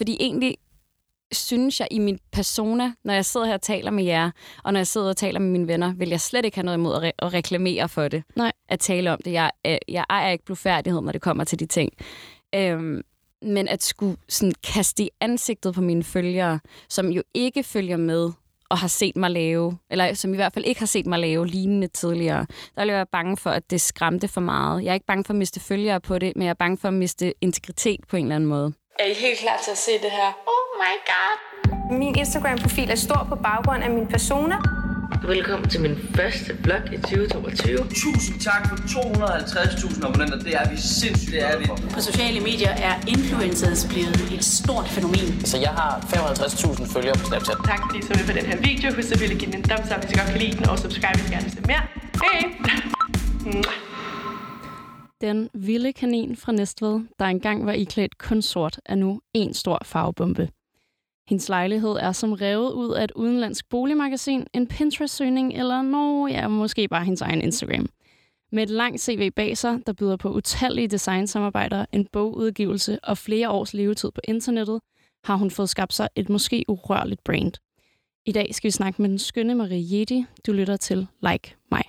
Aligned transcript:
fordi 0.00 0.16
egentlig 0.20 0.56
synes 1.32 1.80
jeg 1.80 1.88
i 1.90 1.98
min 1.98 2.18
persona, 2.32 2.92
når 3.04 3.14
jeg 3.14 3.24
sidder 3.24 3.46
her 3.46 3.54
og 3.54 3.62
taler 3.62 3.90
med 3.90 4.04
jer, 4.04 4.30
og 4.64 4.72
når 4.72 4.80
jeg 4.80 4.86
sidder 4.86 5.08
og 5.08 5.16
taler 5.16 5.40
med 5.40 5.48
mine 5.48 5.68
venner, 5.68 5.94
vil 5.94 6.08
jeg 6.08 6.20
slet 6.20 6.44
ikke 6.44 6.56
have 6.56 6.64
noget 6.64 6.78
imod 6.78 6.94
at, 6.94 7.02
re- 7.02 7.26
at 7.26 7.32
reklamere 7.32 7.88
for 7.88 8.08
det. 8.08 8.22
Nej. 8.36 8.52
At 8.68 8.80
tale 8.80 9.12
om 9.12 9.18
det. 9.24 9.32
Jeg, 9.32 9.50
øh, 9.66 9.78
jeg 9.88 10.04
ejer 10.10 10.30
ikke 10.30 10.44
blufærdighed, 10.44 11.00
når 11.00 11.12
det 11.12 11.20
kommer 11.20 11.44
til 11.44 11.60
de 11.60 11.66
ting. 11.66 11.92
Øhm, 12.54 13.02
men 13.42 13.68
at 13.68 13.82
skulle 13.82 14.16
sådan 14.28 14.52
kaste 14.74 15.02
i 15.02 15.10
ansigtet 15.20 15.74
på 15.74 15.80
mine 15.80 16.04
følgere, 16.04 16.60
som 16.88 17.08
jo 17.08 17.22
ikke 17.34 17.62
følger 17.62 17.96
med 17.96 18.32
og 18.68 18.78
har 18.78 18.88
set 18.88 19.16
mig 19.16 19.30
lave, 19.30 19.78
eller 19.90 20.14
som 20.14 20.32
i 20.32 20.36
hvert 20.36 20.52
fald 20.52 20.64
ikke 20.64 20.80
har 20.80 20.86
set 20.86 21.06
mig 21.06 21.18
lave 21.18 21.46
lignende 21.46 21.86
tidligere, 21.86 22.46
der 22.76 22.84
vil 22.84 22.94
jeg 22.94 23.08
bange 23.08 23.36
for, 23.36 23.50
at 23.50 23.70
det 23.70 23.80
skræmte 23.80 24.28
for 24.28 24.40
meget. 24.40 24.84
Jeg 24.84 24.90
er 24.90 24.94
ikke 24.94 25.06
bange 25.06 25.24
for 25.24 25.32
at 25.32 25.38
miste 25.38 25.60
følgere 25.60 26.00
på 26.00 26.18
det, 26.18 26.32
men 26.36 26.42
jeg 26.42 26.50
er 26.50 26.54
bange 26.54 26.76
for 26.76 26.88
at 26.88 26.94
miste 26.94 27.34
integritet 27.40 28.00
på 28.08 28.16
en 28.16 28.24
eller 28.24 28.36
anden 28.36 28.48
måde. 28.48 28.72
Er 29.00 29.04
I 29.04 29.14
helt 29.14 29.38
klar 29.38 29.58
til 29.64 29.70
at 29.70 29.78
se 29.78 29.92
det 29.92 30.10
her? 30.18 30.28
Oh 30.54 30.66
my 30.82 30.94
god! 31.10 31.36
Min 31.98 32.14
Instagram-profil 32.18 32.90
er 32.90 32.94
stor 32.94 33.26
på 33.28 33.34
baggrund 33.34 33.82
af 33.82 33.90
min 33.90 34.06
persona. 34.06 34.56
Velkommen 35.22 35.68
til 35.68 35.80
min 35.80 35.96
første 36.16 36.58
vlog 36.64 36.80
i 36.92 36.96
2022. 36.96 37.78
Tusind 38.04 38.40
tak 38.40 38.68
for 38.68 38.76
250.000 38.76 40.06
abonnenter. 40.06 40.38
Det 40.38 40.54
er 40.54 40.70
vi 40.70 40.76
sindssygt, 40.76 41.32
det 41.32 41.42
er 41.50 41.58
vi. 41.58 41.66
På 41.94 42.00
sociale 42.00 42.40
medier 42.40 42.70
er 42.70 42.94
influencers 43.08 43.86
blevet 43.92 44.32
et 44.36 44.44
stort 44.44 44.88
fænomen. 44.88 45.44
Så 45.44 45.58
jeg 45.58 45.70
har 45.70 45.92
55.000 46.00 46.92
følgere 46.94 47.14
på 47.14 47.24
Snapchat. 47.24 47.56
Tak 47.64 47.80
fordi 47.86 47.98
I 47.98 48.02
så 48.02 48.12
med 48.18 48.26
på 48.26 48.32
den 48.38 48.46
her 48.50 48.56
video. 48.56 48.94
Husk 48.94 49.08
selvfølgelig 49.08 49.36
at 49.36 49.40
give 49.40 49.52
den 49.52 49.60
en 49.60 49.68
thumbs 49.70 49.90
up, 49.92 50.00
hvis 50.00 50.10
I 50.12 50.18
godt 50.18 50.28
kan 50.34 50.40
lide 50.40 50.56
den, 50.56 50.68
og 50.68 50.78
subscribe, 50.78 51.18
hvis 51.18 51.28
I 51.30 51.32
gerne 51.32 51.44
vil 51.44 51.52
se 51.52 51.62
mere. 51.70 51.82
Hej! 52.24 53.89
Den 55.20 55.50
vilde 55.54 55.92
kanin 55.92 56.36
fra 56.36 56.52
Næstved, 56.52 57.00
der 57.18 57.24
engang 57.24 57.66
var 57.66 57.72
iklædt 57.72 58.18
kun 58.18 58.42
sort, 58.42 58.80
er 58.86 58.94
nu 58.94 59.20
en 59.34 59.54
stor 59.54 59.78
farvebombe. 59.84 60.48
Hendes 61.28 61.48
lejlighed 61.48 61.90
er 61.90 62.12
som 62.12 62.32
revet 62.32 62.72
ud 62.72 62.94
af 62.94 63.04
et 63.04 63.12
udenlandsk 63.12 63.68
boligmagasin, 63.68 64.46
en 64.52 64.66
Pinterest-søgning 64.66 65.52
eller 65.54 65.82
nå, 65.82 66.26
ja, 66.26 66.48
måske 66.48 66.88
bare 66.88 67.04
hendes 67.04 67.20
egen 67.20 67.42
Instagram. 67.42 67.88
Med 68.52 68.62
et 68.62 68.70
langt 68.70 69.00
CV 69.00 69.30
bag 69.30 69.56
sig, 69.56 69.80
der 69.86 69.92
byder 69.92 70.16
på 70.16 70.32
utallige 70.32 70.88
designsamarbejder, 70.88 71.84
en 71.92 72.06
bogudgivelse 72.12 72.98
og 73.02 73.18
flere 73.18 73.50
års 73.50 73.74
levetid 73.74 74.10
på 74.10 74.20
internettet, 74.24 74.80
har 75.24 75.36
hun 75.36 75.50
fået 75.50 75.68
skabt 75.68 75.94
sig 75.94 76.08
et 76.16 76.28
måske 76.28 76.64
urørligt 76.68 77.24
brand. 77.24 77.52
I 78.26 78.32
dag 78.32 78.54
skal 78.54 78.68
vi 78.68 78.72
snakke 78.72 79.02
med 79.02 79.10
den 79.10 79.18
skønne 79.18 79.54
Marie 79.54 79.98
Jedi. 79.98 80.24
Du 80.46 80.52
lytter 80.52 80.76
til 80.76 81.06
Like 81.22 81.56
mig. 81.70 81.82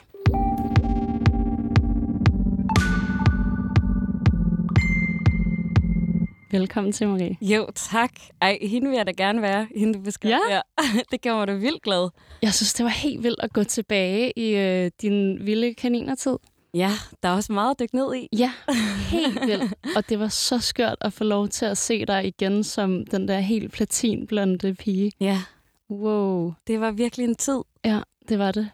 Velkommen 6.51 6.91
til, 6.93 7.07
Marie. 7.07 7.37
Jo, 7.41 7.67
tak. 7.75 8.11
Ej, 8.41 8.57
hende 8.61 8.89
vil 8.89 8.97
jeg 8.97 9.07
da 9.07 9.11
gerne 9.11 9.41
være, 9.41 9.67
hende 9.75 9.93
du 9.93 9.99
beskrev. 10.03 10.29
Ja? 10.49 10.55
ja. 10.55 10.61
det 11.11 11.21
gør 11.21 11.35
mig 11.35 11.47
da 11.47 11.53
vildt 11.53 11.81
glad. 11.83 12.09
Jeg 12.41 12.53
synes, 12.53 12.73
det 12.73 12.83
var 12.83 12.89
helt 12.89 13.23
vildt 13.23 13.39
at 13.39 13.53
gå 13.53 13.63
tilbage 13.63 14.31
i 14.39 14.55
øh, 14.55 14.91
din 15.01 15.45
vilde 15.45 15.73
kaninertid. 15.73 16.37
Ja, 16.73 16.91
der 17.23 17.29
er 17.29 17.33
også 17.33 17.53
meget 17.53 17.71
at 17.71 17.79
dykke 17.79 17.95
ned 17.95 18.15
i. 18.15 18.27
Ja, 18.37 18.51
helt 19.17 19.39
vildt. 19.47 19.73
Og 19.95 20.09
det 20.09 20.19
var 20.19 20.27
så 20.27 20.59
skørt 20.59 20.95
at 21.01 21.13
få 21.13 21.23
lov 21.23 21.47
til 21.47 21.65
at 21.65 21.77
se 21.77 22.05
dig 22.05 22.25
igen 22.27 22.63
som 22.63 23.05
den 23.05 23.27
der 23.27 23.39
helt 23.39 23.71
platinblonde 23.71 24.73
pige. 24.75 25.11
Ja, 25.19 25.41
Wow. 25.89 26.53
det 26.67 26.81
var 26.81 26.91
virkelig 26.91 27.23
en 27.23 27.35
tid. 27.35 27.59
Ja, 27.85 27.99
det 28.29 28.39
var 28.39 28.51
det. 28.51 28.69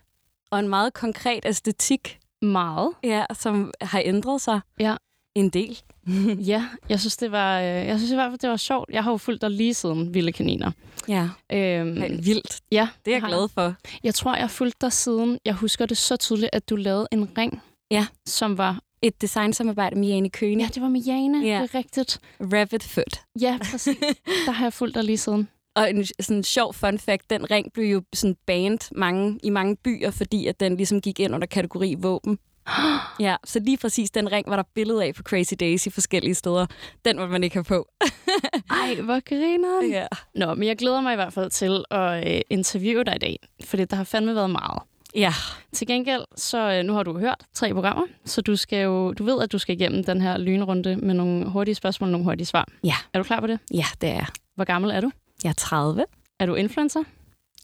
Og 0.52 0.60
en 0.60 0.68
meget 0.68 0.94
konkret 0.94 1.46
æstetik, 1.46 2.20
Meget. 2.42 2.94
ja, 3.04 3.26
som 3.34 3.72
har 3.82 4.02
ændret 4.06 4.42
sig 4.42 4.60
Ja. 4.80 4.96
En 5.40 5.50
del. 5.50 5.80
Ja, 6.52 6.66
jeg 6.90 7.00
synes, 7.00 7.18
det 7.18 7.32
var, 7.32 7.60
øh, 7.60 7.66
jeg 7.66 7.98
synes 7.98 8.12
i 8.12 8.16
hvert 8.16 8.32
fald, 8.32 8.40
det 8.40 8.50
var 8.50 8.58
sjovt. 8.58 8.90
Jeg 8.94 9.04
har 9.04 9.12
jo 9.12 9.18
fulgt 9.18 9.42
dig 9.42 9.52
lige 9.52 9.74
siden 9.74 10.14
Vilde 10.14 10.32
Kaniner. 10.32 10.72
Ja, 11.08 11.30
Øhm, 11.52 11.98
Ej, 12.02 12.08
vildt. 12.08 12.60
ja, 12.72 12.88
Det 13.06 13.12
er 13.14 13.16
jeg 13.16 13.28
glad 13.28 13.50
for. 13.54 13.76
Jeg 14.04 14.16
tror, 14.16 14.34
jeg 14.36 14.44
har 14.44 14.48
fulgt 14.48 14.82
dig 14.82 14.94
siden. 14.94 15.40
Jeg 15.46 15.54
husker 15.54 15.86
det 15.86 15.98
så 15.98 16.16
tydeligt, 16.18 16.50
at 16.54 16.70
du 16.70 16.76
lavede 16.76 17.08
en 17.12 17.38
ring. 17.38 17.62
Ja. 17.92 18.08
Som 18.26 18.58
var... 18.58 18.80
Et 19.02 19.22
designsamarbejde 19.22 19.96
med 20.00 20.08
Jane 20.08 20.30
Køne. 20.30 20.64
Ja, 20.64 20.70
det 20.74 20.82
var 20.82 20.90
med 20.90 21.02
Jane. 21.02 21.46
Ja. 21.48 21.62
Det 21.62 21.70
er 21.74 21.78
rigtigt. 21.78 22.20
Rabbit 22.42 22.84
Foot. 22.84 23.22
Ja, 23.42 23.58
præcis. 23.72 23.98
Der 24.46 24.52
har 24.52 24.66
jeg 24.66 24.74
fulgt 24.74 24.96
dig 24.96 25.04
lige 25.04 25.18
siden. 25.18 25.48
Og 25.76 25.90
en 25.90 26.06
sådan 26.20 26.44
sjov 26.44 26.74
fun 26.74 27.00
fact, 27.00 27.30
den 27.30 27.52
ring 27.52 27.74
blev 27.74 27.86
jo 27.86 28.02
sådan 28.14 28.36
banned 28.48 28.80
mange, 28.96 29.40
i 29.44 29.50
mange 29.50 29.76
byer, 29.76 30.12
fordi 30.12 30.48
at 30.48 30.60
den 30.60 30.78
ligesom 30.78 31.02
gik 31.02 31.20
ind 31.20 31.36
under 31.36 31.48
kategori 31.48 31.96
våben. 32.00 32.40
Ja, 33.20 33.36
så 33.44 33.60
lige 33.60 33.78
præcis 33.78 34.12
den 34.12 34.32
ring 34.32 34.50
var 34.50 34.56
der 34.56 34.64
billede 34.76 35.04
af 35.04 35.16
på 35.16 35.24
Crazy 35.24 35.54
Daisy 35.60 35.88
forskellige 35.90 36.36
steder. 36.36 36.66
Den 37.06 37.18
må 37.18 37.28
man 37.28 37.44
ikke 37.44 37.56
have 37.56 37.64
på. 37.64 37.88
Ej, 38.82 39.02
hvor 39.02 39.20
griner 39.30 39.98
ja. 39.98 40.08
Nå, 40.36 40.54
men 40.54 40.68
jeg 40.68 40.78
glæder 40.78 41.02
mig 41.02 41.14
i 41.14 41.16
hvert 41.16 41.34
fald 41.34 41.50
til 41.50 41.84
at 41.92 42.36
øh, 42.36 42.42
interviewe 42.50 43.04
dig 43.04 43.16
i 43.16 43.20
dag, 43.20 43.40
for 43.66 43.78
der 43.78 43.96
har 43.96 44.04
fandme 44.04 44.36
været 44.36 44.50
meget. 44.50 44.82
ja, 45.16 45.34
Til 45.74 45.88
gengæld, 45.88 46.24
så 46.36 46.72
øh, 46.72 46.84
nu 46.84 46.94
har 46.94 47.04
du 47.04 47.20
hørt 47.20 47.44
tre 47.54 47.74
programmer, 47.74 48.06
så 48.26 48.42
du 48.42 48.56
skal 48.56 48.84
jo, 48.84 49.14
du 49.14 49.24
ved, 49.24 49.42
at 49.42 49.52
du 49.52 49.58
skal 49.58 49.76
igennem 49.76 50.04
den 50.04 50.22
her 50.22 50.38
lynrunde 50.38 50.96
med 50.96 51.14
nogle 51.14 51.50
hurtige 51.50 51.76
spørgsmål 51.76 52.08
og 52.08 52.12
nogle 52.12 52.26
hurtige 52.26 52.46
svar. 52.46 52.68
Ja. 52.84 52.96
Er 53.14 53.20
du 53.20 53.24
klar 53.24 53.40
på 53.40 53.48
det? 53.48 53.60
ja, 53.74 53.86
det 54.02 54.10
er 54.10 54.14
jeg. 54.14 54.28
Hvor 54.56 54.66
gammel 54.66 54.92
er 54.92 55.02
du? 55.02 55.12
Jeg 55.44 55.50
er 55.50 55.54
30. 55.54 56.06
Er 56.40 56.46
du 56.46 56.56
influencer? 56.56 57.04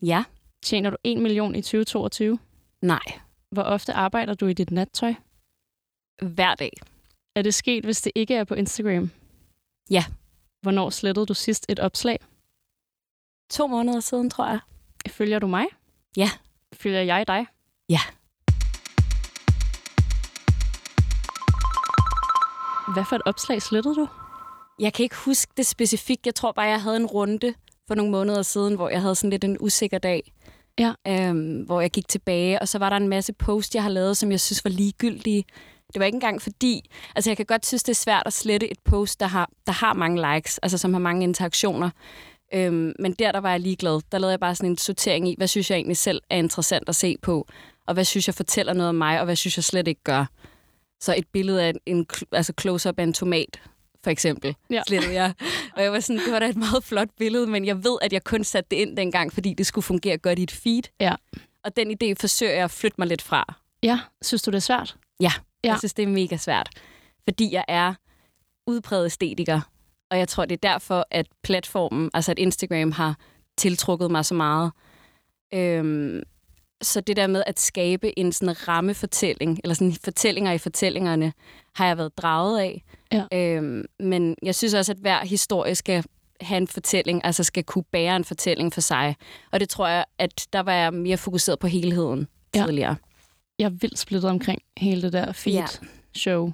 Ja. 0.02 0.24
Tjener 0.64 0.90
du 0.90 0.96
1 1.04 1.18
million 1.18 1.56
i 1.56 1.62
2022? 1.62 2.40
Nej. 2.82 3.00
Hvor 3.54 3.64
ofte 3.64 3.94
arbejder 3.94 4.34
du 4.34 4.48
i 4.48 4.54
dit 4.54 4.72
nattøj? 4.72 5.14
Hver 6.22 6.56
dag. 6.56 6.72
Er 7.36 7.42
det 7.42 7.54
sket, 7.54 7.84
hvis 7.84 8.02
det 8.02 8.12
ikke 8.16 8.36
er 8.36 8.44
på 8.44 8.54
Instagram? 8.54 9.12
Ja. 9.90 10.06
Hvornår 10.62 10.90
slettede 10.90 11.26
du 11.26 11.34
sidst 11.34 11.66
et 11.70 11.80
opslag? 11.80 12.20
To 13.50 13.68
måneder 13.68 14.00
siden, 14.00 14.30
tror 14.30 14.48
jeg. 14.48 14.60
Følger 15.08 15.40
du 15.40 15.48
mig? 15.48 15.66
Ja. 16.18 16.30
Følger 16.74 17.02
jeg 17.02 17.28
dig? 17.28 17.46
Ja. 17.90 18.00
Hvad 22.94 23.06
for 23.10 23.16
et 23.16 23.22
opslag 23.26 23.62
slettede 23.62 23.96
du? 23.96 24.08
Jeg 24.80 24.94
kan 24.94 25.04
ikke 25.04 25.16
huske 25.16 25.54
det 25.58 25.66
specifikt. 25.66 26.26
Jeg 26.26 26.36
tror 26.36 26.52
bare, 26.52 26.66
jeg 26.66 26.82
havde 26.82 26.98
en 26.98 27.06
runde 27.06 27.54
for 27.88 27.96
nogle 27.96 28.12
måneder 28.12 28.42
siden, 28.42 28.76
hvor 28.76 28.90
jeg 28.90 29.02
havde 29.02 29.16
sådan 29.16 29.30
lidt 29.30 29.44
en 29.44 29.58
usikker 29.60 29.98
dag. 29.98 30.34
Ja. 30.80 30.94
Øhm, 31.08 31.62
hvor 31.62 31.82
jeg 31.82 31.92
gik 31.92 32.08
tilbage, 32.08 32.62
og 32.62 32.68
så 32.68 32.80
var 32.80 32.90
der 32.90 32.98
en 32.98 33.08
masse 33.08 33.34
post, 33.34 33.76
jeg 33.76 33.84
har 33.84 33.90
lavet, 33.90 34.18
som 34.18 34.32
jeg 34.32 34.40
synes 34.40 34.66
var 34.66 34.72
ligegyldige. 34.72 35.44
Det 35.94 36.00
var 36.00 36.06
ikke 36.06 36.16
engang 36.16 36.42
fordi... 36.42 36.90
Altså, 37.16 37.30
jeg 37.30 37.38
kan 37.38 37.46
godt 37.46 37.66
synes, 37.66 37.84
det 37.84 37.92
er 37.92 37.96
svært 37.96 38.24
at 38.26 38.34
slette 38.34 38.72
et 38.72 38.80
post, 38.86 39.20
der 39.20 39.28
har, 39.28 39.50
der 39.68 39.74
har 39.74 39.94
mange 39.94 40.36
likes, 40.36 40.58
altså 40.58 40.78
som 40.78 40.94
har 40.94 41.00
mange 41.00 41.24
interaktioner. 41.24 41.90
Øhm, 42.54 42.94
men 43.00 43.14
der, 43.14 43.32
der 43.32 43.40
var 43.40 43.52
jeg 43.52 43.60
ligeglad. 43.60 44.02
Der 44.12 44.18
lavede 44.18 44.32
jeg 44.32 44.40
bare 44.40 44.56
sådan 44.56 44.70
en 44.70 44.78
sortering 44.78 45.28
i, 45.28 45.36
hvad 45.38 45.48
synes 45.48 45.70
jeg 45.70 45.76
egentlig 45.76 45.98
selv 45.98 46.22
er 46.30 46.38
interessant 46.38 46.90
at 46.90 46.96
se 46.96 47.18
på, 47.22 47.48
og 47.88 47.94
hvad 47.94 48.06
synes 48.06 48.28
jeg 48.28 48.36
fortæller 48.36 48.74
noget 48.74 48.90
om 48.90 48.96
mig, 48.96 49.20
og 49.20 49.26
hvad 49.26 49.36
synes 49.36 49.58
jeg 49.58 49.64
slet 49.64 49.88
ikke 49.88 50.04
gør. 50.04 50.26
Så 51.02 51.16
et 51.18 51.28
billede 51.34 51.64
af 51.64 51.74
en, 51.86 52.06
altså 52.32 52.54
close-up 52.62 53.00
af 53.00 53.04
en 53.04 53.14
tomat, 53.14 53.62
for 54.04 54.10
eksempel, 54.12 54.56
Ja. 54.70 54.82
slettede 54.88 55.14
jeg. 55.14 55.34
Og 55.76 55.84
jeg 55.84 55.92
var 55.92 56.00
sådan, 56.00 56.22
det 56.26 56.34
var 56.34 56.40
da 56.40 56.50
et 56.50 56.56
meget 56.58 56.84
flot 56.84 57.10
billede, 57.20 57.48
men 57.48 57.66
jeg 57.66 57.84
ved, 57.84 57.98
at 58.02 58.14
jeg 58.14 58.24
kun 58.24 58.44
satte 58.44 58.68
det 58.72 58.76
ind 58.76 58.98
dengang, 58.98 59.34
fordi 59.34 59.54
det 59.54 59.66
skulle 59.66 59.84
fungere 59.84 60.18
godt 60.18 60.40
i 60.40 60.44
et 60.44 60.52
feed. 60.52 60.84
Ja. 61.00 61.16
Og 61.64 61.76
den 61.76 61.92
idé 61.92 62.14
forsøger 62.20 62.54
jeg 62.54 62.64
at 62.64 62.72
flytte 62.72 62.96
mig 62.98 63.08
lidt 63.08 63.22
fra. 63.22 63.54
Ja, 63.84 64.00
synes 64.22 64.42
du, 64.42 64.52
det 64.52 64.56
er 64.58 64.62
svært? 64.62 64.96
Ja, 65.20 65.32
Ja. 65.64 65.70
jeg 65.70 65.78
synes, 65.80 65.94
det 65.94 66.04
er 66.04 66.08
mega 66.08 66.38
svært. 66.38 66.70
Fordi 67.30 67.54
jeg 67.54 67.66
er 67.68 67.94
udpræget 68.68 69.06
æstetiker. 69.06 69.62
Og 70.12 70.20
jeg 70.20 70.28
tror, 70.28 70.46
det 70.46 70.64
er 70.66 70.70
derfor, 70.72 71.06
at 71.12 71.26
platformen, 71.44 72.10
altså 72.14 72.32
at 72.32 72.40
Instagram 72.40 72.92
har 72.92 73.16
tiltrukket 73.58 74.12
mig 74.12 74.26
så 74.26 74.34
meget. 74.34 74.72
Øhm, 75.54 76.22
så 76.84 77.02
det 77.02 77.18
der 77.18 77.28
med 77.28 77.44
at 77.48 77.60
skabe 77.60 78.20
en 78.20 78.32
sådan 78.32 78.68
rammefortælling, 78.68 79.60
eller 79.64 79.76
sådan 79.76 79.94
fortællinger 80.04 80.52
i 80.52 80.58
fortællingerne, 80.58 81.34
har 81.76 81.88
jeg 81.88 81.98
været 81.98 82.18
draget 82.18 82.60
af. 82.60 82.84
Ja. 83.12 83.24
Øhm, 83.34 83.86
men 84.00 84.36
jeg 84.44 84.56
synes 84.56 84.74
også, 84.74 84.92
at 84.92 84.98
hver 84.98 85.26
historie 85.26 85.76
skal 85.76 86.04
have 86.42 86.58
en 86.58 86.68
fortælling, 86.68 87.26
altså 87.26 87.44
skal 87.44 87.64
kunne 87.64 87.84
bære 87.92 88.16
en 88.16 88.24
fortælling 88.26 88.74
for 88.74 88.82
sig. 88.82 89.16
Og 89.52 89.60
det 89.60 89.70
tror 89.70 89.88
jeg, 89.88 90.06
at 90.18 90.48
der 90.54 90.60
var 90.60 90.74
jeg 90.74 90.94
mere 90.94 91.18
fokuseret 91.18 91.60
på 91.60 91.68
helheden 91.68 92.28
Ja. 92.56 92.64
tidligere. 92.66 92.96
Jeg 93.60 93.66
er 93.66 93.70
vildt 93.70 94.00
splittet 94.00 94.30
omkring 94.30 94.62
hele 94.78 95.02
det 95.02 95.14
der 95.14 95.32
feed-show. 95.32 96.52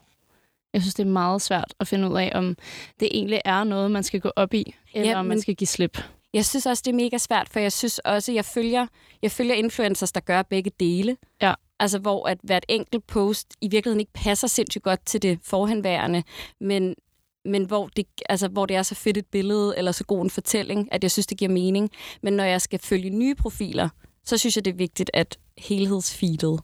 Jeg 0.74 0.82
synes, 0.82 0.94
det 0.96 1.04
er 1.04 1.10
meget 1.10 1.42
svært 1.42 1.74
at 1.80 1.88
finde 1.88 2.10
ud 2.10 2.18
af, 2.18 2.32
om 2.36 2.58
det 3.00 3.08
egentlig 3.12 3.42
er 3.46 3.64
noget, 3.64 3.92
man 3.92 4.04
skal 4.04 4.20
gå 4.20 4.32
op 4.36 4.54
i, 4.54 4.76
eller 4.94 5.10
Ja, 5.10 5.20
om 5.20 5.26
man 5.26 5.42
skal 5.42 5.56
give 5.56 5.68
slip. 5.68 5.98
Jeg 6.34 6.46
synes 6.46 6.66
også, 6.66 6.82
det 6.86 6.92
er 6.92 6.96
mega 6.96 7.18
svært, 7.18 7.50
for 7.50 7.60
jeg 7.60 7.72
synes 7.72 8.00
også, 8.00 8.32
jeg 8.32 8.46
følger, 8.46 8.88
jeg 9.22 9.32
følger 9.32 9.56
influencers, 9.56 10.12
der 10.12 10.20
gør 10.20 10.42
begge 10.42 10.72
dele. 10.80 11.18
Ja. 11.42 11.54
Altså, 11.80 12.00
hvor 12.00 12.28
at 12.28 12.38
hvert 12.44 12.66
enkelt 12.70 13.08
post 13.08 13.54
i 13.62 13.68
virkeligheden 13.68 14.00
ikke 14.00 14.14
passer 14.14 14.48
sindssygt 14.48 14.84
godt 14.84 15.06
til 15.06 15.22
det 15.22 15.40
forhenværende, 15.44 16.24
men, 16.62 16.96
men 17.46 17.64
hvor, 17.66 17.88
det, 17.96 18.06
altså, 18.30 18.48
hvor 18.48 18.66
det 18.66 18.76
er 18.76 18.84
så 18.84 18.96
fedt 18.96 19.18
et 19.18 19.26
billede, 19.26 19.74
eller 19.78 19.92
så 19.92 20.04
god 20.04 20.22
en 20.24 20.30
fortælling, 20.30 20.94
at 20.94 21.04
jeg 21.04 21.12
synes, 21.12 21.28
det 21.28 21.38
giver 21.38 21.52
mening. 21.52 21.90
Men 22.24 22.34
når 22.34 22.44
jeg 22.44 22.62
skal 22.62 22.80
følge 22.80 23.10
nye 23.10 23.36
profiler, 23.36 23.90
så 24.26 24.38
synes 24.38 24.56
jeg, 24.56 24.66
det 24.66 24.72
er 24.72 24.76
vigtigt, 24.78 25.12
at 25.14 25.38
helhedsfeedet 25.58 26.60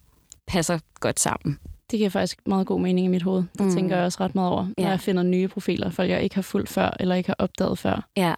passer 0.48 0.80
godt 1.00 1.20
sammen. 1.20 1.60
Det 1.92 1.98
giver 2.00 2.10
faktisk 2.10 2.40
meget 2.48 2.68
god 2.68 2.82
mening 2.82 3.06
i 3.06 3.10
mit 3.10 3.22
hoved. 3.24 3.44
Det 3.58 3.62
Mm. 3.66 3.74
tænker 3.74 3.96
jeg 3.96 4.06
også 4.06 4.18
ret 4.24 4.36
meget 4.36 4.52
over, 4.52 4.64
når 4.78 4.84
Ja. 4.84 4.90
jeg 4.90 5.00
finder 5.00 5.24
nye 5.24 5.48
profiler, 5.48 5.90
folk 5.90 6.10
jeg 6.10 6.24
ikke 6.24 6.36
har 6.36 6.42
fulgt 6.42 6.70
før, 6.70 6.98
eller 7.00 7.16
ikke 7.16 7.30
har 7.30 7.36
opdaget 7.40 7.80
før. 7.80 8.08
Ja. 8.18 8.34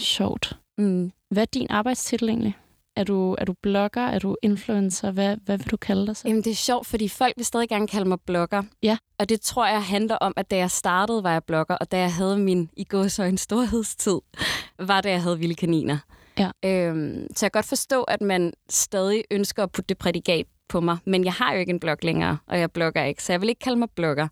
Sjovt. 0.00 0.56
Mm. 0.78 1.12
Hvad 1.30 1.42
er 1.42 1.46
din 1.46 1.66
arbejdstitel 1.70 2.28
egentlig? 2.28 2.56
Er 2.96 3.04
du, 3.04 3.36
er 3.38 3.44
du 3.44 3.54
blogger? 3.62 4.02
Er 4.02 4.18
du 4.18 4.36
influencer? 4.42 5.10
Hvad, 5.10 5.36
hvad 5.44 5.58
vil 5.58 5.70
du 5.70 5.76
kalde 5.76 6.06
dig 6.06 6.16
så? 6.16 6.28
Jamen, 6.28 6.44
det 6.44 6.50
er 6.50 6.54
sjovt, 6.54 6.86
fordi 6.86 7.08
folk 7.08 7.32
vil 7.36 7.44
stadig 7.44 7.68
gerne 7.68 7.88
kalde 7.88 8.08
mig 8.08 8.20
blogger. 8.20 8.62
Ja. 8.82 8.96
Og 9.18 9.28
det 9.28 9.40
tror 9.40 9.66
jeg 9.66 9.82
handler 9.84 10.16
om, 10.16 10.32
at 10.36 10.50
da 10.50 10.56
jeg 10.56 10.70
startede, 10.70 11.22
var 11.22 11.32
jeg 11.32 11.44
blogger, 11.44 11.74
og 11.74 11.92
da 11.92 11.98
jeg 11.98 12.14
havde 12.14 12.38
min 12.38 12.70
i 12.76 12.84
gåsøjne 12.84 13.38
storhedstid, 13.38 14.18
var 14.88 15.00
da 15.00 15.10
jeg 15.10 15.22
havde 15.22 15.38
vilde 15.38 15.54
kaniner. 15.54 15.98
Ja. 16.38 16.50
Øhm, 16.64 17.26
så 17.36 17.46
jeg 17.46 17.52
kan 17.52 17.58
godt 17.58 17.66
forstå, 17.66 18.02
at 18.02 18.20
man 18.20 18.52
stadig 18.68 19.24
ønsker 19.30 19.62
at 19.62 19.72
putte 19.72 19.88
det 19.88 19.98
prædikat 19.98 20.46
på 20.68 20.80
mig, 20.80 20.98
men 21.04 21.24
jeg 21.24 21.32
har 21.32 21.52
jo 21.52 21.58
ikke 21.58 21.70
en 21.70 21.80
blog 21.80 21.96
længere, 22.02 22.38
og 22.46 22.58
jeg 22.58 22.70
blogger 22.70 23.04
ikke, 23.04 23.22
så 23.22 23.32
jeg 23.32 23.40
vil 23.40 23.48
ikke 23.48 23.58
kalde 23.58 23.78
mig 23.78 23.90
blogger. 23.90 24.28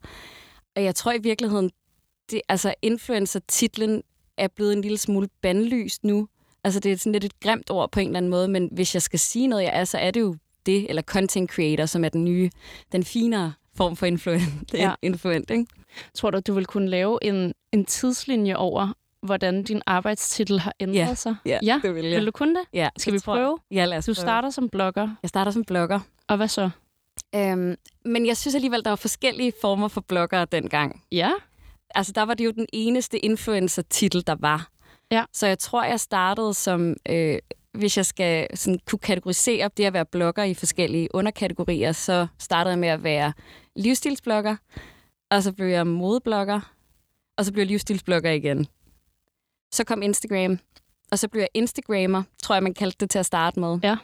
Og 0.76 0.84
jeg 0.84 0.94
tror 0.94 1.12
i 1.12 1.18
virkeligheden, 1.22 1.70
det, 2.30 2.40
altså 2.48 2.74
influencer-titlen 2.82 4.02
er 4.40 4.48
blevet 4.48 4.72
en 4.72 4.82
lille 4.82 4.98
smule 4.98 5.28
bandlyst 5.42 6.04
nu. 6.04 6.28
Altså 6.64 6.80
det 6.80 6.92
er 6.92 6.96
sådan 6.96 7.12
lidt 7.12 7.24
et 7.24 7.40
grimt 7.40 7.70
ord 7.70 7.90
på 7.92 8.00
en 8.00 8.06
eller 8.06 8.16
anden 8.16 8.30
måde, 8.30 8.48
men 8.48 8.68
hvis 8.72 8.94
jeg 8.94 9.02
skal 9.02 9.18
sige 9.18 9.46
noget, 9.46 9.62
jeg 9.64 9.70
er, 9.74 9.84
så 9.84 9.98
er 9.98 10.10
det 10.10 10.20
jo 10.20 10.36
det, 10.66 10.86
eller 10.88 11.02
content 11.02 11.50
creator, 11.50 11.86
som 11.86 12.04
er 12.04 12.08
den 12.08 12.24
nye, 12.24 12.50
den 12.92 13.04
finere 13.04 13.52
form 13.76 13.96
for 13.96 14.06
influent, 14.06 14.44
Ja. 14.74 14.92
influent 15.02 15.50
ikke? 15.50 15.66
Tror 16.14 16.30
du, 16.30 16.40
du 16.46 16.52
vil 16.54 16.66
kunne 16.66 16.88
lave 16.88 17.18
en, 17.22 17.54
en 17.72 17.84
tidslinje 17.84 18.56
over, 18.56 18.94
hvordan 19.22 19.62
din 19.62 19.82
arbejdstitel 19.86 20.60
har 20.60 20.74
ændret 20.80 20.94
Ja. 20.96 21.14
sig? 21.14 21.36
Ja, 21.46 21.58
ja. 21.62 21.80
det 21.82 21.94
vil 21.94 22.04
jeg. 22.04 22.16
Vil 22.18 22.26
du 22.26 22.30
kunne 22.30 22.54
det? 22.54 22.62
Ja, 22.72 22.88
Skal 22.98 23.12
vi 23.12 23.16
jeg. 23.16 23.22
prøve? 23.22 23.58
Ja, 23.70 23.84
lad 23.84 23.98
os 23.98 24.04
Du 24.06 24.14
prøve. 24.14 24.22
starter 24.22 24.50
som 24.50 24.68
blogger, 24.68 25.08
Jeg 25.22 25.28
starter 25.28 25.50
som 25.50 25.64
blogger. 25.64 26.00
og 26.28 26.36
hvad 26.36 26.48
så? 26.48 26.70
Øhm, 27.34 27.74
men 28.04 28.26
jeg 28.26 28.36
synes 28.36 28.54
alligevel, 28.54 28.84
der 28.84 28.90
var 28.90 28.96
forskellige 28.96 29.52
former 29.60 29.88
for 29.88 30.00
bloggere 30.00 30.44
dengang. 30.44 31.02
Ja. 31.12 31.30
Altså, 31.94 32.12
der 32.12 32.22
var 32.22 32.34
det 32.34 32.44
jo 32.44 32.50
den 32.50 32.66
eneste 32.72 33.18
influencer-titel, 33.18 34.26
der 34.26 34.36
var. 34.38 34.70
Ja. 35.10 35.24
Så 35.32 35.46
jeg 35.46 35.58
tror, 35.58 35.84
jeg 35.84 36.00
startede 36.00 36.54
som, 36.54 36.96
øh, 37.08 37.38
hvis 37.72 37.96
jeg 37.96 38.06
skal 38.06 38.56
sådan, 38.56 38.80
kunne 38.86 38.98
kategorisere 38.98 39.70
det 39.76 39.84
at 39.84 39.92
være 39.92 40.04
blogger 40.04 40.44
i 40.44 40.54
forskellige 40.54 41.08
underkategorier, 41.14 41.92
så 41.92 42.26
startede 42.38 42.70
jeg 42.72 42.78
med 42.78 42.88
at 42.88 43.02
være 43.02 43.32
livsstilsblogger, 43.76 44.56
og 45.30 45.42
så 45.42 45.52
blev 45.52 45.66
jeg 45.66 45.86
modeblogger, 45.86 46.60
og 47.36 47.44
så 47.44 47.52
blev 47.52 47.60
jeg 47.60 47.68
livsstilsblogger 47.68 48.30
igen. 48.30 48.66
Så 49.72 49.84
kom 49.84 50.02
Instagram, 50.02 50.58
og 51.12 51.18
så 51.18 51.28
blev 51.28 51.40
jeg 51.40 51.48
Instagrammer, 51.54 52.22
tror 52.42 52.54
jeg, 52.54 52.62
man 52.62 52.74
kaldte 52.74 52.96
det 53.00 53.10
til 53.10 53.18
at 53.18 53.26
starte 53.26 53.60
med. 53.60 53.78
Ja. 53.82 53.96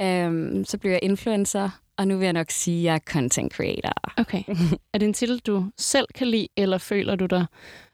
Øhm, 0.00 0.64
så 0.64 0.78
blev 0.78 0.90
jeg 0.92 1.00
influencer, 1.02 1.70
og 1.98 2.08
nu 2.08 2.16
vil 2.16 2.24
jeg 2.24 2.32
nok 2.32 2.50
sige, 2.50 2.78
at 2.78 2.84
jeg 2.84 2.94
er 2.94 2.98
content 2.98 3.52
creator. 3.52 3.92
Okay. 4.16 4.42
er 4.92 4.98
det 4.98 5.06
en 5.06 5.14
titel, 5.14 5.38
du 5.38 5.70
selv 5.78 6.06
kan 6.14 6.26
lide, 6.26 6.48
eller 6.56 6.78
føler 6.78 7.16
du 7.16 7.26
dig 7.26 7.46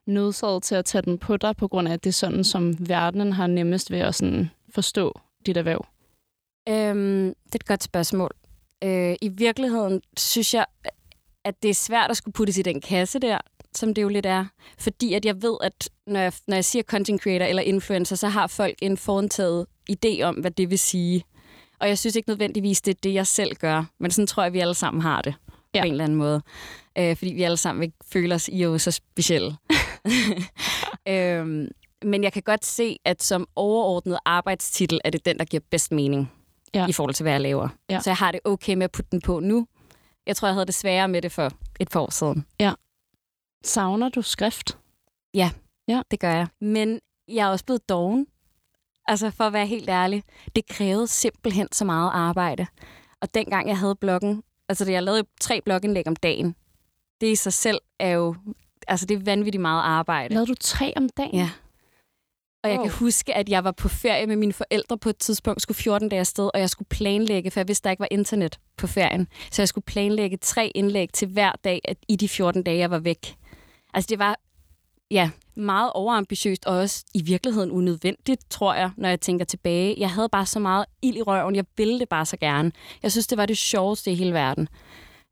nødsaget 0.07 0.63
til 0.63 0.75
at 0.75 0.85
tage 0.85 1.03
den 1.03 1.19
på 1.19 1.37
dig, 1.37 1.57
på 1.57 1.69
grund 1.69 1.89
af, 1.89 1.93
at 1.93 2.05
det 2.05 2.11
er 2.11 2.15
sådan, 2.15 2.45
som 2.45 2.89
verdenen 2.89 3.33
har 3.33 3.47
nemmest 3.47 3.91
ved 3.91 3.99
at 3.99 4.15
sådan 4.15 4.51
forstå 4.71 5.21
dit 5.47 5.57
erhverv? 5.57 5.87
Øhm, 6.69 7.35
det 7.47 7.55
er 7.55 7.57
et 7.57 7.67
godt 7.67 7.83
spørgsmål. 7.83 8.31
Øh, 8.85 9.17
I 9.23 9.29
virkeligheden 9.29 10.03
synes 10.17 10.55
jeg, 10.55 10.67
at 11.45 11.63
det 11.63 11.69
er 11.71 11.75
svært 11.75 12.11
at 12.11 12.17
skulle 12.17 12.33
puttes 12.33 12.59
i 12.59 12.63
den 12.63 12.81
kasse 12.81 13.19
der, 13.19 13.39
som 13.75 13.95
det 13.95 14.03
jo 14.03 14.09
lidt 14.09 14.27
er. 14.27 14.45
Fordi 14.79 15.15
at 15.15 15.25
jeg 15.25 15.43
ved, 15.43 15.57
at 15.63 15.91
når 16.07 16.21
jeg, 16.21 16.33
når 16.47 16.55
jeg 16.55 16.65
siger 16.65 16.83
content 16.83 17.23
creator 17.23 17.47
eller 17.47 17.63
influencer, 17.63 18.17
så 18.17 18.29
har 18.29 18.47
folk 18.47 18.75
en 18.83 18.97
foretaget 18.97 19.67
idé 19.91 20.23
om, 20.23 20.35
hvad 20.35 20.51
det 20.51 20.71
vil 20.71 20.79
sige. 20.79 21.25
Og 21.83 21.89
jeg 21.89 21.99
synes 21.99 22.17
ikke 22.17 22.31
nødvendigvis, 22.31 22.81
det 22.83 22.95
er 22.95 22.99
det, 23.03 23.15
jeg 23.15 23.27
selv 23.27 23.55
gør. 23.57 23.85
Men 24.01 24.11
sådan 24.11 24.27
tror 24.27 24.43
jeg, 24.43 24.53
vi 24.53 24.59
alle 24.59 24.75
sammen 24.75 25.01
har 25.03 25.23
det 25.23 25.35
ja. 25.75 25.79
Ja. 25.79 25.83
på 25.83 25.87
en 25.87 25.93
eller 25.93 26.05
anden 26.05 26.19
måde. 26.19 26.43
Øh, 26.99 27.17
fordi 27.17 27.33
vi 27.33 27.43
alle 27.43 27.57
sammen 27.57 27.83
ikke 27.83 27.97
føler 28.13 28.35
os 28.35 28.49
i 28.49 28.79
så 28.79 28.91
specielle. 28.91 29.57
øhm, 31.09 31.69
men 32.05 32.25
jeg 32.25 32.33
kan 32.33 32.43
godt 32.43 32.65
se, 32.65 32.97
at 33.05 33.23
som 33.23 33.49
overordnet 33.57 34.19
arbejdstitel, 34.25 35.01
er 35.05 35.11
det 35.11 35.25
den, 35.25 35.39
der 35.39 35.45
giver 35.45 35.61
bedst 35.71 35.93
mening 35.93 36.33
Ja. 36.75 36.87
i 36.89 36.93
forhold 36.93 37.15
til, 37.15 37.23
hvad 37.25 37.33
jeg 37.33 37.41
laver. 37.41 37.69
Ja. 37.91 38.01
Så 38.01 38.11
jeg 38.11 38.17
har 38.17 38.33
det 38.33 38.41
okay 38.45 38.75
med 38.75 38.85
at 38.85 38.93
putte 38.93 39.09
den 39.11 39.21
på 39.21 39.41
nu. 39.41 39.67
Jeg 40.27 40.37
tror, 40.37 40.49
jeg 40.49 40.55
havde 40.55 40.67
det 40.67 40.75
sværere 40.75 41.09
med 41.09 41.23
det 41.23 41.33
for 41.33 41.51
et 41.81 41.89
par 41.89 42.01
år 42.01 42.11
siden. 42.11 42.47
Savner 43.65 44.09
du 44.09 44.23
skrift? 44.23 44.79
Det 46.11 46.21
gør 46.21 46.35
jeg. 46.35 46.47
Men 46.61 47.01
jeg 47.29 47.47
er 47.47 47.51
også 47.51 47.65
blevet 47.65 47.89
doven. 47.89 48.27
Altså, 49.07 49.31
for 49.31 49.45
at 49.45 49.53
være 49.53 49.67
helt 49.67 49.89
ærlig. 49.89 50.23
Det 50.57 50.67
krævede 50.67 51.07
simpelthen 51.07 51.69
så 51.73 51.85
meget 51.85 52.11
arbejde. 52.15 52.67
Og 53.21 53.35
dengang 53.35 53.69
jeg 53.69 53.79
havde 53.79 53.95
bloggen, 53.95 54.43
altså 54.69 54.91
jeg 54.91 55.03
lavede 55.03 55.25
tre 55.41 55.61
blogindlæg 55.65 56.09
om 56.09 56.17
dagen. 56.17 56.55
Det 57.21 57.27
i 57.27 57.35
sig 57.35 57.53
selv 57.53 57.79
er 58.01 58.11
jo, 58.11 58.35
altså 58.89 59.07
det 59.07 59.15
er 59.15 59.25
vanvittigt 59.25 59.63
meget 59.63 59.83
arbejde. 59.83 60.35
Lavede 60.35 60.47
du 60.47 60.55
tre 60.61 60.93
om 60.97 61.09
dagen? 61.09 61.35
Ja. 61.35 61.51
Og 62.65 62.71
jeg 62.71 62.79
kan 62.79 62.91
huske, 62.91 63.35
at 63.35 63.49
jeg 63.49 63.65
var 63.65 63.73
på 63.73 63.89
ferie 63.89 64.27
med 64.27 64.37
mine 64.37 64.53
forældre 64.53 64.99
på 64.99 65.09
et 65.09 65.17
tidspunkt, 65.17 65.63
skulle 65.63 65.77
14 65.77 66.09
dage 66.09 66.21
afsted, 66.21 66.51
og 66.55 66.61
jeg 66.61 66.71
skulle 66.71 66.89
planlægge, 66.89 67.51
for 67.51 67.61
jeg 67.61 67.69
vidste, 67.69 67.85
der 67.85 67.91
ikke 67.91 68.01
var 68.01 68.09
internet 68.11 68.59
på 68.77 68.87
ferien. 68.87 69.29
Så 69.51 69.63
jeg 69.63 69.69
skulle 69.69 69.85
planlægge 69.85 70.37
tre 70.37 70.73
indlæg 70.75 71.13
til 71.13 71.29
hver 71.29 71.53
dag 71.65 71.81
at 71.85 71.97
i 72.09 72.17
de 72.17 72.29
14 72.29 72.63
dage, 72.63 72.79
jeg 72.79 72.91
var 72.91 72.99
væk. 72.99 73.37
Altså 73.95 74.09
det 74.09 74.19
var 74.19 74.41
ja, 75.13 75.31
meget 75.55 75.93
overambitiøst, 75.93 76.67
og 76.67 76.77
også 76.77 77.05
i 77.15 77.23
virkeligheden 77.23 77.71
unødvendigt, 77.71 78.51
tror 78.51 78.75
jeg, 78.75 78.91
når 78.97 79.09
jeg 79.09 79.21
tænker 79.21 79.45
tilbage. 79.45 79.95
Jeg 79.99 80.11
havde 80.11 80.29
bare 80.29 80.47
så 80.47 80.59
meget 80.59 80.85
ild 81.03 81.17
i 81.17 81.23
røven. 81.23 81.57
Jeg 81.57 81.65
ville 81.77 81.99
det 81.99 82.09
bare 82.09 82.27
så 82.27 82.37
gerne. 82.37 82.73
Jeg 83.03 83.13
synes, 83.13 83.27
det 83.27 83.39
var 83.39 83.47
det 83.47 83.59
sjoveste 83.59 84.11
i 84.11 84.15
hele 84.15 84.33
verden. 84.33 84.69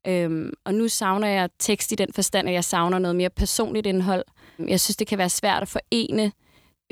Øhm, 0.06 0.52
og 0.64 0.74
nu 0.74 0.88
savner 0.88 1.28
jeg 1.28 1.48
tekst 1.58 1.92
i 1.92 1.94
den 1.94 2.12
forstand, 2.12 2.48
at 2.48 2.54
jeg 2.54 2.64
savner 2.64 2.98
noget 2.98 3.16
mere 3.16 3.30
personligt 3.30 3.86
indhold. 3.86 4.24
Jeg 4.58 4.80
synes, 4.80 4.96
det 4.96 5.06
kan 5.06 5.18
være 5.18 5.28
svært 5.28 5.62
at 5.62 5.68
forene 5.68 6.32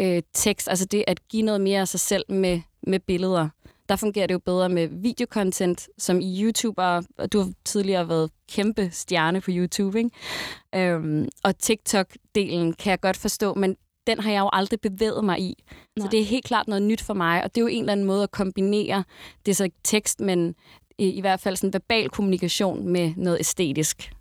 øh, 0.01 0.23
tekst, 0.33 0.69
altså 0.69 0.85
det 0.85 1.05
at 1.07 1.29
give 1.29 1.43
noget 1.43 1.61
mere 1.61 1.81
af 1.81 1.89
sig 1.89 2.01
selv 2.01 2.25
med, 2.29 2.61
med 2.83 3.01
billeder. 3.01 3.49
Der 3.89 3.97
fungerer 3.97 4.27
det 4.27 4.35
jo 4.35 4.39
bedre 4.39 4.69
med 4.69 4.89
videocontent, 4.89 5.89
som 5.99 6.21
i 6.21 6.43
YouTube, 6.43 6.83
og 6.83 7.33
du 7.33 7.39
har 7.39 7.53
tidligere 7.65 8.09
været 8.09 8.31
kæmpe 8.49 8.91
stjerne 8.93 9.41
på 9.41 9.51
YouTube, 9.55 9.99
ikke? 9.99 10.11
Øhm, 10.75 11.29
og 11.45 11.55
TikTok-delen 11.63 12.73
kan 12.73 12.91
jeg 12.91 13.01
godt 13.01 13.17
forstå, 13.17 13.55
men 13.55 13.77
den 14.07 14.21
har 14.21 14.31
jeg 14.31 14.41
jo 14.41 14.51
aldrig 14.53 14.81
bevæget 14.81 15.25
mig 15.25 15.41
i. 15.41 15.55
Nej. 15.97 16.05
Så 16.05 16.09
det 16.11 16.21
er 16.21 16.25
helt 16.25 16.45
klart 16.45 16.69
noget 16.69 16.83
nyt 16.83 17.01
for 17.03 17.15
mig, 17.15 17.45
og 17.45 17.55
det 17.55 17.61
er 17.61 17.63
jo 17.63 17.67
en 17.67 17.81
eller 17.81 17.93
anden 17.93 18.07
måde 18.07 18.23
at 18.23 18.31
kombinere, 18.31 19.05
det 19.47 19.57
så 19.57 19.69
tekst, 19.85 20.21
men 20.21 20.55
i, 20.99 21.11
i 21.11 21.21
hvert 21.21 21.41
fald 21.41 21.57
sådan 21.57 21.73
verbal 21.73 22.09
kommunikation 22.09 22.89
med 22.89 23.13
noget 23.17 23.41
æstetisk. 23.41 24.13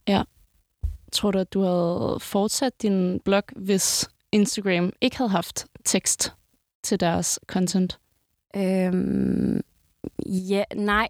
Tror 1.12 1.32
du, 1.32 1.40
at 1.40 1.54
du 1.54 1.62
havde 1.62 2.18
fortsat 2.22 2.82
din 2.82 3.20
blog, 3.26 3.44
hvis 3.56 4.10
Instagram 4.32 4.94
ikke 5.02 5.18
havde 5.18 5.30
haft 5.30 5.66
tekst 5.86 6.34
til 6.84 7.00
deres 7.00 7.40
content? 7.48 8.00
Øhm, 8.58 9.62
ja, 10.26 10.64
nej. 10.76 11.08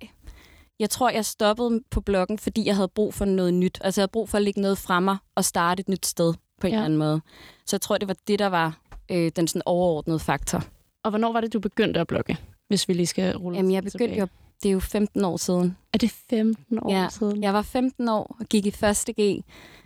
Jeg 0.80 0.90
tror, 0.90 1.10
jeg 1.10 1.26
stoppede 1.26 1.82
på 1.90 2.02
bloggen, 2.02 2.38
fordi 2.40 2.66
jeg 2.66 2.76
havde 2.76 2.88
brug 2.88 3.14
for 3.14 3.26
noget 3.26 3.54
nyt. 3.54 3.78
Altså, 3.82 4.02
jeg 4.02 4.04
havde 4.04 4.12
brug 4.12 4.30
for 4.30 4.38
at 4.38 4.42
lægge 4.42 4.62
noget 4.62 4.78
fra 4.78 5.00
mig 5.00 5.18
og 5.36 5.46
starte 5.46 5.82
et 5.82 5.90
nyt 5.90 6.06
sted 6.06 6.34
på 6.62 6.68
en 6.68 6.72
Ja. 6.74 6.78
eller 6.78 6.86
anden 6.86 7.00
måde. 7.00 7.22
Så 7.66 7.76
jeg 7.76 7.82
tror, 7.82 7.98
det 7.98 8.08
var 8.08 8.16
det, 8.28 8.40
der 8.40 8.48
var 8.48 8.78
øh, 9.12 9.32
den 9.36 9.48
sådan 9.48 9.62
overordnede 9.66 10.20
faktor. 10.20 10.64
Og 11.04 11.10
hvornår 11.10 11.34
var 11.34 11.42
det, 11.42 11.54
du 11.54 11.60
begyndte 11.60 12.00
at 12.00 12.08
blogge? 12.08 12.38
Hvis 12.68 12.88
vi 12.88 12.94
lige 12.94 13.06
skal 13.08 13.38
rulle 13.38 13.58
Jamen, 13.58 13.72
jeg 13.72 13.84
begyndte 13.84 14.18
jo, 14.20 14.28
det 14.64 14.70
er 14.70 14.74
jo 14.74 14.80
15 14.80 15.26
år 15.26 15.38
siden. 15.38 15.78
Er 15.94 15.98
det 15.98 16.12
15 16.30 16.80
år 16.82 16.92
Ja, 16.94 17.08
siden? 17.12 17.44
Jeg 17.44 17.54
var 17.54 17.62
15 17.62 18.10
år 18.10 18.36
og 18.40 18.46
gik 18.46 18.66
i 18.66 18.70
1. 18.70 18.76
G 19.20 19.44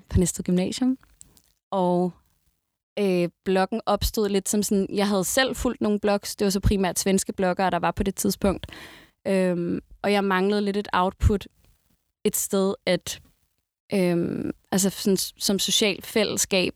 på 0.10 0.20
Næstved 0.20 0.44
Gymnasium. 0.46 0.98
Og 1.72 2.12
øh, 3.00 3.30
bloggen 3.46 3.82
opstod 3.86 4.30
lidt 4.30 4.50
som 4.50 4.64
sådan... 4.64 4.88
Jeg 4.94 5.08
havde 5.08 5.24
selv 5.24 5.56
fulgt 5.56 5.82
nogle 5.82 6.00
blogs. 6.00 6.36
Det 6.36 6.46
var 6.46 6.52
så 6.52 6.60
primært 6.60 7.00
svenske 7.00 7.34
bloggere, 7.34 7.70
der 7.70 7.80
var 7.80 7.92
på 7.92 8.04
det 8.04 8.16
tidspunkt. 8.16 8.68
Øhm, 9.28 9.80
og 10.02 10.12
jeg 10.12 10.24
manglede 10.24 10.62
lidt 10.62 10.78
et 10.78 10.88
output 10.94 11.48
et 12.24 12.36
sted, 12.36 12.74
at 12.86 13.22
øhm, 13.94 14.52
altså 14.72 14.90
sådan, 14.90 15.18
som 15.18 15.60
social 15.60 16.02
fællesskab. 16.02 16.74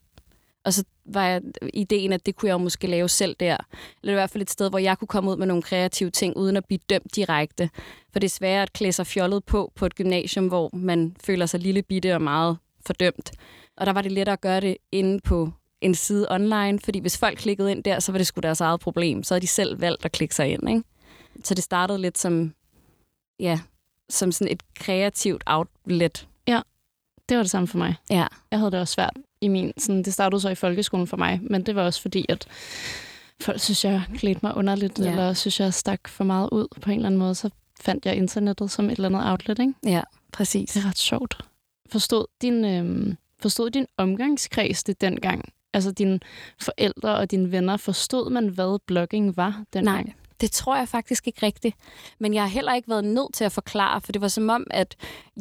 Og 0.66 0.74
så 0.74 0.84
var 1.06 1.26
jeg, 1.26 1.42
ideen, 1.74 2.14
at 2.14 2.26
det 2.26 2.36
kunne 2.36 2.48
jeg 2.48 2.54
jo 2.54 2.58
måske 2.58 2.88
lave 2.88 3.10
selv 3.10 3.36
der. 3.40 3.58
Eller 4.02 4.14
i 4.14 4.16
hvert 4.16 4.30
fald 4.30 4.42
et 4.42 4.50
sted, 4.50 4.70
hvor 4.70 4.80
jeg 4.80 4.98
kunne 4.98 5.08
komme 5.08 5.32
ud 5.32 5.38
med 5.38 5.48
nogle 5.48 5.64
kreative 5.64 6.10
ting, 6.10 6.38
uden 6.38 6.58
at 6.58 6.66
blive 6.66 6.80
dømt 6.90 7.16
direkte. 7.16 7.70
For 8.12 8.20
det 8.20 8.28
er 8.28 8.30
svært 8.30 8.70
at 8.70 8.74
klæde 8.74 8.92
sig 8.92 9.08
fjollet 9.08 9.46
på 9.46 9.72
på 9.76 9.86
et 9.86 9.96
gymnasium, 9.96 10.48
hvor 10.48 10.70
man 10.74 11.16
føler 11.24 11.46
sig 11.46 11.60
lille 11.60 11.82
bitte 11.82 12.16
og 12.16 12.22
meget 12.22 12.58
fordømt. 12.86 13.32
Og 13.78 13.86
der 13.86 13.94
var 13.94 14.02
det 14.02 14.12
lettere 14.12 14.34
at 14.34 14.42
gøre 14.42 14.62
det 14.62 14.78
inde 14.92 15.20
på 15.20 15.52
en 15.86 15.96
side 15.96 16.28
online, 16.32 16.80
fordi 16.80 17.00
hvis 17.00 17.18
folk 17.18 17.38
klikkede 17.38 17.72
ind 17.72 17.84
der, 17.84 18.00
så 18.00 18.12
var 18.12 18.18
det 18.20 18.28
sgu 18.28 18.40
deres 18.40 18.62
eget 18.62 18.80
problem. 18.80 19.24
Så 19.24 19.34
havde 19.34 19.42
de 19.42 19.48
selv 19.48 19.82
valgt 19.82 20.06
at 20.06 20.12
klikke 20.12 20.36
sig 20.36 20.52
ind, 20.52 20.70
ikke? 20.70 20.84
Så 21.44 21.54
det 21.54 21.64
startede 21.64 22.00
lidt 22.02 22.18
som, 22.18 22.54
ja, 23.40 23.60
som 24.10 24.32
sådan 24.32 24.52
et 24.52 24.64
kreativt 24.76 25.44
outlet. 25.46 26.28
Det 27.30 27.38
var 27.38 27.44
det 27.44 27.52
samme 27.52 27.68
for 27.68 27.78
mig. 27.78 27.96
Ja. 28.10 28.28
Jeg 28.52 28.60
havde 28.60 28.72
det 28.72 28.80
også 28.80 28.94
svært 28.94 29.14
i 29.42 29.48
min... 29.48 29.74
Sådan, 29.78 30.04
det 30.04 30.14
startede 30.14 30.42
så 30.42 30.50
i 30.50 30.56
folkeskolen 30.56 31.08
for 31.08 31.18
mig, 31.18 31.40
men 31.44 31.64
det 31.66 31.76
var 31.76 31.84
også 31.84 32.02
fordi, 32.02 32.26
at 32.30 32.48
folk 33.42 33.60
synes, 33.60 33.86
jeg 33.86 34.04
klædte 34.18 34.40
mig 34.44 34.58
underligt, 34.58 35.00
Ja. 35.00 35.04
ja. 35.04 35.12
eller 35.12 35.34
synes, 35.34 35.60
jeg 35.60 35.74
stak 35.74 36.08
for 36.08 36.24
meget 36.24 36.50
ud 36.52 36.68
på 36.82 36.90
en 36.90 36.96
eller 36.96 37.08
anden 37.08 37.20
måde. 37.20 37.36
Så 37.36 37.50
fandt 37.82 38.06
jeg 38.06 38.16
internettet 38.16 38.72
som 38.72 38.86
et 38.86 38.92
eller 38.92 39.10
andet 39.10 39.32
outlet, 39.32 39.60
ikke? 39.60 39.74
Ja, 39.86 40.02
præcis. 40.34 40.70
Det 40.72 40.84
er 40.84 40.90
ret 40.90 40.98
sjovt. 40.98 41.38
forstod 41.92 42.26
din, 42.42 42.66
øh, 42.66 43.16
forstod 43.40 43.70
din 43.70 43.86
omgangskreds 43.98 44.84
det 44.84 45.02
dengang? 45.02 45.54
Altså 45.76 45.92
dine 45.92 46.20
forældre 46.62 47.18
og 47.18 47.32
dine 47.32 47.52
venner, 47.52 47.78
forstod 47.78 48.30
man, 48.30 48.48
hvad 48.48 48.80
blogging 48.86 49.38
var 49.38 49.64
dengang? 49.74 50.06
Nej, 50.06 50.14
det 50.42 50.52
tror 50.52 50.78
jeg 50.78 50.88
faktisk 50.88 51.28
ikke 51.28 51.46
rigtigt. 51.46 51.76
Men 52.20 52.34
jeg 52.34 52.44
har 52.44 52.50
heller 52.50 52.74
ikke 52.74 52.90
været 52.90 53.06
nødt 53.06 53.34
til 53.34 53.44
at 53.44 53.52
forklare, 53.52 54.02
for 54.02 54.12
det 54.12 54.22
var 54.22 54.28
som 54.28 54.50
om, 54.50 54.68
at 54.72 54.96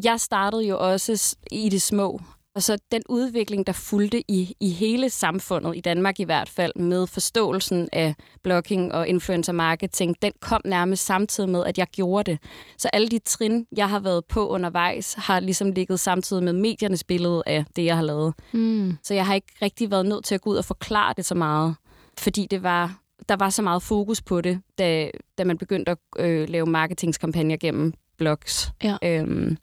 jeg 0.05 0.21
startede 0.21 0.67
jo 0.67 0.93
også 0.93 1.37
i 1.51 1.69
det 1.69 1.83
små. 1.83 2.21
Og 2.55 2.63
så 2.63 2.79
den 2.93 3.03
udvikling, 3.09 3.67
der 3.67 3.73
fulgte 3.73 4.31
i, 4.31 4.57
i 4.61 4.71
hele 4.71 5.11
samfundet, 5.11 5.77
i 5.77 5.81
Danmark 5.81 6.21
i 6.21 6.25
hvert 6.25 6.49
fald, 6.49 6.73
med 6.77 7.07
forståelsen 7.07 7.89
af 7.93 8.15
blogging 8.43 8.93
og 8.95 9.09
influencer 9.09 9.53
marketing, 9.53 10.23
den 10.23 10.33
kom 10.41 10.61
nærmest 10.65 11.05
samtidig 11.05 11.51
med, 11.51 11.65
at 11.65 11.79
jeg 11.79 11.87
gjorde 11.87 12.31
det. 12.31 12.39
Så 12.79 12.91
alle 12.93 13.09
de 13.09 13.19
trin, 13.19 13.67
jeg 13.77 13.89
har 13.89 14.01
været 14.01 14.25
på 14.25 14.49
undervejs, 14.49 15.15
har 15.15 15.41
ligesom 15.41 15.73
ligget 15.73 16.01
samtidig 16.01 16.43
med 16.43 16.53
mediernes 16.53 17.05
billede 17.05 17.43
af 17.47 17.65
det, 17.77 17.85
jeg 17.85 17.97
har 17.97 18.03
lavet. 18.03 18.35
Mm. 18.53 18.97
Så 19.03 19.15
jeg 19.15 19.27
har 19.27 19.35
ikke 19.35 19.53
rigtig 19.63 19.91
været 19.91 20.07
nødt 20.07 20.25
til 20.25 20.35
at 20.35 20.41
gå 20.41 20.51
ud 20.51 20.57
og 20.57 20.65
forklare 20.65 21.15
det 21.17 21.25
så 21.25 21.35
meget, 21.35 21.75
fordi 22.19 22.47
det 22.51 22.63
var, 22.63 22.99
der 23.29 23.37
var 23.37 23.51
så 23.51 23.63
meget 23.63 23.83
fokus 23.83 24.23
på 24.23 24.41
det, 24.41 24.61
da, 24.79 25.11
da 25.39 25.45
man 25.45 25.59
begyndte 25.59 25.91
at 25.91 25.99
øh, 26.19 26.49
lave 26.49 26.67
marketingskampagner 26.67 27.57
gennem 27.57 27.93
blogs. 28.19 28.73
Ja. 28.83 28.97
Øhm, 29.03 29.57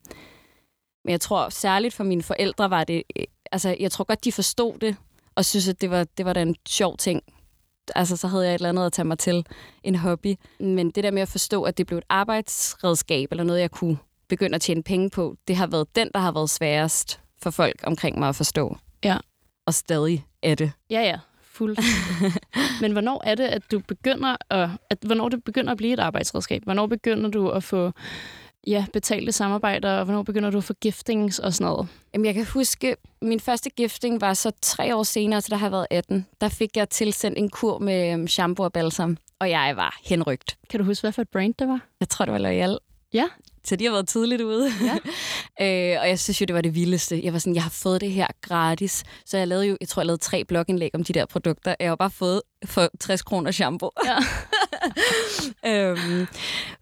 men 1.05 1.11
jeg 1.11 1.21
tror 1.21 1.49
særligt 1.49 1.93
for 1.93 2.03
mine 2.03 2.23
forældre 2.23 2.69
var 2.69 2.83
det, 2.83 3.03
øh, 3.15 3.23
altså 3.51 3.75
jeg 3.79 3.91
tror 3.91 4.03
godt, 4.03 4.23
de 4.23 4.31
forstod 4.31 4.79
det, 4.79 4.95
og 5.35 5.45
synes, 5.45 5.67
at 5.67 5.81
det 5.81 5.89
var, 5.89 6.03
det 6.17 6.25
var 6.25 6.33
da 6.33 6.41
en 6.41 6.55
sjov 6.67 6.97
ting. 6.97 7.23
Altså, 7.95 8.17
så 8.17 8.27
havde 8.27 8.45
jeg 8.45 8.51
et 8.51 8.59
eller 8.59 8.69
andet 8.69 8.85
at 8.85 8.93
tage 8.93 9.05
mig 9.05 9.19
til, 9.19 9.45
en 9.83 9.95
hobby. 9.95 10.35
Men 10.59 10.91
det 10.91 11.03
der 11.03 11.11
med 11.11 11.21
at 11.21 11.27
forstå, 11.27 11.63
at 11.63 11.77
det 11.77 11.87
blev 11.87 11.97
et 11.97 12.03
arbejdsredskab, 12.09 13.31
eller 13.31 13.43
noget, 13.43 13.61
jeg 13.61 13.71
kunne 13.71 13.97
begynde 14.27 14.55
at 14.55 14.61
tjene 14.61 14.83
penge 14.83 15.09
på, 15.09 15.35
det 15.47 15.55
har 15.55 15.67
været 15.67 15.95
den, 15.95 16.09
der 16.13 16.19
har 16.19 16.31
været 16.31 16.49
sværest 16.49 17.19
for 17.41 17.49
folk 17.49 17.79
omkring 17.83 18.19
mig 18.19 18.29
at 18.29 18.35
forstå. 18.35 18.77
Ja. 19.03 19.17
Og 19.65 19.73
stadig 19.73 20.25
er 20.43 20.55
det. 20.55 20.71
Ja, 20.89 21.01
ja. 21.01 21.19
Fuldt. 21.41 21.79
Men 22.81 22.91
hvornår 22.91 23.21
er 23.25 23.35
det, 23.35 23.43
at 23.43 23.71
du 23.71 23.79
begynder 23.79 24.35
at, 24.49 24.69
at, 24.89 24.97
hvornår 25.01 25.29
det 25.29 25.43
begynder 25.43 25.71
at 25.71 25.77
blive 25.77 25.93
et 25.93 25.99
arbejdsredskab? 25.99 26.63
Hvornår 26.63 26.87
begynder 26.87 27.29
du 27.29 27.49
at 27.49 27.63
få 27.63 27.91
ja, 28.67 28.85
betalte 28.93 29.31
samarbejder, 29.31 29.91
og 29.91 30.05
hvornår 30.05 30.23
begynder 30.23 30.49
du 30.49 30.57
at 30.57 30.63
få 30.63 30.73
giftings 30.73 31.39
og 31.39 31.53
sådan 31.53 31.71
noget? 31.71 31.87
Jamen, 32.13 32.25
jeg 32.25 32.33
kan 32.33 32.45
huske, 32.45 32.95
min 33.21 33.39
første 33.39 33.69
gifting 33.69 34.21
var 34.21 34.33
så 34.33 34.51
tre 34.61 34.95
år 34.95 35.03
senere, 35.03 35.41
så 35.41 35.47
der 35.49 35.57
har 35.57 35.69
været 35.69 35.87
18. 35.89 36.27
Der 36.41 36.49
fik 36.49 36.77
jeg 36.77 36.89
tilsendt 36.89 37.37
en 37.37 37.49
kur 37.49 37.79
med 37.79 38.13
um, 38.13 38.27
shampoo 38.27 38.65
og 38.65 38.73
balsam, 38.73 39.17
og 39.39 39.49
jeg 39.49 39.73
var 39.75 39.99
henrygt. 40.05 40.57
Kan 40.69 40.79
du 40.79 40.85
huske, 40.85 41.03
hvad 41.03 41.11
for 41.11 41.21
et 41.21 41.29
brand 41.29 41.53
det 41.59 41.67
var? 41.67 41.79
Jeg 41.99 42.09
tror, 42.09 42.25
det 42.25 42.33
var 42.33 42.39
L'Oreal. 42.39 42.77
Ja. 43.13 43.27
Så 43.63 43.75
de 43.75 43.85
har 43.85 43.91
været 43.91 44.07
tidligt 44.07 44.41
ude. 44.41 44.71
Ja. 44.81 44.97
øh, 45.95 46.01
og 46.01 46.09
jeg 46.09 46.19
synes 46.19 46.41
jo, 46.41 46.45
det 46.45 46.55
var 46.55 46.61
det 46.61 46.75
vildeste. 46.75 47.21
Jeg 47.23 47.33
var 47.33 47.39
sådan, 47.39 47.55
jeg 47.55 47.63
har 47.63 47.69
fået 47.69 48.01
det 48.01 48.11
her 48.11 48.27
gratis. 48.41 49.03
Så 49.25 49.37
jeg 49.37 49.47
lavede 49.47 49.65
jo, 49.65 49.77
jeg 49.81 49.89
tror, 49.89 50.01
jeg 50.01 50.05
lavede 50.05 50.21
tre 50.21 50.45
blogindlæg 50.45 50.95
om 50.95 51.03
de 51.03 51.13
der 51.13 51.25
produkter. 51.25 51.75
Jeg 51.79 51.89
har 51.89 51.95
bare 51.95 52.11
fået 52.11 52.41
for 52.65 52.89
60 52.99 53.21
kroner 53.21 53.51
shampoo. 53.51 53.89
Ja. 54.05 54.17
øhm, 55.89 56.27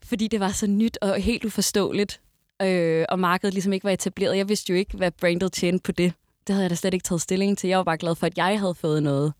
fordi 0.10 0.28
det 0.28 0.40
var 0.40 0.52
så 0.52 0.68
nyt 0.68 0.98
og 1.02 1.16
helt 1.16 1.46
uforståeligt. 1.46 2.22
Øh, 2.62 3.06
og 3.10 3.20
markedet 3.20 3.54
ligesom 3.54 3.74
ikke 3.74 3.84
var 3.84 3.92
etableret. 3.92 4.38
Jeg 4.38 4.50
vidste 4.50 4.74
jo 4.74 4.78
ikke, 4.78 4.98
hvad 4.98 5.12
brandet 5.12 5.52
tjente 5.52 5.84
på 5.84 5.92
det. 5.92 6.14
Det 6.48 6.54
havde 6.54 6.64
jeg 6.64 6.70
da 6.70 6.76
slet 6.76 6.94
ikke 6.94 7.04
taget 7.04 7.22
stilling 7.22 7.58
til. 7.58 7.68
Jeg 7.68 7.78
var 7.78 7.84
bare 7.84 7.98
glad 7.98 8.16
for, 8.16 8.28
at 8.28 8.38
jeg 8.38 8.60
havde 8.60 8.76
fået 8.76 9.04
noget. 9.04 9.34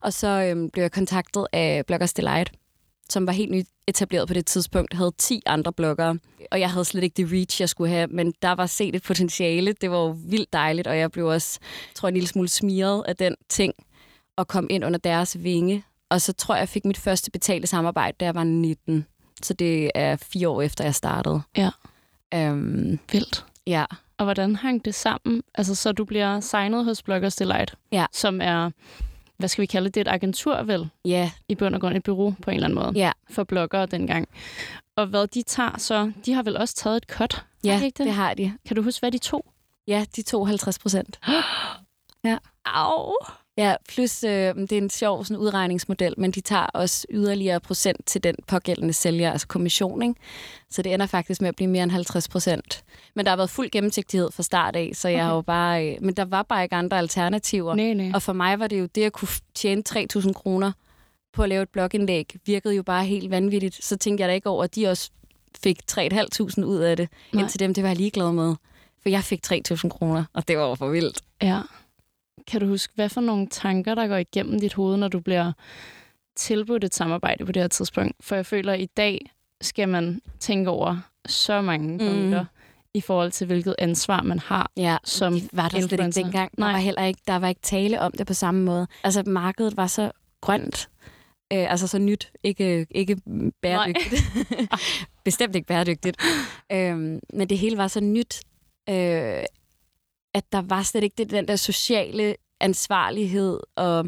Og 0.00 0.12
så 0.12 0.28
øh, 0.28 0.70
blev 0.70 0.82
jeg 0.82 0.92
kontaktet 0.92 1.46
af 1.52 1.86
Bloggers 1.86 2.12
Delight, 2.12 2.52
som 3.10 3.26
var 3.26 3.32
helt 3.32 3.50
nyt 3.50 3.66
etableret 3.86 4.28
på 4.28 4.34
det 4.34 4.46
tidspunkt, 4.46 4.94
havde 4.94 5.12
10 5.18 5.42
andre 5.46 5.72
bloggere, 5.72 6.18
og 6.50 6.60
jeg 6.60 6.70
havde 6.70 6.84
slet 6.84 7.04
ikke 7.04 7.16
det 7.16 7.32
reach, 7.32 7.60
jeg 7.60 7.68
skulle 7.68 7.90
have, 7.90 8.06
men 8.06 8.34
der 8.42 8.52
var 8.52 8.66
set 8.66 8.94
et 8.94 9.02
potentiale. 9.02 9.72
Det 9.72 9.90
var 9.90 9.96
jo 9.96 10.16
vildt 10.26 10.52
dejligt, 10.52 10.86
og 10.86 10.98
jeg 10.98 11.10
blev 11.10 11.26
også, 11.26 11.58
tror 11.94 12.06
jeg, 12.06 12.10
en 12.10 12.14
lille 12.14 12.28
smule 12.28 12.48
smiret 12.48 13.04
af 13.08 13.16
den 13.16 13.36
ting, 13.48 13.74
og 14.36 14.48
kom 14.48 14.66
ind 14.70 14.84
under 14.84 14.98
deres 14.98 15.42
vinge. 15.42 15.84
Og 16.10 16.20
så 16.20 16.32
tror 16.32 16.54
jeg, 16.54 16.60
jeg 16.60 16.68
fik 16.68 16.84
mit 16.84 16.98
første 16.98 17.30
betalte 17.30 17.66
samarbejde, 17.66 18.16
da 18.20 18.24
jeg 18.24 18.34
var 18.34 18.44
19. 18.44 19.06
Så 19.42 19.54
det 19.54 19.90
er 19.94 20.16
fire 20.16 20.48
år 20.48 20.62
efter, 20.62 20.84
jeg 20.84 20.94
startede. 20.94 21.40
Ja. 21.56 21.70
Øhm, 22.34 22.98
Vildt. 23.12 23.46
ja. 23.66 23.84
Og 24.18 24.24
hvordan 24.24 24.56
hang 24.56 24.84
det 24.84 24.94
sammen? 24.94 25.42
Altså, 25.54 25.74
så 25.74 25.92
du 25.92 26.04
bliver 26.04 26.40
signet 26.40 26.84
hos 26.84 27.02
Bloggers 27.02 27.36
Delight, 27.36 27.74
Ja. 27.92 28.06
som 28.12 28.40
er, 28.40 28.70
hvad 29.36 29.48
skal 29.48 29.62
vi 29.62 29.66
kalde 29.66 29.84
det, 29.84 29.94
det 29.94 30.00
er 30.06 30.10
et 30.12 30.14
agentur 30.14 30.62
vel? 30.62 30.88
Ja, 31.04 31.30
I 31.48 31.54
bund 31.54 31.74
og 31.74 31.80
grund 31.80 31.96
et 31.96 32.02
bureau 32.02 32.34
på 32.42 32.50
en 32.50 32.54
eller 32.56 32.66
anden 32.68 32.78
måde. 32.78 32.92
ja, 32.94 33.12
For 33.30 33.44
bloggere 33.44 33.86
dengang. 33.86 34.28
Og 34.96 35.06
hvad 35.06 35.26
de 35.26 35.42
tager 35.42 35.78
så, 35.78 36.12
de 36.26 36.32
har 36.32 36.42
vel 36.42 36.56
også 36.56 36.74
taget 36.74 36.96
et 36.96 37.04
cut? 37.08 37.44
ja 37.64 37.72
Har 37.72 37.78
de 37.78 37.84
ikke 37.86 37.98
det? 37.98 38.06
det 38.06 38.14
har 38.14 38.34
de. 38.34 38.52
Kan 38.66 38.76
du 38.76 38.82
huske, 38.82 39.00
hvad 39.00 39.12
de 39.12 39.18
tog? 39.18 39.44
Ja, 39.86 40.04
de 40.16 40.22
tog 40.22 40.46
50 40.48 40.78
procent. 40.78 41.20
ja. 42.24 42.38
Au! 42.64 43.12
Ja, 43.56 43.74
plus 43.88 44.24
øh, 44.24 44.30
det 44.54 44.72
er 44.72 44.78
en 44.78 44.90
sjov 44.90 45.24
sådan, 45.24 45.36
udregningsmodel, 45.36 46.14
men 46.18 46.30
de 46.30 46.40
tager 46.40 46.66
også 46.66 47.06
yderligere 47.10 47.60
procent 47.60 48.06
til 48.06 48.24
den 48.24 48.34
pågældende 48.46 48.92
sælger, 48.92 49.32
altså 49.32 49.46
kommission. 49.46 50.02
Ikke? 50.02 50.14
Så 50.70 50.82
det 50.82 50.94
ender 50.94 51.06
faktisk 51.06 51.40
med 51.40 51.48
at 51.48 51.56
blive 51.56 51.70
mere 51.70 51.82
end 51.82 51.90
50 51.90 52.28
procent. 52.28 52.84
Men 53.14 53.24
der 53.26 53.30
har 53.30 53.36
været 53.36 53.50
fuld 53.50 53.70
gennemsigtighed 53.70 54.30
fra 54.32 54.42
start 54.42 54.76
af, 54.76 54.90
så 54.94 55.08
jeg 55.08 55.16
Okay. 55.16 55.24
har 55.26 55.34
jo 55.34 55.40
bare... 55.40 55.86
Øh, 55.88 55.96
men 56.02 56.14
der 56.14 56.24
var 56.24 56.42
bare 56.42 56.62
ikke 56.62 56.76
andre 56.76 56.98
alternativer. 56.98 57.74
Nej, 57.74 57.92
nej. 57.94 58.10
Og 58.14 58.22
for 58.22 58.32
mig 58.32 58.58
var 58.58 58.66
det 58.66 58.80
jo 58.80 58.86
det 58.94 59.02
at 59.04 59.12
kunne 59.12 59.28
tjene 59.54 59.82
3.000 59.88 60.32
kroner 60.32 60.72
på 61.32 61.42
at 61.42 61.48
lave 61.48 61.62
et 61.62 61.68
blogindlæg, 61.68 62.36
virkede 62.46 62.74
jo 62.74 62.82
bare 62.82 63.04
helt 63.04 63.30
vanvittigt. 63.30 63.84
Så 63.84 63.96
tænkte 63.96 64.22
jeg 64.22 64.28
da 64.28 64.34
ikke 64.34 64.48
over, 64.48 64.64
at 64.64 64.74
de 64.74 64.86
også 64.88 65.10
fik 65.62 65.80
3.500 65.90 66.64
ud 66.64 66.78
af 66.78 66.96
det. 66.96 67.08
Nej. 67.32 67.42
Indtil 67.42 67.60
dem, 67.60 67.74
det 67.74 67.82
var 67.82 67.88
jeg 67.90 67.96
ligeglad 67.96 68.32
med. 68.32 68.54
For 69.02 69.08
jeg 69.08 69.24
fik 69.24 69.40
3.000 69.46 69.88
kroner, 69.88 70.24
og 70.32 70.48
det 70.48 70.58
var 70.58 70.68
jo 70.68 70.74
for 70.74 70.88
vildt. 70.88 71.20
Ja. 71.42 71.60
Kan 72.46 72.60
du 72.60 72.66
huske, 72.66 72.92
hvad 72.94 73.08
for 73.08 73.20
nogle 73.20 73.46
tanker, 73.46 73.94
der 73.94 74.06
går 74.06 74.16
igennem 74.16 74.60
dit 74.60 74.74
hoved, 74.74 74.96
når 74.96 75.08
du 75.08 75.20
bliver 75.20 75.52
tilbudt 76.36 76.84
et 76.84 76.94
samarbejde 76.94 77.46
på 77.46 77.52
det 77.52 77.62
her 77.62 77.68
tidspunkt? 77.68 78.12
For 78.20 78.34
jeg 78.36 78.46
føler, 78.46 78.72
at 78.72 78.80
i 78.80 78.88
dag 78.96 79.30
skal 79.60 79.88
man 79.88 80.20
tænke 80.40 80.70
over 80.70 80.96
så 81.28 81.60
mange 81.62 81.88
Mm. 81.92 81.98
punkter 81.98 82.44
i 82.94 83.00
forhold 83.00 83.30
til, 83.30 83.46
hvilket 83.46 83.74
ansvar 83.78 84.22
man 84.22 84.38
har 84.38 84.70
Ja, 84.76 84.96
som 85.04 85.32
det 85.34 85.48
var 85.52 85.62
der 85.62 85.68
slet 85.70 85.82
ikke 85.82 85.94
influencer. 85.94 86.22
dengang. 86.22 86.50
Der 86.56 86.62
Nej. 86.62 86.72
var 86.72 86.78
heller 86.78 87.04
ikke, 87.04 87.20
der 87.26 87.36
var 87.36 87.48
ikke 87.48 87.60
tale 87.60 88.00
om 88.00 88.12
det 88.12 88.26
på 88.26 88.34
samme 88.34 88.62
måde. 88.64 88.86
Altså, 89.04 89.22
markedet 89.26 89.76
var 89.76 89.86
så 89.86 90.10
grønt. 90.40 90.88
Øh, 91.52 91.70
altså 91.70 91.86
så 91.86 91.98
nyt, 91.98 92.32
ikke, 92.42 92.86
ikke 92.90 93.16
bæredygtigt. 93.62 94.22
Bestemt 95.24 95.56
ikke 95.56 95.66
bæredygtigt. 95.66 96.16
øhm, 96.72 97.20
men 97.32 97.48
det 97.48 97.58
hele 97.58 97.76
var 97.76 97.88
så 97.88 98.00
nyt, 98.00 98.40
øh, 98.88 99.42
at 100.34 100.44
der 100.52 100.62
var 100.62 100.82
slet 100.82 101.04
ikke 101.04 101.14
det, 101.18 101.30
den 101.30 101.48
der 101.48 101.56
sociale 101.56 102.36
ansvarlighed, 102.60 103.60
og 103.76 104.04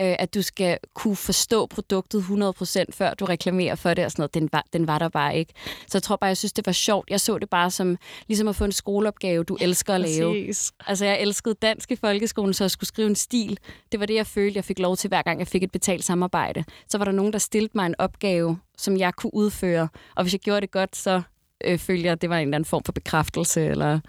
øh, 0.00 0.16
at 0.18 0.34
du 0.34 0.42
skal 0.42 0.78
kunne 0.94 1.16
forstå 1.16 1.66
produktet 1.66 2.20
100% 2.20 2.84
før 2.90 3.14
du 3.14 3.24
reklamerer 3.24 3.74
for 3.74 3.94
det 3.94 4.04
og 4.04 4.10
sådan 4.10 4.20
noget. 4.20 4.34
Den 4.34 4.48
var, 4.52 4.64
den 4.72 4.86
var 4.86 4.98
der 4.98 5.08
bare 5.08 5.36
ikke. 5.36 5.52
Så 5.80 5.98
jeg 5.98 6.02
tror 6.02 6.16
bare, 6.16 6.28
jeg 6.28 6.36
synes, 6.36 6.52
det 6.52 6.66
var 6.66 6.72
sjovt. 6.72 7.10
Jeg 7.10 7.20
så 7.20 7.38
det 7.38 7.50
bare 7.50 7.70
som 7.70 7.96
ligesom 8.28 8.48
at 8.48 8.56
få 8.56 8.64
en 8.64 8.72
skoleopgave, 8.72 9.44
du 9.44 9.56
elsker 9.60 9.94
at 9.94 10.00
lave. 10.00 10.32
Præcis. 10.32 10.72
Altså, 10.86 11.04
jeg 11.04 11.20
elskede 11.20 11.54
dansk 11.54 11.90
i 11.90 11.96
folkeskolen, 11.96 12.54
så 12.54 12.64
jeg 12.64 12.70
skulle 12.70 12.88
skrive 12.88 13.08
en 13.08 13.16
stil. 13.16 13.58
Det 13.92 14.00
var 14.00 14.06
det, 14.06 14.14
jeg 14.14 14.26
følte, 14.26 14.56
jeg 14.56 14.64
fik 14.64 14.78
lov 14.78 14.96
til, 14.96 15.08
hver 15.08 15.22
gang 15.22 15.38
jeg 15.38 15.48
fik 15.48 15.62
et 15.62 15.72
betalt 15.72 16.04
samarbejde. 16.04 16.64
Så 16.88 16.98
var 16.98 17.04
der 17.04 17.12
nogen, 17.12 17.32
der 17.32 17.38
stillede 17.38 17.72
mig 17.74 17.86
en 17.86 17.94
opgave, 17.98 18.58
som 18.78 18.96
jeg 18.96 19.14
kunne 19.14 19.34
udføre. 19.34 19.88
Og 20.16 20.24
hvis 20.24 20.32
jeg 20.32 20.40
gjorde 20.40 20.60
det 20.60 20.70
godt, 20.70 20.96
så 20.96 21.22
øh, 21.64 21.78
følte 21.78 22.04
jeg, 22.04 22.12
at 22.12 22.22
det 22.22 22.30
var 22.30 22.36
en 22.36 22.48
eller 22.48 22.56
anden 22.56 22.68
form 22.68 22.84
for 22.84 22.92
bekræftelse. 22.92 23.66
Eller, 23.66 24.00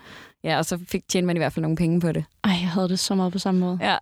ja, 0.46 0.58
og 0.58 0.66
så 0.66 0.80
fik 0.88 1.08
tjente 1.08 1.26
man 1.28 1.36
i 1.36 1.40
hvert 1.40 1.54
fald 1.54 1.62
nogle 1.62 1.78
penge 1.78 2.02
på 2.02 2.12
det. 2.12 2.26
Ej, 2.44 2.52
jeg 2.52 2.70
havde 2.70 2.90
det 2.90 3.00
så 3.00 3.16
meget 3.16 3.34
på 3.34 3.40
samme 3.40 3.60
måde. 3.60 3.78
Ja. 3.82 3.98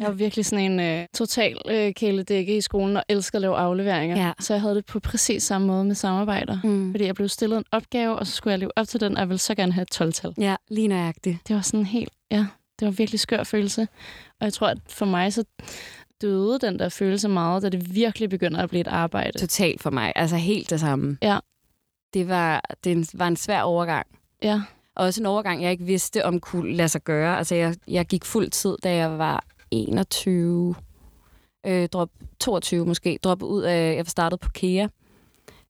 Jeg 0.00 0.06
var 0.06 0.10
virkelig 0.10 0.44
sådan 0.44 0.72
en 0.72 0.80
øh, 0.80 1.06
total 1.14 1.58
øh, 1.70 1.94
kæledække 1.94 2.56
i 2.56 2.60
skolen 2.60 2.96
og 2.96 3.02
elskede 3.08 3.38
at 3.38 3.40
lave 3.40 3.56
afleveringer. 3.56 4.16
Ja. 4.26 4.32
Så 4.40 4.54
jeg 4.54 4.60
havde 4.60 4.74
det 4.74 4.86
på 4.86 5.00
præcis 5.00 5.42
samme 5.42 5.66
måde 5.66 5.84
med 5.84 5.94
samarbejder. 5.94 6.58
Mm. 6.64 6.92
Fordi 6.92 7.04
jeg 7.04 7.14
blev 7.14 7.28
stillet 7.28 7.58
en 7.58 7.64
opgave, 7.72 8.18
og 8.18 8.26
så 8.26 8.32
skulle 8.32 8.52
jeg 8.52 8.58
leve 8.58 8.70
op 8.76 8.88
til 8.88 9.00
den, 9.00 9.14
og 9.14 9.20
jeg 9.20 9.28
ville 9.28 9.38
så 9.38 9.54
gerne 9.54 9.72
have 9.72 9.82
et 9.82 10.00
12-tal. 10.00 10.34
Ja, 10.38 10.56
lige 10.70 10.88
nøjagtigt. 10.88 11.48
Det 11.48 11.56
var 11.56 11.62
sådan 11.62 11.86
helt, 11.86 12.12
ja, 12.30 12.46
det 12.78 12.86
var 12.86 12.88
en 12.88 12.98
virkelig 12.98 13.20
skør 13.20 13.44
følelse. 13.44 13.88
Og 14.40 14.44
jeg 14.44 14.52
tror, 14.52 14.66
at 14.66 14.78
for 14.88 15.06
mig 15.06 15.32
så 15.32 15.44
døde 16.22 16.58
den 16.58 16.78
der 16.78 16.88
følelse 16.88 17.28
meget, 17.28 17.62
da 17.62 17.68
det 17.68 17.94
virkelig 17.94 18.30
begynder 18.30 18.62
at 18.62 18.68
blive 18.68 18.80
et 18.80 18.88
arbejde. 18.88 19.38
Totalt 19.38 19.82
for 19.82 19.90
mig. 19.90 20.12
Altså 20.16 20.36
helt 20.36 20.70
det 20.70 20.80
samme. 20.80 21.18
Ja. 21.22 21.38
Det 22.14 22.28
var, 22.28 22.62
det 22.84 23.10
var 23.14 23.28
en 23.28 23.36
svær 23.36 23.62
overgang. 23.62 24.06
Ja, 24.42 24.62
også 24.98 25.22
en 25.22 25.26
overgang, 25.26 25.62
jeg 25.62 25.70
ikke 25.70 25.84
vidste, 25.84 26.24
om 26.24 26.40
kunne 26.40 26.72
lade 26.72 26.88
sig 26.88 27.04
gøre. 27.04 27.38
Altså, 27.38 27.54
jeg, 27.54 27.74
jeg 27.88 28.06
gik 28.06 28.24
fuld 28.24 28.50
tid, 28.50 28.76
da 28.82 28.94
jeg 28.94 29.18
var 29.18 29.44
21, 29.70 30.74
øh, 31.66 31.88
drop, 31.88 32.10
22 32.40 32.86
måske, 32.86 33.18
droppede 33.22 33.50
ud 33.50 33.62
af, 33.62 33.90
jeg 33.90 33.98
var 34.06 34.10
startet 34.10 34.40
på 34.40 34.48
KEA, 34.54 34.88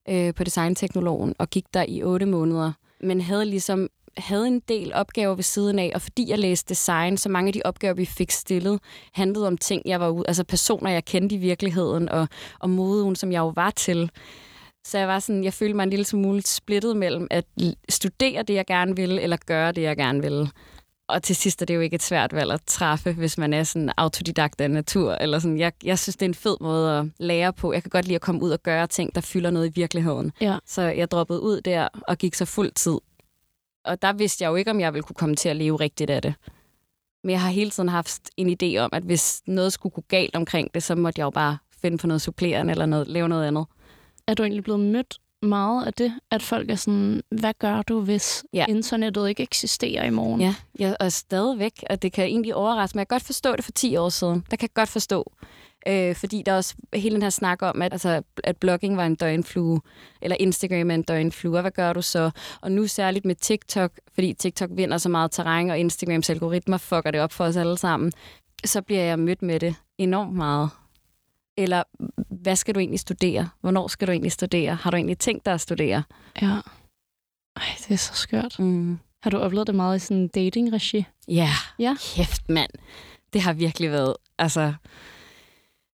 øh, 0.08 0.35
på 0.35 0.44
designteknologen, 0.44 1.35
og 1.38 1.50
gik 1.50 1.64
der 1.75 1.85
i 1.88 2.02
8 2.02 2.26
måneder. 2.26 2.73
Men 3.00 3.20
havde 3.20 3.44
ligesom 3.44 3.88
havde 4.18 4.47
en 4.47 4.61
del 4.68 4.94
opgaver 4.94 5.35
ved 5.35 5.42
siden 5.42 5.78
af, 5.78 5.92
og 5.94 6.02
fordi 6.02 6.30
jeg 6.30 6.38
læste 6.38 6.68
design, 6.68 7.16
så 7.16 7.28
mange 7.28 7.49
af 7.49 7.52
de 7.52 7.62
opgaver, 7.64 7.94
vi 7.94 8.04
fik 8.04 8.30
stillet, 8.30 8.80
handlede 9.12 9.47
om 9.47 9.58
ting, 9.58 9.82
jeg 9.85 10.00
var 10.00 10.08
ude, 10.08 10.25
altså 10.28 10.44
personer, 10.44 10.90
jeg 10.90 11.04
kendte 11.04 11.35
i 11.35 11.38
virkeligheden, 11.38 12.08
og, 12.08 12.28
og 12.58 12.70
moden, 12.70 13.16
som 13.16 13.32
jeg 13.32 13.38
jo 13.38 13.49
var 13.49 13.70
til. 13.70 14.11
Så 14.88 14.99
jeg 14.99 15.09
var 15.09 15.18
sådan, 15.18 15.45
jeg 15.45 15.52
følte 15.52 15.75
mig 15.75 15.83
en 15.83 15.90
lille 15.90 16.04
smule 16.04 16.42
splittet 16.42 16.97
mellem 16.97 17.26
at 17.30 17.45
studere 17.88 18.42
det, 18.42 18.54
jeg 18.54 18.66
gerne 18.66 18.97
ville, 18.97 19.23
eller 19.23 19.37
gøre 19.47 19.73
det, 19.73 19.83
jeg 19.83 19.97
gerne 19.97 20.23
ville. 20.23 20.50
og 21.09 21.23
til 21.23 21.37
sidst 21.37 21.62
er 21.62 21.66
det 21.66 21.75
jo 21.75 21.80
ikke 21.80 21.95
et 21.95 22.02
svært 22.02 22.33
valg 22.33 22.52
at 22.52 22.61
træffe, 22.66 23.12
hvis 23.12 23.38
man 23.38 23.52
er 23.52 23.62
sådan 23.62 23.90
autodidakt 23.97 24.61
af 24.61 24.71
natur. 24.71 25.12
Eller 25.12 25.38
sådan. 25.38 25.59
Jeg, 25.59 25.73
jeg 25.85 25.99
synes, 25.99 26.16
det 26.16 26.23
er 26.23 26.28
en 26.28 26.35
fed 26.35 26.57
måde 26.61 26.99
at 26.99 27.07
lære 27.18 27.52
på. 27.52 27.73
Jeg 27.73 27.83
kan 27.83 27.90
godt 27.90 28.04
lide 28.04 28.14
at 28.14 28.21
komme 28.21 28.42
ud 28.42 28.50
og 28.50 28.62
gøre 28.62 28.87
ting, 28.87 29.14
der 29.14 29.21
fylder 29.21 29.50
noget 29.50 29.66
i 29.66 29.73
virkeligheden. 29.75 30.33
Ja. 30.40 30.59
Så 30.66 30.83
jeg 30.83 31.11
droppede 31.11 31.40
ud 31.40 31.61
der 31.61 31.88
og 32.09 32.18
gik 32.18 32.35
så 32.35 32.45
fuld 32.45 32.73
tid. 32.73 32.99
Og 33.85 34.02
der 34.02 34.12
vidste 34.12 34.45
jeg 34.45 34.50
jo 34.50 34.54
ikke, 34.57 34.71
om 34.71 34.80
jeg 34.80 34.92
ville 34.95 35.02
kunne 35.02 35.14
komme 35.14 35.37
til 35.37 35.49
at 35.49 35.57
leve 35.57 35.76
rigtigt 35.76 36.11
af 36.11 36.23
det. 36.23 36.35
Men 37.25 37.30
jeg 37.30 37.40
har 37.40 37.50
hele 37.50 37.71
tiden 37.71 37.88
haft 37.88 38.30
en 38.37 38.57
idé 38.62 38.78
om, 38.78 38.90
at 38.92 39.02
hvis 39.02 39.42
noget 39.47 39.73
skulle 39.73 39.92
gå 39.92 40.02
galt 40.09 40.37
omkring 40.37 40.75
det, 40.75 40.83
så 40.83 40.95
måtte 40.95 41.21
jeg 41.21 41.25
jo 41.25 41.30
bare 41.30 41.59
finde 41.83 41.99
på 41.99 42.07
noget 42.07 42.23
supplerende 42.23 42.71
eller 42.71 42.87
noget, 42.87 43.09
lave 43.09 43.28
noget 43.28 43.47
andet. 43.47 43.66
Er 44.28 44.35
du 44.35 44.42
egentlig 44.42 44.64
blevet 44.64 44.80
mødt 44.80 45.18
meget 45.42 45.87
af 45.87 45.92
det, 45.92 46.12
at 46.30 46.42
folk 46.42 46.70
er 46.70 46.75
sådan, 46.75 47.23
hvad 47.40 47.52
gør 47.58 47.82
du, 47.82 48.00
hvis 48.00 48.44
Ja. 48.52 48.64
internettet 48.68 49.28
ikke 49.28 49.42
eksisterer 49.42 50.04
i 50.04 50.11
morgen? 50.11 50.40
Ja, 50.40 50.54
jeg 50.78 50.97
er 51.00 51.08
stadigvæk, 51.08 51.85
og 51.90 52.02
det 52.02 52.12
kan 52.12 52.25
egentlig 52.25 52.54
overraske 52.54 52.97
mig. 52.97 53.00
Jeg 53.00 53.08
kan 53.08 53.14
godt 53.14 53.23
forstå 53.26 53.56
det 53.56 53.64
for 53.64 53.73
10 53.73 53.97
år 53.97 54.08
siden. 54.08 54.44
Der 54.50 54.56
kan 54.56 54.62
jeg 54.68 54.75
godt 54.75 54.88
forstå. 54.88 55.32
Øh, 55.88 56.14
fordi 56.14 56.42
der 56.47 56.52
er 56.52 56.56
også 56.56 56.75
hele 56.94 57.14
den 57.14 57.23
her 57.23 57.30
snak 57.30 57.62
om, 57.62 57.82
at, 57.82 57.92
altså, 57.92 58.23
at 58.44 58.56
blogging 58.56 58.97
var 58.97 59.06
en 59.06 59.14
døgnflue, 59.14 59.80
eller 60.23 60.37
Instagram 60.40 60.90
er 60.90 60.94
en 60.94 61.02
døgnflue, 61.02 61.56
og 61.56 61.61
hvad 61.61 61.70
gør 61.70 61.92
du 61.92 62.02
så? 62.02 62.30
Og 62.61 62.73
nu 62.73 62.87
særligt 62.87 63.25
med 63.25 63.35
TikTok, 63.35 63.92
fordi 64.14 64.32
TikTok 64.35 64.70
vinder 64.73 64.99
så 64.99 65.08
meget 65.08 65.30
terræn, 65.30 65.70
og 65.70 65.78
Instagrams 65.78 66.30
algoritmer 66.30 66.76
fucker 66.76 67.11
det 67.11 67.20
op 67.20 67.32
for 67.32 67.44
os 67.44 67.56
alle 67.56 67.78
sammen, 67.78 68.12
så 68.64 68.82
bliver 68.82 69.02
jeg 69.02 69.18
mødt 69.18 69.42
med 69.42 69.61
det 69.61 69.75
enormt 69.99 70.35
meget. 70.35 70.70
Eller, 71.59 71.83
hvad 72.31 72.57
skal 72.57 72.75
du 72.75 72.81
egentlig 72.81 73.00
studere? 73.00 73.49
Hvornår 73.61 73.88
skal 73.88 74.07
du 74.09 74.12
egentlig 74.12 74.33
studere? 74.33 74.75
Har 74.75 74.91
du 74.91 74.97
egentlig 74.97 75.19
tænkt 75.19 75.45
dig 75.47 75.55
at 75.55 75.61
studere? 75.61 76.03
ja. 76.43 76.57
Ej, 77.57 77.65
det 77.79 77.91
er 77.91 77.97
så 77.97 78.15
skørt. 78.15 78.59
Mm. 78.59 78.99
Har 79.23 79.31
du 79.31 79.38
oplevet 79.38 79.67
det 79.67 79.75
meget 79.75 79.97
i 79.97 79.99
sådan 79.99 80.17
en 80.17 80.29
dating-regi? 80.29 81.05
Ja, 81.29 81.50
Ja. 81.79 81.97
kæft 82.15 82.49
mand. 82.49 82.71
Det 83.33 83.41
har 83.41 83.53
virkelig 83.53 83.91
været, 83.91 84.15
altså, 84.38 84.73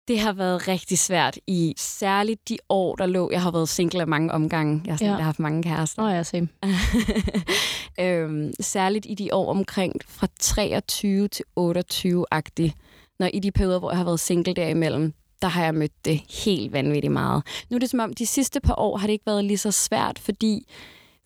det 0.07 0.19
har 0.19 0.33
været 0.33 0.67
rigtig 0.67 0.99
svært 0.99 1.37
i 1.47 1.73
særligt 1.77 2.49
de 2.49 2.57
år, 2.69 2.95
der 2.95 3.05
lå. 3.05 3.31
Jeg 3.31 3.41
har 3.41 3.51
været 3.51 3.69
single 3.69 4.01
af 4.01 4.07
mange 4.07 4.31
omgange. 4.31 4.81
Jeg 4.85 4.93
har, 4.93 4.97
sådan, 4.97 5.05
Ja. 5.07 5.11
jeg 5.11 5.17
har 5.17 5.23
haft 5.23 5.39
mange 5.39 5.63
kærester. 5.63 6.01
Nå 6.01 6.09
ja, 6.09 6.23
same. 6.23 6.47
øhm, 7.99 8.51
særligt 8.59 9.05
i 9.09 9.13
de 9.15 9.33
år 9.33 9.49
omkring 9.51 9.93
fra 10.07 10.27
23 10.39 11.27
til 11.27 11.45
28-agtig. 11.59 12.73
Når 13.19 13.29
i 13.33 13.39
de 13.39 13.51
perioder, 13.51 13.79
hvor 13.79 13.91
jeg 13.91 13.97
har 13.97 14.05
været 14.05 14.19
single 14.19 14.53
derimellem, 14.53 15.13
der 15.41 15.47
har 15.47 15.63
jeg 15.63 15.75
mødt 15.75 16.05
det 16.05 16.21
helt 16.45 16.73
vanvittigt 16.73 17.13
meget. 17.13 17.43
Nu 17.69 17.75
er 17.75 17.79
det 17.79 17.89
som 17.89 17.99
om, 17.99 18.13
de 18.13 18.25
sidste 18.25 18.59
par 18.59 18.75
år 18.79 18.97
har 18.97 19.07
det 19.07 19.13
ikke 19.13 19.25
været 19.25 19.45
lige 19.45 19.57
så 19.57 19.71
svært, 19.71 20.19
fordi 20.19 20.71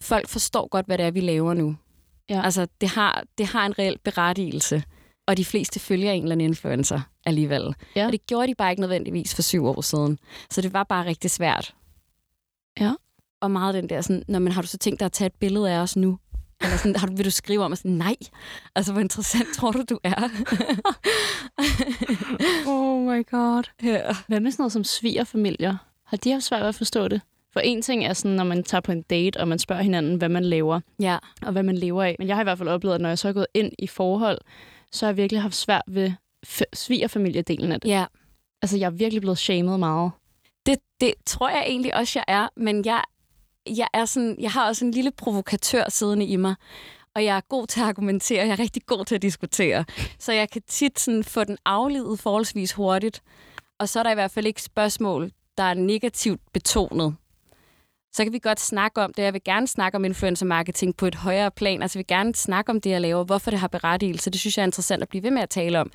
folk 0.01 0.29
forstår 0.29 0.67
godt, 0.67 0.85
hvad 0.85 0.97
det 0.97 1.05
er, 1.05 1.11
vi 1.11 1.19
laver 1.19 1.53
nu. 1.53 1.75
Ja. 2.29 2.41
Altså, 2.43 2.67
det 2.81 2.89
har, 2.89 3.23
det 3.37 3.45
har 3.45 3.65
en 3.65 3.79
reel 3.79 3.97
berettigelse, 4.03 4.83
og 5.27 5.37
de 5.37 5.45
fleste 5.45 5.79
følger 5.79 6.11
en 6.11 6.23
eller 6.23 6.35
anden 6.35 6.47
influencer 6.47 7.01
alligevel. 7.25 7.75
Ja. 7.95 8.05
Og 8.05 8.11
det 8.11 8.27
gjorde 8.27 8.47
de 8.47 8.55
bare 8.55 8.71
ikke 8.71 8.81
nødvendigvis 8.81 9.35
for 9.35 9.41
syv 9.41 9.65
år 9.65 9.81
siden. 9.81 10.19
Så 10.49 10.61
det 10.61 10.73
var 10.73 10.83
bare 10.83 11.05
rigtig 11.05 11.31
svært. 11.31 11.75
Ja. 12.79 12.93
Og 13.41 13.51
meget 13.51 13.73
den 13.73 13.89
der 13.89 14.01
sådan, 14.01 14.23
når 14.27 14.39
man 14.39 14.51
har 14.51 14.61
du 14.61 14.67
så 14.67 14.77
tænkt 14.77 14.99
dig 14.99 15.05
at 15.05 15.11
tage 15.11 15.25
et 15.25 15.33
billede 15.33 15.71
af 15.71 15.77
os 15.77 15.95
nu? 15.95 16.17
Eller 16.63 16.77
sådan, 16.77 16.95
har 16.95 17.07
du, 17.07 17.15
vil 17.15 17.25
du 17.25 17.31
skrive 17.31 17.63
om 17.63 17.71
os? 17.71 17.85
Nej. 17.85 18.15
Altså, 18.75 18.91
hvor 18.91 19.01
interessant 19.01 19.47
tror 19.55 19.71
du, 19.71 19.83
du 19.89 19.99
er? 20.03 20.29
Oh 22.67 23.01
my 23.01 23.29
god. 23.31 23.63
ja. 23.83 24.01
Hvad 24.27 24.39
med 24.39 24.51
sådan 24.51 24.61
noget 24.61 24.71
som 24.71 24.83
svigerfamilier? 24.83 25.75
Har 26.05 26.17
de 26.17 26.31
haft 26.31 26.43
svært 26.43 26.61
ved 26.61 26.67
at 26.67 26.75
forstå 26.75 27.07
det? 27.07 27.21
For 27.53 27.59
en 27.59 27.81
ting 27.81 28.05
er 28.05 28.13
sådan, 28.13 28.35
når 28.37 28.43
man 28.43 28.63
tager 28.63 28.81
på 28.81 28.91
en 28.91 29.01
date, 29.01 29.39
og 29.39 29.47
man 29.47 29.59
spørger 29.59 29.81
hinanden, 29.81 30.15
hvad 30.15 30.29
man 30.29 30.45
laver, 30.45 30.79
ja. 30.99 31.17
og 31.41 31.51
hvad 31.51 31.63
man 31.63 31.77
lever 31.77 32.03
af. 32.03 32.15
Men 32.19 32.27
jeg 32.27 32.35
har 32.35 32.43
i 32.43 32.43
hvert 32.43 32.57
fald 32.57 32.69
oplevet, 32.69 32.95
at 32.95 33.01
når 33.01 33.09
jeg 33.09 33.17
så 33.17 33.27
er 33.27 33.33
gået 33.33 33.47
ind 33.53 33.71
i 33.79 33.87
forhold, 33.87 34.37
så 34.91 35.05
har 35.05 35.11
jeg 35.11 35.17
virkelig 35.17 35.41
haft 35.41 35.55
svært 35.55 35.81
ved 35.87 36.11
svigerfamiliedelen 36.73 37.71
af 37.71 37.81
det. 37.81 37.89
Ja. 37.89 38.05
Altså, 38.61 38.77
jeg 38.77 38.85
er 38.85 38.91
virkelig 38.91 39.21
blevet 39.21 39.37
shamed 39.37 39.77
meget. 39.77 40.11
Det, 40.65 40.77
det 41.01 41.13
tror 41.25 41.49
jeg 41.49 41.63
egentlig 41.67 41.95
også, 41.95 42.19
jeg 42.19 42.35
er, 42.35 42.47
men 42.57 42.85
jeg, 42.85 43.03
jeg, 43.67 43.87
er 43.93 44.05
sådan, 44.05 44.35
jeg 44.39 44.51
har 44.51 44.67
også 44.67 44.85
en 44.85 44.91
lille 44.91 45.11
provokatør 45.11 45.89
siddende 45.89 46.25
i 46.25 46.35
mig, 46.35 46.55
og 47.15 47.25
jeg 47.25 47.37
er 47.37 47.41
god 47.49 47.67
til 47.67 47.79
at 47.79 47.87
argumentere, 47.87 48.45
jeg 48.45 48.53
er 48.53 48.59
rigtig 48.59 48.85
god 48.85 49.05
til 49.05 49.15
at 49.15 49.21
diskutere. 49.21 49.85
Så 50.19 50.33
jeg 50.33 50.49
kan 50.49 50.61
tit 50.67 50.99
sådan 50.99 51.23
få 51.23 51.43
den 51.43 51.57
afledet 51.65 52.19
forholdsvis 52.19 52.71
hurtigt, 52.71 53.23
og 53.79 53.89
så 53.89 53.99
er 53.99 54.03
der 54.03 54.11
i 54.11 54.13
hvert 54.13 54.31
fald 54.31 54.45
ikke 54.45 54.61
spørgsmål, 54.61 55.31
der 55.57 55.63
er 55.63 55.73
negativt 55.73 56.41
betonet. 56.53 57.15
Så 58.13 58.23
kan 58.23 58.33
vi 58.33 58.39
godt 58.39 58.59
snakke 58.59 59.01
om 59.01 59.13
det. 59.13 59.23
Jeg 59.23 59.33
vil 59.33 59.43
gerne 59.43 59.67
snakke 59.67 59.95
om 59.95 60.05
influencer 60.05 60.45
marketing 60.45 60.97
på 60.97 61.05
et 61.05 61.15
højere 61.15 61.51
plan. 61.51 61.81
Altså, 61.81 61.99
jeg 61.99 62.05
vil 62.09 62.17
gerne 62.17 62.35
snakke 62.35 62.69
om 62.69 62.81
det, 62.81 62.89
jeg 62.89 63.01
laver, 63.01 63.23
hvorfor 63.23 63.51
det 63.51 63.59
har 63.59 63.67
berettigelse. 63.67 64.29
Det 64.29 64.39
synes 64.39 64.57
jeg 64.57 64.63
er 64.63 64.67
interessant 64.67 65.01
at 65.03 65.09
blive 65.09 65.23
ved 65.23 65.31
med 65.31 65.41
at 65.41 65.49
tale 65.49 65.79
om. 65.79 65.91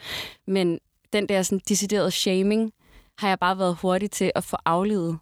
Men 0.47 0.79
den 1.13 1.29
der 1.29 1.43
sådan 1.43 1.61
deciderede 1.69 2.11
shaming, 2.11 2.73
har 3.19 3.29
jeg 3.29 3.39
bare 3.39 3.59
været 3.59 3.77
hurtig 3.83 4.11
til 4.11 4.33
at 4.35 4.45
få 4.45 4.57
afledet. 4.65 5.19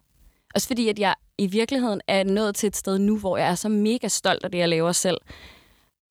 Også 0.57 0.67
fordi, 0.67 0.89
at 0.89 0.99
jeg 0.99 1.15
i 1.37 1.47
virkeligheden 1.47 2.01
er 2.07 2.23
nået 2.23 2.55
til 2.55 2.67
et 2.67 2.75
sted 2.75 2.99
nu, 2.99 3.17
hvor 3.17 3.37
jeg 3.37 3.47
er 3.47 3.55
så 3.55 3.69
mega 3.69 4.07
stolt 4.07 4.43
af 4.43 4.51
det, 4.51 4.57
jeg 4.57 4.69
laver 4.69 4.91
selv. 4.91 5.17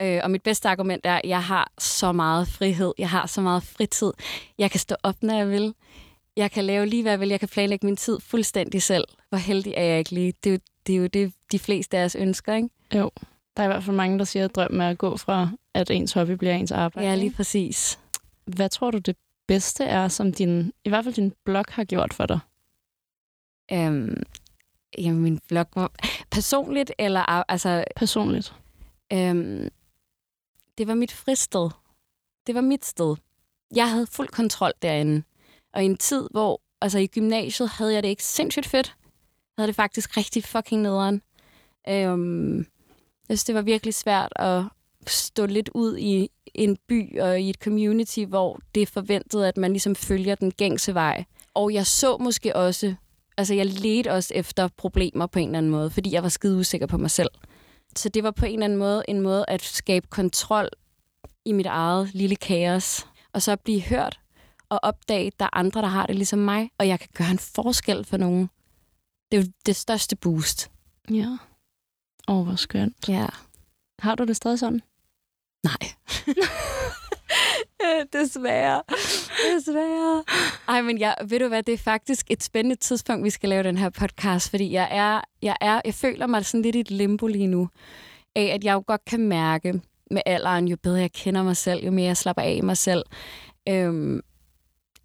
Øh, 0.02 0.20
og 0.22 0.30
mit 0.30 0.42
bedste 0.42 0.68
argument 0.68 1.06
er, 1.06 1.14
at 1.14 1.28
jeg 1.28 1.42
har 1.42 1.72
så 1.78 2.12
meget 2.12 2.48
frihed. 2.48 2.92
Jeg 2.98 3.10
har 3.10 3.26
så 3.26 3.40
meget 3.40 3.62
fritid. 3.62 4.12
Jeg 4.58 4.70
kan 4.70 4.80
stå 4.80 4.94
op, 5.02 5.14
når 5.22 5.34
jeg 5.34 5.50
vil. 5.50 5.74
Jeg 6.36 6.50
kan 6.50 6.64
lave 6.64 6.86
lige, 6.86 7.02
hvad 7.02 7.12
jeg 7.12 7.20
vil. 7.20 7.28
Jeg 7.28 7.40
kan 7.40 7.48
planlægge 7.48 7.86
min 7.86 7.96
tid 7.96 8.20
fuldstændig 8.20 8.82
selv. 8.82 9.04
Hvor 9.28 9.38
heldig 9.38 9.74
er 9.76 9.84
jeg 9.84 9.98
ikke 9.98 10.10
lige? 10.10 10.32
Det 10.44 10.50
er 10.50 10.54
jo 10.54 10.58
det, 10.86 10.94
er 10.94 10.98
jo 10.98 11.06
det 11.06 11.32
de 11.52 11.58
fleste 11.58 11.98
af 11.98 12.04
os 12.04 12.14
ønsker, 12.14 12.54
ikke? 12.54 12.68
Jo. 12.94 13.10
Der 13.56 13.62
er 13.62 13.64
i 13.64 13.68
hvert 13.68 13.84
fald 13.84 13.96
mange, 13.96 14.18
der 14.18 14.24
siger, 14.24 14.44
at 14.44 14.54
drømmen 14.54 14.80
er 14.80 14.90
at 14.90 14.98
gå 14.98 15.16
fra, 15.16 15.48
at 15.74 15.90
ens 15.90 16.12
hobby 16.12 16.30
bliver 16.30 16.54
ens 16.54 16.72
arbejde. 16.72 17.08
Ja, 17.08 17.14
lige 17.14 17.32
præcis. 17.36 17.98
Hvad 18.44 18.68
tror 18.68 18.90
du, 18.90 18.98
det 18.98 19.16
bedste 19.48 19.84
er, 19.84 20.08
som 20.08 20.32
din, 20.32 20.72
i 20.84 20.88
hvert 20.88 21.04
fald 21.04 21.14
din 21.14 21.32
blog 21.44 21.64
har 21.68 21.84
gjort 21.84 22.14
for 22.14 22.26
dig? 22.26 22.38
Øhm, 23.72 24.22
jamen, 24.98 25.22
min 25.22 25.40
blog 25.48 25.66
var... 25.74 25.92
Personligt, 26.30 26.92
eller 26.98 27.50
altså, 27.50 27.84
Personligt. 27.96 28.54
Øhm, 29.12 29.68
det 30.78 30.86
var 30.86 30.94
mit 30.94 31.12
fristed. 31.12 31.70
Det 32.46 32.54
var 32.54 32.60
mit 32.60 32.84
sted. 32.84 33.16
Jeg 33.74 33.90
havde 33.90 34.06
fuld 34.06 34.28
kontrol 34.28 34.72
derinde. 34.82 35.22
Og 35.74 35.82
i 35.82 35.86
en 35.86 35.96
tid, 35.96 36.28
hvor 36.30 36.60
altså 36.80 36.98
i 36.98 37.06
gymnasiet 37.06 37.68
havde 37.68 37.94
jeg 37.94 38.02
det 38.02 38.08
ikke 38.08 38.24
sindssygt 38.24 38.66
fedt. 38.66 38.96
Jeg 39.56 39.62
havde 39.62 39.68
det 39.68 39.76
faktisk 39.76 40.16
rigtig 40.16 40.44
fucking 40.44 40.82
nederen. 40.82 41.22
Øhm, 41.88 42.58
jeg 43.28 43.38
synes, 43.38 43.44
det 43.44 43.54
var 43.54 43.62
virkelig 43.62 43.94
svært 43.94 44.32
at 44.36 44.62
stå 45.06 45.46
lidt 45.46 45.70
ud 45.74 45.96
i 45.96 46.30
en 46.54 46.76
by 46.88 47.20
og 47.20 47.40
i 47.40 47.50
et 47.50 47.56
community, 47.56 48.20
hvor 48.20 48.60
det 48.74 48.82
er 48.82 48.86
forventet, 48.86 49.44
at 49.44 49.56
man 49.56 49.72
ligesom 49.72 49.94
følger 49.94 50.34
den 50.34 50.50
gængse 50.50 50.94
vej. 50.94 51.24
Og 51.54 51.74
jeg 51.74 51.86
så 51.86 52.16
måske 52.16 52.56
også, 52.56 52.94
altså 53.36 53.54
jeg 53.54 53.66
ledte 53.66 54.12
også 54.12 54.34
efter 54.34 54.68
problemer 54.76 55.26
på 55.26 55.38
en 55.38 55.48
eller 55.48 55.58
anden 55.58 55.72
måde, 55.72 55.90
fordi 55.90 56.12
jeg 56.12 56.22
var 56.22 56.28
skide 56.28 56.56
usikker 56.58 56.86
på 56.86 56.96
mig 56.96 57.10
selv. 57.10 57.30
Så 57.96 58.08
det 58.08 58.22
var 58.22 58.30
på 58.30 58.46
en 58.46 58.52
eller 58.52 58.64
anden 58.64 58.78
måde 58.78 59.02
en 59.08 59.20
måde 59.20 59.44
at 59.48 59.62
skabe 59.62 60.06
kontrol 60.10 60.68
i 61.44 61.52
mit 61.52 61.66
eget 61.66 62.14
lille 62.14 62.36
kaos. 62.36 63.06
Og 63.32 63.42
så 63.42 63.56
blive 63.56 63.80
hørt 63.82 64.20
og 64.68 64.80
opdage, 64.82 65.26
at 65.26 65.40
der 65.40 65.44
er 65.44 65.56
andre, 65.56 65.80
der 65.80 65.88
har 65.88 66.06
det 66.06 66.16
ligesom 66.16 66.38
mig, 66.38 66.70
og 66.78 66.88
jeg 66.88 67.00
kan 67.00 67.08
gøre 67.14 67.30
en 67.30 67.38
forskel 67.38 68.04
for 68.04 68.16
nogen. 68.16 68.50
Det 69.32 69.38
er 69.38 69.42
jo 69.42 69.48
det 69.66 69.76
største 69.76 70.16
boost. 70.16 70.70
Ja. 71.10 71.36
Åh, 72.28 72.36
oh, 72.36 72.46
hvor 72.46 72.56
skønt. 72.56 73.08
Ja. 73.08 73.26
Har 73.98 74.14
du 74.14 74.24
det 74.24 74.36
stadig 74.36 74.58
sådan? 74.58 74.82
Nej. 75.64 75.92
Desværre. 78.12 78.82
Desværre. 79.54 80.24
Ej, 80.68 80.82
men 80.82 80.98
jeg, 80.98 81.14
ved 81.28 81.38
du 81.38 81.48
hvad, 81.48 81.62
det 81.62 81.74
er 81.74 81.78
faktisk 81.78 82.26
et 82.30 82.42
spændende 82.42 82.76
tidspunkt, 82.76 83.24
vi 83.24 83.30
skal 83.30 83.48
lave 83.48 83.62
den 83.62 83.78
her 83.78 83.90
podcast, 83.90 84.50
fordi 84.50 84.72
jeg 84.72 84.88
er, 84.90 85.20
jeg 85.42 85.56
er, 85.60 85.80
jeg 85.84 85.94
føler 85.94 86.26
mig 86.26 86.44
sådan 86.44 86.62
lidt 86.62 86.76
i 86.76 86.80
et 86.80 86.90
limbo 86.90 87.26
lige 87.26 87.46
nu, 87.46 87.68
af 88.36 88.44
at 88.54 88.64
jeg 88.64 88.74
jo 88.74 88.82
godt 88.86 89.04
kan 89.04 89.20
mærke 89.20 89.80
med 90.10 90.22
alderen, 90.26 90.68
jo 90.68 90.76
bedre 90.82 91.00
jeg 91.00 91.12
kender 91.12 91.42
mig 91.42 91.56
selv, 91.56 91.84
jo 91.84 91.90
mere 91.90 92.06
jeg 92.06 92.16
slapper 92.16 92.42
af 92.42 92.54
i 92.54 92.60
mig 92.60 92.76
selv, 92.76 93.02
øhm, 93.68 94.20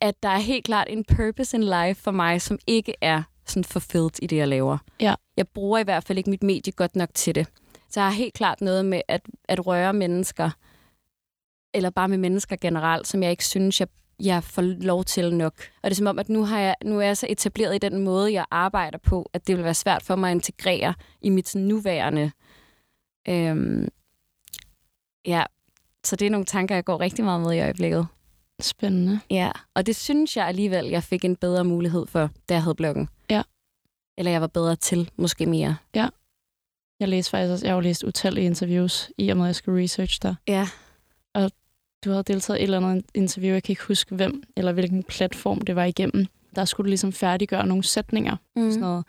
at 0.02 0.16
der 0.24 0.30
er 0.30 0.38
helt 0.38 0.66
klart 0.66 0.88
en 0.90 1.04
purpose 1.04 1.58
in 1.58 1.64
life 1.64 2.02
for 2.02 2.12
mig, 2.12 2.42
som 2.42 2.60
ikke 2.68 2.94
er 3.02 3.24
sådan 3.46 3.64
fulfilled 3.64 4.24
i 4.24 4.28
det, 4.28 4.38
jeg 4.38 4.48
laver. 4.48 4.78
Ja. 5.00 5.16
Jeg 5.38 5.48
bruger 5.48 5.80
i 5.80 5.84
hvert 5.84 6.04
fald 6.04 6.18
ikke 6.18 6.30
mit 6.30 6.44
medie 6.44 6.74
godt 6.74 6.96
nok 6.96 7.10
til 7.14 7.36
det. 7.36 7.48
Så 7.90 8.00
jeg 8.00 8.08
har 8.08 8.16
helt 8.16 8.34
klart 8.34 8.62
noget 8.62 8.86
med 8.86 9.02
at, 9.08 9.22
at 9.50 9.68
røre 9.68 9.94
mennesker, 9.94 10.50
eller 11.74 11.90
bare 11.90 12.08
med 12.08 12.18
mennesker 12.18 12.56
generelt, 12.62 13.08
som 13.08 13.24
jeg 13.24 13.32
ikke 13.32 13.46
synes, 13.46 13.80
jeg, 13.80 13.88
jeg 14.20 14.44
får 14.44 14.62
lov 14.62 15.04
til 15.04 15.36
nok. 15.36 15.54
Og 15.84 15.90
det 15.90 15.92
er 15.92 15.96
som 15.96 16.08
om, 16.08 16.20
at 16.20 16.30
nu, 16.30 16.46
har 16.46 16.60
jeg, 16.60 16.76
nu 16.86 17.00
er 17.00 17.06
jeg 17.06 17.18
så 17.18 17.28
etableret 17.30 17.76
i 17.76 17.78
den 17.78 18.04
måde, 18.04 18.34
jeg 18.34 18.46
arbejder 18.52 18.98
på, 18.98 19.30
at 19.34 19.48
det 19.48 19.56
vil 19.56 19.64
være 19.64 19.74
svært 19.74 20.04
for 20.04 20.16
mig 20.16 20.30
at 20.30 20.36
integrere 20.36 20.94
i 21.22 21.30
mit 21.30 21.56
nuværende. 21.56 22.32
Øhm, 23.28 23.88
ja, 25.26 25.44
så 26.04 26.16
det 26.16 26.26
er 26.26 26.30
nogle 26.30 26.46
tanker, 26.46 26.76
jeg 26.76 26.86
går 26.86 27.00
rigtig 27.00 27.26
meget 27.26 27.42
med 27.42 27.54
i 27.54 27.60
øjeblikket. 27.60 28.08
Spændende. 28.62 29.20
Ja, 29.30 29.52
og 29.74 29.86
det 29.86 29.96
synes 29.96 30.38
jeg 30.38 30.48
alligevel, 30.48 30.86
jeg 30.86 31.04
fik 31.04 31.26
en 31.26 31.36
bedre 31.36 31.64
mulighed 31.66 32.08
for, 32.08 32.30
da 32.50 32.54
jeg 32.54 32.64
havde 32.64 32.76
bloggen. 32.76 33.10
Ja. 33.30 33.44
Eller 34.18 34.32
jeg 34.32 34.42
var 34.42 34.48
bedre 34.48 34.76
til, 34.76 35.12
måske 35.18 35.46
mere. 35.46 35.76
Jeg 37.00 37.08
læste 37.10 37.32
faktisk 37.32 37.52
også, 37.52 37.66
jeg 37.66 37.72
har 37.72 37.76
jo 37.76 37.82
læst 37.82 38.04
utallige 38.04 38.46
interviews, 38.46 39.12
i 39.18 39.30
og 39.30 39.38
med, 39.38 39.46
at 39.46 39.48
jeg 39.48 39.56
skulle 39.56 39.84
research 39.84 40.20
dig. 40.24 40.36
Ja. 40.48 40.68
og 41.34 41.52
du 42.06 42.10
havde 42.10 42.24
deltaget 42.24 42.60
i 42.60 42.62
et 42.62 42.64
eller 42.64 42.88
andet 42.88 43.06
interview, 43.14 43.54
jeg 43.54 43.64
kan 43.64 43.74
ikke 43.74 43.88
huske 43.88 44.16
hvem, 44.16 44.44
eller 44.58 44.72
hvilken 44.72 45.04
platform 45.04 45.62
det 45.62 45.76
var 45.76 45.84
igennem. 45.84 46.26
Der 46.56 46.66
skulle 46.66 46.86
du 46.86 46.90
ligesom 46.90 47.14
færdiggøre 47.14 47.68
nogle 47.68 47.84
sætninger. 47.84 48.36
Mm. 48.56 48.72
Sådan 48.72 48.82
noget, 48.82 49.06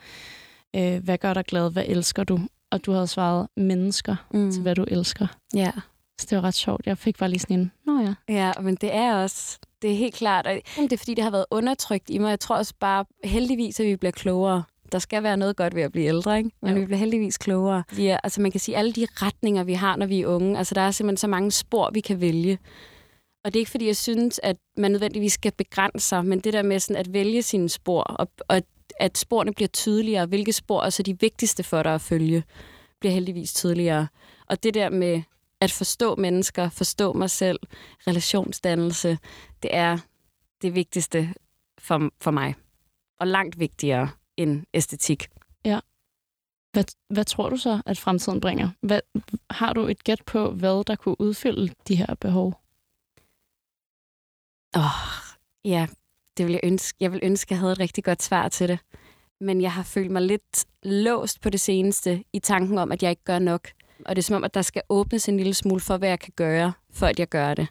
øh, 0.76 1.05
hvad 1.05 1.18
gør 1.18 1.35
dig 1.35 1.44
glad, 1.44 1.70
hvad 1.70 1.85
elsker 1.87 2.24
du? 2.24 2.40
Og 2.70 2.87
du 2.87 2.92
havde 2.92 3.07
svaret 3.07 3.48
mennesker 3.57 4.16
mm. 4.35 4.52
til, 4.52 4.62
hvad 4.62 4.74
du 4.74 4.85
elsker. 4.88 5.26
Ja. 5.55 5.72
Så 6.20 6.26
det 6.31 6.37
var 6.37 6.44
ret 6.44 6.55
sjovt. 6.55 6.87
Jeg 6.87 6.98
fik 6.98 7.18
bare 7.18 7.28
lige 7.28 7.40
sådan 7.40 7.59
en, 7.59 7.72
nå 7.87 8.00
ja. 8.00 8.14
Ja, 8.28 8.52
men 8.61 8.74
det 8.74 8.94
er 8.94 9.14
også, 9.14 9.59
det 9.83 9.92
er 9.92 9.96
helt 9.96 10.14
klart, 10.14 10.46
og 10.46 10.52
det 10.76 10.92
er 10.92 10.96
fordi, 10.96 11.14
det 11.14 11.24
har 11.24 11.31
været 11.31 11.44
undertrykt 11.50 12.11
i 12.11 12.18
mig. 12.18 12.31
Jeg 12.31 12.40
tror 12.40 12.57
også 12.57 12.74
bare, 12.81 13.05
heldigvis, 13.24 13.81
at 13.81 13.87
vi 13.87 13.96
bliver 13.96 14.12
klogere. 14.12 14.62
Der 14.92 14.98
skal 14.98 15.22
være 15.22 15.37
noget 15.37 15.57
godt 15.57 15.74
ved 15.74 15.83
at 15.83 15.92
blive 15.92 16.07
ældre, 16.07 16.38
ikke? 16.38 16.50
men 16.62 16.74
jo. 16.74 16.81
vi 16.81 16.87
bliver 16.87 16.98
heldigvis 16.98 17.38
klogere. 17.38 17.85
Vi 17.96 18.07
er, 18.07 18.16
altså 18.16 18.40
man 18.40 18.50
kan 18.50 18.61
sige, 18.61 18.76
alle 18.76 18.92
de 18.92 19.07
retninger, 19.16 19.64
vi 19.64 19.72
har, 19.72 19.96
når 19.96 20.07
vi 20.07 20.20
er 20.20 20.26
unge, 20.26 20.59
altså 20.59 20.74
der 20.74 20.81
er 20.81 20.90
simpelthen 20.90 21.16
så 21.16 21.26
mange 21.26 21.50
spor, 21.50 21.90
vi 21.94 22.00
kan 22.00 22.20
vælge. 22.20 22.59
Og 23.44 23.52
det 23.52 23.57
er 23.57 23.61
ikke, 23.61 23.70
fordi 23.70 23.87
jeg 23.87 23.96
synes, 23.96 24.40
at 24.42 24.57
man 24.76 24.90
nødvendigvis 24.90 25.33
skal 25.33 25.52
begrænse 25.52 26.09
sig, 26.09 26.26
men 26.26 26.40
det 26.40 26.52
der 26.52 26.62
med 26.62 26.81
sådan 26.81 27.00
at 27.00 27.12
vælge 27.12 27.42
sine 27.42 27.68
spor, 27.68 28.02
og, 28.02 28.28
og 28.48 28.62
at 29.00 29.18
sporene 29.18 29.52
bliver 29.52 29.68
tydeligere, 29.68 30.26
hvilke 30.26 30.52
spor 30.52 30.83
er 30.83 30.90
så 30.90 31.02
de 31.02 31.20
vigtigste 31.20 31.62
for 31.62 31.83
dig 31.83 31.94
at 31.94 32.00
følge, 32.00 32.44
bliver 33.00 33.12
heldigvis 33.12 33.55
tydeligere. 33.55 34.09
Og 34.46 34.62
det 34.62 34.74
der 34.74 34.90
med 34.90 35.22
at 35.61 35.70
forstå 35.72 36.14
mennesker, 36.14 36.68
forstå 36.68 37.12
mig 37.12 37.31
selv, 37.31 37.59
relationsdannelse, 38.07 39.18
det 39.62 39.70
er 39.74 39.98
det 40.62 40.74
vigtigste 40.74 41.35
for, 41.78 42.11
for 42.20 42.31
mig. 42.31 42.55
Og 43.20 43.26
langt 43.26 43.59
vigtigere 43.59 44.09
end 44.37 44.64
æstetik. 44.75 45.29
Ja. 45.64 45.81
Hvad, 46.73 46.85
hvad 47.09 47.25
tror 47.25 47.51
du 47.51 47.57
så, 47.57 47.83
at 47.87 47.99
fremtiden 47.99 48.40
bringer? 48.40 48.71
Hvad, 48.81 49.01
har 49.51 49.73
du 49.73 49.87
et 49.87 50.05
gæt 50.05 50.23
på, 50.27 50.51
hvad 50.51 50.85
der 50.85 50.97
kunne 50.97 51.21
udfylde 51.21 51.75
de 51.88 51.97
her 51.97 52.14
behov? 52.14 52.62
Åh, 54.77 54.83
oh, 54.83 54.90
ja, 55.64 55.87
det 56.37 56.47
vil 56.47 56.53
jeg 56.53 56.61
ønske. 56.64 56.97
Jeg 57.01 57.12
vil 57.12 57.21
ønske, 57.23 57.49
at 57.49 57.51
jeg 57.51 57.59
havde 57.59 57.73
et 57.73 57.81
rigtig 57.81 58.05
godt 58.05 58.23
svar 58.23 58.49
til 58.49 58.68
det. 58.68 58.79
Men 59.40 59.61
jeg 59.61 59.73
har 59.73 59.83
følt 59.83 60.11
mig 60.11 60.23
lidt 60.23 60.64
låst 60.83 61.40
på 61.40 61.51
det 61.51 61.61
seneste 61.61 62.25
i 62.33 62.38
tanken 62.38 62.79
om, 62.79 62.92
at 62.92 63.03
jeg 63.03 63.11
ikke 63.11 63.25
gør 63.25 63.38
nok. 63.38 63.68
Og 64.07 64.16
det 64.16 64.23
er 64.23 64.25
som 64.25 64.37
om, 64.37 64.45
at 64.45 64.55
der 64.55 64.62
skal 64.62 64.83
åbnes 64.88 65.29
en 65.29 65.37
lille 65.37 65.55
smule 65.55 65.81
for, 65.81 65.97
hvad 65.97 66.09
jeg 66.09 66.21
kan 66.21 66.33
gøre, 66.37 66.73
for 66.90 67.07
at 67.07 67.18
jeg 67.18 67.29
gør 67.29 67.55
det. 67.55 67.68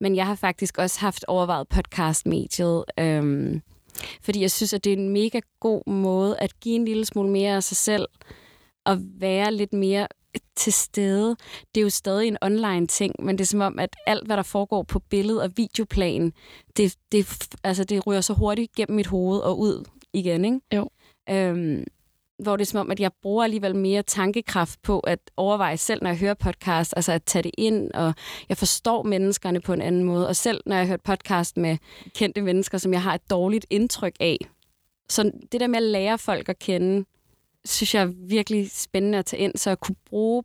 Men 0.00 0.16
jeg 0.16 0.26
har 0.26 0.34
faktisk 0.34 0.78
også 0.78 1.00
haft 1.00 1.24
overvejet 1.28 1.68
podcastmediet, 1.68 2.84
øhm, 2.98 3.62
fordi 4.22 4.40
jeg 4.40 4.50
synes, 4.50 4.72
at 4.72 4.84
det 4.84 4.92
er 4.92 4.96
en 4.96 5.08
mega 5.08 5.40
god 5.60 5.82
måde 5.86 6.38
at 6.38 6.60
give 6.60 6.74
en 6.74 6.84
lille 6.84 7.04
smule 7.04 7.30
mere 7.30 7.56
af 7.56 7.62
sig 7.62 7.76
selv, 7.76 8.06
og 8.84 8.98
være 9.00 9.52
lidt 9.52 9.72
mere 9.72 10.06
til 10.56 10.72
stede. 10.72 11.36
Det 11.74 11.80
er 11.80 11.82
jo 11.82 11.90
stadig 11.90 12.28
en 12.28 12.38
online 12.42 12.86
ting, 12.86 13.14
men 13.18 13.38
det 13.38 13.44
er 13.44 13.46
som 13.46 13.60
om, 13.60 13.78
at 13.78 13.96
alt, 14.06 14.26
hvad 14.26 14.36
der 14.36 14.42
foregår 14.42 14.82
på 14.82 14.98
billed- 14.98 15.36
og 15.38 15.50
videoplan, 15.56 16.32
det, 16.76 16.96
det, 17.12 17.48
altså, 17.64 17.84
det 17.84 18.06
ryger 18.06 18.20
så 18.20 18.32
hurtigt 18.32 18.74
gennem 18.74 18.96
mit 18.96 19.06
hoved 19.06 19.38
og 19.40 19.58
ud 19.58 19.84
igen. 20.12 20.44
Ikke? 20.44 20.60
Jo. 20.74 20.90
Øhm, 21.30 21.84
hvor 22.42 22.56
det 22.56 22.64
er 22.64 22.70
som 22.70 22.80
om, 22.80 22.90
at 22.90 23.00
jeg 23.00 23.10
bruger 23.22 23.44
alligevel 23.44 23.76
mere 23.76 24.02
tankekraft 24.02 24.82
på 24.82 25.00
at 25.00 25.18
overveje 25.36 25.76
selv, 25.76 26.02
når 26.02 26.10
jeg 26.10 26.18
hører 26.18 26.34
podcast, 26.34 26.92
altså 26.96 27.12
at 27.12 27.24
tage 27.24 27.42
det 27.42 27.50
ind, 27.58 27.92
og 27.92 28.14
jeg 28.48 28.56
forstår 28.56 29.02
menneskerne 29.02 29.60
på 29.60 29.72
en 29.72 29.82
anden 29.82 30.04
måde. 30.04 30.28
Og 30.28 30.36
selv 30.36 30.60
når 30.66 30.76
jeg 30.76 30.84
har 30.84 30.88
hørt 30.88 31.00
podcast 31.00 31.56
med 31.56 31.76
kendte 32.14 32.42
mennesker, 32.42 32.78
som 32.78 32.92
jeg 32.92 33.02
har 33.02 33.14
et 33.14 33.30
dårligt 33.30 33.66
indtryk 33.70 34.14
af. 34.20 34.38
Så 35.08 35.30
det 35.52 35.60
der 35.60 35.66
med 35.66 35.76
at 35.76 35.82
lære 35.82 36.18
folk 36.18 36.48
at 36.48 36.58
kende, 36.58 37.04
synes 37.64 37.94
jeg 37.94 38.02
er 38.02 38.12
virkelig 38.28 38.70
spændende 38.70 39.18
at 39.18 39.26
tage 39.26 39.42
ind, 39.42 39.56
så 39.56 39.70
at 39.70 39.80
kunne 39.80 39.96
bruge 40.06 40.42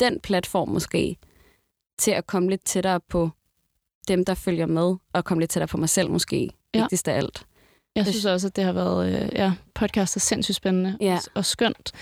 den 0.00 0.20
platform 0.20 0.68
måske 0.68 1.16
til 1.98 2.10
at 2.10 2.26
komme 2.26 2.50
lidt 2.50 2.64
tættere 2.64 3.00
på 3.00 3.30
dem, 4.08 4.24
der 4.24 4.34
følger 4.34 4.66
med, 4.66 4.96
og 5.12 5.24
komme 5.24 5.40
lidt 5.42 5.50
tættere 5.50 5.68
på 5.68 5.76
mig 5.76 5.88
selv 5.88 6.10
måske, 6.10 6.50
ja. 6.74 6.80
vigtigst 6.80 7.08
af 7.08 7.16
alt. 7.16 7.46
Jeg 7.96 8.06
synes 8.06 8.24
også, 8.24 8.46
at 8.46 8.56
det 8.56 8.64
har 8.64 8.72
været, 8.72 9.22
øh, 9.22 9.28
ja, 9.32 9.52
podcast 9.74 10.16
er 10.16 10.20
sindssygt 10.20 10.56
spændende 10.56 10.96
ja. 11.00 11.14
og, 11.14 11.20
og 11.34 11.44
skønt. 11.44 11.92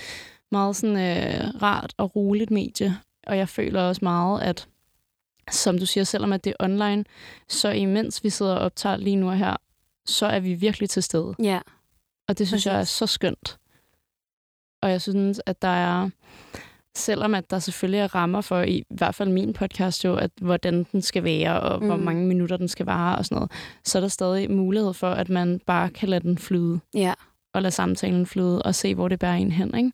Meget 0.51 0.75
sådan 0.75 0.97
øh, 0.97 1.61
rart 1.61 1.93
og 1.97 2.15
roligt 2.15 2.51
medie. 2.51 2.97
Og 3.27 3.37
jeg 3.37 3.49
føler 3.49 3.81
også 3.81 3.99
meget, 4.01 4.41
at 4.41 4.67
som 5.51 5.77
du 5.77 5.85
siger, 5.85 6.03
selvom 6.03 6.33
at 6.33 6.43
det 6.43 6.53
er 6.59 6.63
online, 6.65 7.05
så 7.47 7.69
imens 7.69 8.23
vi 8.23 8.29
sidder 8.29 8.55
og 8.55 8.59
optager 8.59 8.97
lige 8.97 9.15
nu 9.15 9.29
og 9.29 9.37
her, 9.37 9.55
så 10.05 10.25
er 10.25 10.39
vi 10.39 10.53
virkelig 10.53 10.89
til 10.89 11.03
stede. 11.03 11.35
Ja. 11.43 11.59
Og 12.27 12.37
det 12.37 12.47
synes 12.47 12.63
Præcis. 12.63 12.65
jeg 12.65 12.79
er 12.79 12.83
så 12.83 13.07
skønt. 13.07 13.57
Og 14.81 14.91
jeg 14.91 15.01
synes, 15.01 15.41
at 15.45 15.61
der 15.61 15.67
er, 15.67 16.09
selvom 16.99 17.35
at 17.35 17.51
der 17.51 17.59
selvfølgelig 17.59 17.99
er 17.99 18.15
rammer 18.15 18.41
for, 18.41 18.61
i 18.61 18.83
hvert 18.89 19.15
fald 19.15 19.29
min 19.29 19.53
podcast 19.53 20.05
jo, 20.05 20.15
at 20.15 20.31
hvordan 20.41 20.85
den 20.91 21.01
skal 21.01 21.23
være, 21.23 21.59
og 21.59 21.81
mm. 21.81 21.87
hvor 21.87 21.97
mange 21.97 22.27
minutter 22.27 22.57
den 22.57 22.67
skal 22.67 22.85
vare 22.85 23.17
og 23.17 23.25
sådan 23.25 23.35
noget, 23.35 23.51
så 23.83 23.97
er 23.97 23.99
der 23.99 24.07
stadig 24.07 24.51
mulighed 24.51 24.93
for, 24.93 25.09
at 25.09 25.29
man 25.29 25.61
bare 25.65 25.89
kan 25.89 26.09
lade 26.09 26.23
den 26.23 26.37
flyde. 26.37 26.79
Ja 26.93 27.13
og 27.53 27.61
lade 27.61 27.71
samtalen 27.71 28.25
flyde 28.25 28.61
og 28.61 28.75
se, 28.75 28.95
hvor 28.95 29.07
det 29.07 29.19
bærer 29.19 29.35
en 29.35 29.51
hen. 29.51 29.77
Ikke? 29.77 29.91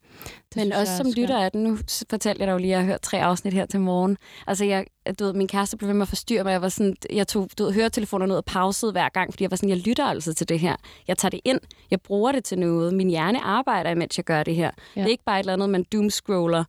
Det 0.54 0.56
Men 0.56 0.74
også 0.74 0.98
som 0.98 1.08
lytter 1.18 1.38
af 1.38 1.52
den, 1.52 1.64
nu 1.64 1.78
fortalte 2.10 2.40
jeg 2.42 2.48
dig 2.48 2.54
jo 2.54 2.58
lige, 2.58 2.74
at 2.74 2.78
jeg 2.78 2.80
har 2.80 2.86
hørt 2.86 3.02
tre 3.02 3.22
afsnit 3.22 3.54
her 3.54 3.66
til 3.66 3.80
morgen. 3.80 4.18
Altså, 4.48 4.66
jeg, 4.66 4.86
du 5.20 5.26
ved, 5.26 5.34
min 5.34 5.48
kæreste 5.48 5.78
blev 5.78 5.88
ved 5.88 5.94
med 5.94 6.02
at 6.02 6.08
forstyrre 6.08 6.44
mig. 6.44 6.52
Jeg, 6.52 6.62
var 6.62 6.70
sådan, 6.70 6.96
jeg 7.14 7.28
tog 7.28 7.50
du 7.58 7.64
ved, 7.64 7.74
høretelefonerne 7.74 8.34
ud 8.34 8.38
og 8.38 8.46
pausede 8.46 8.92
hver 8.92 9.10
gang, 9.10 9.34
fordi 9.34 9.44
jeg 9.44 9.52
var 9.52 9.58
sådan, 9.58 9.70
jeg 9.70 9.78
lytter 9.78 10.06
altså 10.06 10.34
til 10.34 10.50
det 10.50 10.60
her. 10.60 10.76
Jeg 11.08 11.18
tager 11.18 11.30
det 11.30 11.40
ind. 11.46 11.60
Jeg 11.92 12.02
bruger 12.02 12.32
det 12.32 12.44
til 12.44 12.60
noget. 12.60 12.94
Min 12.94 13.10
hjerne 13.10 13.42
arbejder, 13.42 13.90
imens 13.90 14.18
jeg 14.18 14.26
gør 14.26 14.44
det 14.44 14.56
her. 14.56 14.72
Ja. 14.96 15.02
Det 15.02 15.08
er 15.08 15.12
ikke 15.12 15.24
bare 15.24 15.40
et 15.40 15.44
eller 15.44 15.54
andet, 15.54 15.70
man 15.70 15.84
doomscroller 15.84 16.60
et 16.60 16.66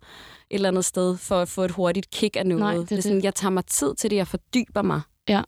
eller 0.50 0.68
andet 0.68 0.84
sted 0.84 1.16
for 1.16 1.40
at 1.40 1.48
få 1.48 1.62
et 1.62 1.70
hurtigt 1.70 2.10
kick 2.10 2.36
af 2.36 2.46
noget. 2.46 2.60
Nej, 2.60 2.74
det, 2.74 2.90
det 2.90 2.98
er 2.98 3.02
sådan, 3.02 3.16
det. 3.16 3.24
jeg 3.24 3.34
tager 3.34 3.50
mig 3.50 3.66
tid 3.66 3.94
til 3.94 4.10
det, 4.10 4.16
jeg 4.16 4.26
fordyber 4.26 4.82
mig. 4.82 5.00
Ja. 5.28 5.42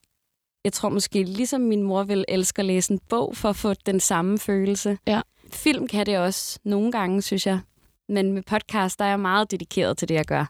Jeg 0.65 0.73
tror 0.73 0.89
måske, 0.89 1.23
ligesom 1.23 1.61
min 1.61 1.83
mor 1.83 2.03
vil 2.03 2.25
elske 2.29 2.61
at 2.61 2.67
læse 2.67 2.93
en 2.93 3.01
bog 3.09 3.37
for 3.37 3.49
at 3.49 3.57
få 3.57 3.75
den 3.75 4.01
samme 4.01 4.39
følelse. 4.39 4.99
Ja. 5.07 5.21
Film 5.53 5.87
kan 5.87 6.07
det 6.07 6.19
også 6.19 6.59
nogle 6.65 6.93
gange, 6.93 7.23
synes 7.23 7.47
jeg. 7.47 7.61
Men 8.09 8.33
med 8.33 8.43
podcast, 8.43 8.99
der 8.99 9.05
er 9.05 9.09
jeg 9.09 9.21
meget 9.21 9.51
dedikeret 9.51 9.99
til 9.99 10.09
det, 10.09 10.15
jeg 10.15 10.25
gør. 10.25 10.45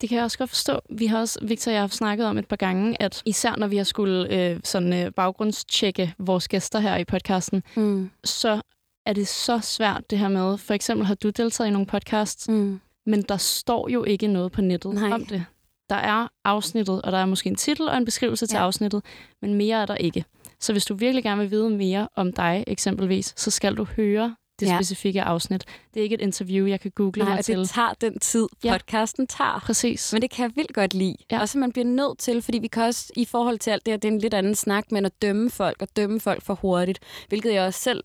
Det 0.00 0.08
kan 0.08 0.16
jeg 0.16 0.24
også 0.24 0.38
godt 0.38 0.50
forstå. 0.50 0.80
Vi 0.90 1.06
har 1.06 1.18
også, 1.18 1.38
Victor 1.42 1.70
og 1.70 1.74
jeg 1.74 1.82
har 1.82 1.88
snakket 1.88 2.26
om 2.26 2.38
et 2.38 2.48
par 2.48 2.56
gange, 2.56 3.02
at 3.02 3.22
især 3.26 3.56
når 3.56 3.66
vi 3.66 3.76
har 3.76 3.84
skulle 3.84 4.32
øh, 4.34 4.60
sådan, 4.64 4.92
øh, 4.92 5.12
baggrundstjekke 5.12 6.14
vores 6.18 6.48
gæster 6.48 6.78
her 6.78 6.96
i 6.96 7.04
podcasten, 7.04 7.62
mm. 7.76 8.10
så 8.24 8.60
er 9.06 9.12
det 9.12 9.28
så 9.28 9.60
svært 9.60 10.10
det 10.10 10.18
her 10.18 10.28
med, 10.28 10.58
for 10.58 10.74
eksempel 10.74 11.06
har 11.06 11.14
du 11.14 11.30
deltaget 11.30 11.68
i 11.68 11.72
nogle 11.72 11.86
podcasts, 11.86 12.48
mm. 12.48 12.80
men 13.06 13.22
der 13.22 13.36
står 13.36 13.88
jo 13.88 14.04
ikke 14.04 14.26
noget 14.26 14.52
på 14.52 14.60
nettet 14.60 14.94
Nej. 14.94 15.10
om 15.10 15.26
det. 15.26 15.44
Der 15.90 15.96
er 15.96 16.28
afsnittet, 16.44 17.02
og 17.02 17.12
der 17.12 17.18
er 17.18 17.26
måske 17.26 17.48
en 17.48 17.56
titel 17.56 17.88
og 17.88 17.96
en 17.96 18.04
beskrivelse 18.04 18.46
til 18.46 18.56
ja. 18.56 18.62
afsnittet, 18.62 19.02
men 19.42 19.54
mere 19.54 19.82
er 19.82 19.86
der 19.86 19.94
ikke. 19.94 20.24
Så 20.60 20.72
hvis 20.72 20.84
du 20.84 20.94
virkelig 20.94 21.22
gerne 21.22 21.40
vil 21.40 21.50
vide 21.50 21.70
mere 21.70 22.08
om 22.16 22.32
dig 22.32 22.64
eksempelvis, 22.66 23.34
så 23.36 23.50
skal 23.50 23.76
du 23.76 23.84
høre 23.84 24.36
det 24.60 24.66
ja. 24.66 24.76
specifikke 24.76 25.22
afsnit. 25.22 25.64
Det 25.94 26.00
er 26.00 26.04
ikke 26.04 26.14
et 26.14 26.20
interview, 26.20 26.66
jeg 26.66 26.80
kan 26.80 26.90
google 26.90 27.24
Nej, 27.24 27.34
mig 27.34 27.44
til. 27.44 27.58
det 27.58 27.68
tager 27.68 27.92
den 28.00 28.18
tid, 28.18 28.46
podcasten 28.68 29.26
ja. 29.30 29.36
tager. 29.36 29.60
Præcis. 29.60 30.12
Men 30.12 30.22
det 30.22 30.30
kan 30.30 30.42
jeg 30.42 30.56
vildt 30.56 30.72
godt 30.74 30.94
lide. 30.94 31.16
Ja. 31.30 31.40
Og 31.40 31.48
så 31.48 31.58
man 31.58 31.72
bliver 31.72 31.86
nødt 31.86 32.18
til, 32.18 32.42
fordi 32.42 32.58
vi 32.58 32.66
kan 32.66 32.82
også, 32.82 33.12
i 33.16 33.24
forhold 33.24 33.58
til 33.58 33.70
alt 33.70 33.86
det 33.86 33.92
her, 33.92 33.98
det 33.98 34.08
er 34.08 34.12
en 34.12 34.18
lidt 34.18 34.34
anden 34.34 34.54
snak, 34.54 34.92
men 34.92 35.06
at 35.06 35.22
dømme 35.22 35.50
folk, 35.50 35.82
og 35.82 35.88
dømme 35.96 36.20
folk 36.20 36.42
for 36.42 36.54
hurtigt, 36.54 36.98
hvilket 37.28 37.54
jeg 37.54 37.66
også 37.66 37.80
selv 37.80 38.04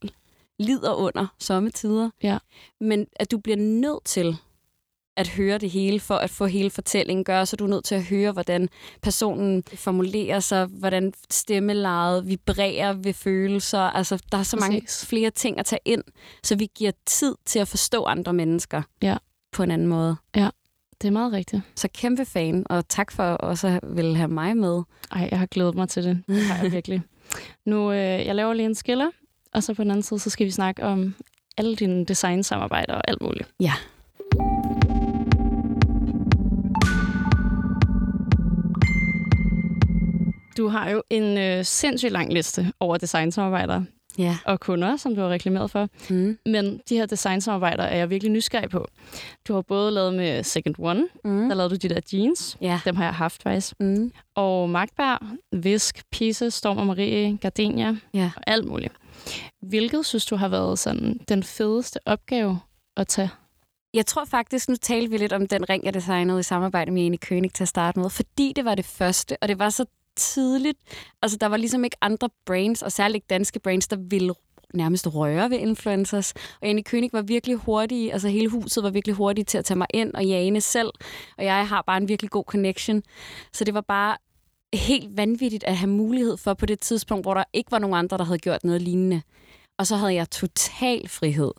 lider 0.60 0.94
under 0.94 1.28
sommetider. 1.40 2.10
Ja. 2.24 2.38
Men 2.80 3.08
at 3.16 3.32
du 3.32 3.38
bliver 3.38 3.58
nødt 3.58 4.06
til 4.06 4.38
at 5.20 5.28
høre 5.28 5.58
det 5.58 5.70
hele 5.70 6.00
for 6.00 6.16
at 6.16 6.30
få 6.30 6.46
hele 6.46 6.70
fortællingen 6.70 7.24
gør, 7.24 7.46
så 7.46 7.56
du 7.56 7.64
er 7.64 7.70
nødt 7.70 7.86
til 7.86 7.96
at 7.96 8.04
høre, 8.04 8.32
hvordan 8.32 8.70
personen 9.02 9.64
formulerer 9.76 10.40
sig, 10.40 10.66
hvordan 10.66 11.14
stemmelejet 11.30 12.28
vibrerer 12.28 12.94
ved 12.94 13.14
følelser. 13.14 13.80
Altså, 13.80 14.24
der 14.32 14.38
er 14.38 14.44
så 14.44 14.58
mange 14.58 14.82
Præcis. 14.82 15.06
flere 15.06 15.30
ting 15.30 15.60
at 15.60 15.66
tage 15.66 15.80
ind, 15.86 16.04
så 16.44 16.56
vi 16.56 16.68
giver 16.76 16.92
tid 17.06 17.36
til 17.46 17.60
at 17.60 17.68
forstå 17.68 18.04
andre 18.04 18.34
mennesker 18.34 18.82
ja. 19.02 19.18
på 19.52 19.64
en 19.64 19.72
anden 19.72 19.88
måde. 19.88 20.16
Ja, 20.36 20.50
det 21.02 21.08
er 21.08 21.12
meget 21.12 21.34
rigtigt. 21.34 21.62
Så 21.76 21.88
kæmpe 21.94 22.26
fan, 22.26 22.66
og 22.70 22.88
tak 22.90 23.12
for 23.12 23.24
også 23.24 23.68
at 23.68 23.80
ville 23.84 24.16
have 24.16 24.28
mig 24.28 24.58
med. 24.58 24.82
Ej, 25.12 25.28
jeg 25.32 25.40
har 25.40 25.46
glædet 25.46 25.76
mig 25.76 25.90
til 25.90 26.04
det. 26.04 26.24
Det 26.28 26.44
har 26.44 26.64
jeg 26.64 26.72
virkelig. 26.78 27.02
Nu, 27.66 27.92
øh, 27.92 27.98
jeg 27.98 28.36
laver 28.36 28.54
lige 28.54 28.66
en 28.66 28.76
skiller, 28.76 29.10
og 29.54 29.64
så 29.64 29.74
på 29.74 29.84
den 29.84 29.92
anden 29.92 30.04
side, 30.04 30.20
så 30.20 30.30
skal 30.30 30.46
vi 30.46 30.52
snakke 30.52 30.84
om 30.84 31.16
alle 31.58 31.76
dine 31.76 32.06
designsamarbejder 32.06 32.94
og 32.94 33.02
alt 33.08 33.22
muligt. 33.22 33.50
Ja. 33.60 33.74
Du 40.60 40.68
har 40.68 40.90
jo 40.90 41.04
en 41.10 41.38
øh, 41.38 41.66
sindssygt 41.66 42.12
lang 42.12 42.34
liste 42.34 42.74
over 42.80 42.98
designsamarbejder 42.98 43.84
ja. 44.18 44.38
og 44.46 44.60
kunder, 44.60 44.98
som 44.98 45.16
du 45.16 45.22
har 45.22 45.30
reklameret 45.30 45.72
for. 45.72 45.90
Mm. 46.10 46.38
Men 46.46 46.82
de 46.90 46.96
her 46.96 47.06
designsamarbejder 47.06 47.84
er 47.84 47.98
jeg 47.98 48.10
virkelig 48.10 48.32
nysgerrig 48.32 48.70
på. 48.70 48.88
Du 49.48 49.54
har 49.54 49.62
både 49.62 49.92
lavet 49.92 50.14
med 50.14 50.44
Second 50.44 50.76
One, 50.80 51.08
mm. 51.24 51.48
der 51.50 51.56
lavede 51.56 51.70
du 51.70 51.88
de 51.88 51.94
der 51.94 52.00
jeans. 52.14 52.58
Ja. 52.62 52.80
Dem 52.86 52.96
har 52.96 53.04
jeg 53.04 53.14
haft 53.14 53.44
faktisk. 53.44 53.74
Mm. 53.80 54.12
Og 54.36 54.70
Magtberg, 54.70 55.20
Visk, 55.52 56.04
Pise, 56.12 56.52
Storm 56.52 56.78
og 56.78 56.88
Marie, 56.88 57.38
Gardenia 57.38 57.96
ja. 58.14 58.32
og 58.36 58.44
alt 58.48 58.68
muligt. 58.68 58.94
Hvilket 59.62 60.06
synes 60.06 60.26
du 60.26 60.36
har 60.36 60.48
været 60.48 60.80
sådan 60.80 61.20
den 61.30 61.44
fedeste 61.44 62.00
opgave 62.06 62.60
at 62.98 63.08
tage 63.08 63.30
Jeg 63.94 64.06
tror 64.06 64.26
faktisk, 64.26 64.70
nu 64.70 64.76
talte 64.76 65.12
vi 65.12 65.18
lidt 65.18 65.34
om 65.34 65.48
den 65.48 65.70
ring, 65.70 65.86
jeg 65.86 65.94
designede 65.94 66.40
i 66.40 66.44
samarbejde 66.44 66.92
med 66.92 67.06
Eni 67.06 67.18
König 67.26 67.52
til 67.54 67.64
at 67.64 67.68
starte 67.68 68.00
med, 68.00 68.10
fordi 68.10 68.54
det 68.56 68.66
var 68.66 68.76
det 68.76 68.86
første, 68.86 69.38
og 69.42 69.48
det 69.48 69.60
var 69.60 69.70
så 69.70 69.86
tidligt. 70.16 70.80
Altså, 71.22 71.38
der 71.38 71.48
var 71.48 71.58
ligesom 71.58 71.84
ikke 71.84 71.98
andre 72.02 72.30
brands, 72.46 72.82
og 72.82 72.92
særligt 72.92 73.16
ikke 73.16 73.28
danske 73.30 73.60
brands, 73.60 73.88
der 73.88 73.98
ville 74.10 74.34
nærmest 74.74 75.08
røre 75.16 75.50
ved 75.50 75.58
influencers. 75.58 76.34
Og 76.62 76.68
Jane 76.68 76.84
König 76.90 77.10
var 77.14 77.22
virkelig 77.22 77.56
hurtig, 77.56 78.14
altså 78.14 78.28
hele 78.28 78.50
huset 78.50 78.84
var 78.84 78.90
virkelig 78.90 79.16
hurtigt 79.16 79.48
til 79.48 79.58
at 79.58 79.66
tage 79.66 79.78
mig 79.78 79.88
ind, 79.94 80.14
og 80.14 80.26
Jane 80.26 80.62
selv, 80.62 80.90
og 81.38 81.46
jeg 81.46 81.68
har 81.68 81.82
bare 81.82 81.98
en 81.98 82.08
virkelig 82.08 82.32
god 82.32 82.44
connection. 82.44 83.04
Så 83.54 83.64
det 83.64 83.74
var 83.74 83.82
bare 83.82 84.18
helt 84.74 85.18
vanvittigt 85.18 85.64
at 85.64 85.78
have 85.78 85.90
mulighed 85.90 86.38
for 86.38 86.54
på 86.54 86.66
det 86.66 86.80
tidspunkt, 86.80 87.26
hvor 87.26 87.34
der 87.34 87.44
ikke 87.54 87.72
var 87.72 87.80
nogen 87.80 87.96
andre, 87.96 88.18
der 88.18 88.24
havde 88.24 88.40
gjort 88.40 88.64
noget 88.64 88.82
lignende. 88.82 89.22
Og 89.78 89.88
så 89.88 89.96
havde 89.96 90.14
jeg 90.14 90.30
total 90.30 91.08
frihed 91.08 91.52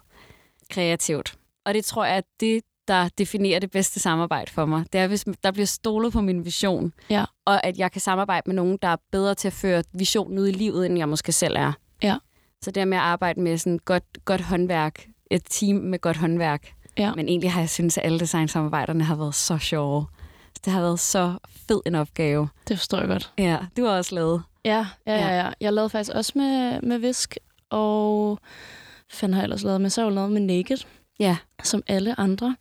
kreativt. 0.70 1.38
Og 1.66 1.74
det 1.74 1.84
tror 1.84 2.04
jeg, 2.04 2.16
at 2.16 2.24
det, 2.40 2.62
der 2.90 3.08
definerer 3.18 3.58
det 3.60 3.70
bedste 3.70 4.00
samarbejde 4.00 4.50
for 4.50 4.66
mig, 4.66 4.84
det 4.92 5.00
er, 5.00 5.06
hvis 5.06 5.24
der 5.44 5.50
bliver 5.50 5.66
stolet 5.66 6.12
på 6.12 6.20
min 6.20 6.44
vision, 6.44 6.92
Ja. 7.10 7.24
og 7.44 7.64
at 7.66 7.78
jeg 7.78 7.92
kan 7.92 8.00
samarbejde 8.00 8.42
med 8.46 8.54
nogen, 8.54 8.78
der 8.82 8.88
er 8.88 8.96
bedre 9.12 9.34
til 9.34 9.48
at 9.48 9.52
føre 9.54 9.82
visionen 9.92 10.38
ud 10.38 10.48
i 10.48 10.52
livet, 10.52 10.86
end 10.86 10.98
jeg 10.98 11.08
måske 11.08 11.32
selv 11.32 11.56
er. 11.56 11.72
Ja. 12.02 12.16
Så 12.62 12.70
det 12.70 12.88
med 12.88 12.98
at 12.98 13.04
arbejde 13.04 13.40
med 13.40 13.58
sådan 13.58 13.78
godt, 13.84 14.04
godt 14.24 14.40
håndværk, 14.40 15.06
et 15.30 15.42
team 15.50 15.76
med 15.76 15.98
godt 15.98 16.16
håndværk. 16.16 16.72
Ja. 16.98 17.14
Men 17.14 17.28
egentlig 17.28 17.52
har 17.52 17.60
jeg 17.60 17.70
syntes, 17.70 17.98
at 17.98 18.04
alle 18.04 18.20
designsamarbejderne 18.20 19.04
har 19.04 19.16
været 19.16 19.34
så 19.34 19.58
sjove. 19.58 20.06
Det 20.64 20.72
har 20.72 20.80
været 20.80 21.00
så 21.00 21.34
fed 21.68 21.80
en 21.86 21.94
opgave. 21.94 22.48
Det 22.68 22.78
forstår 22.78 22.98
jeg 22.98 23.08
godt. 23.08 23.32
Ja, 23.38 23.58
du 23.76 23.84
har 23.84 23.90
også 23.96 24.14
lavet. 24.14 24.42
Ja, 24.64 24.86
ja, 25.06 25.14
Ja. 25.14 25.36
ja. 25.44 25.50
Jeg 25.60 25.72
lavede 25.72 25.90
faktisk 25.90 26.10
også 26.14 26.32
med, 26.34 26.80
med 26.82 26.98
Visk, 26.98 27.36
og 27.70 28.38
fanden 29.10 29.34
har 29.34 29.40
jeg 29.40 29.44
ellers 29.44 29.62
lavet 29.62 29.80
med? 29.80 29.90
Så 29.90 30.00
har 30.00 30.08
jeg 30.08 30.14
lavet 30.14 30.32
med 30.32 30.40
Naked, 30.40 30.76
Ja. 31.20 31.36
som 31.62 31.82
alle 31.86 32.20
andre. 32.20 32.56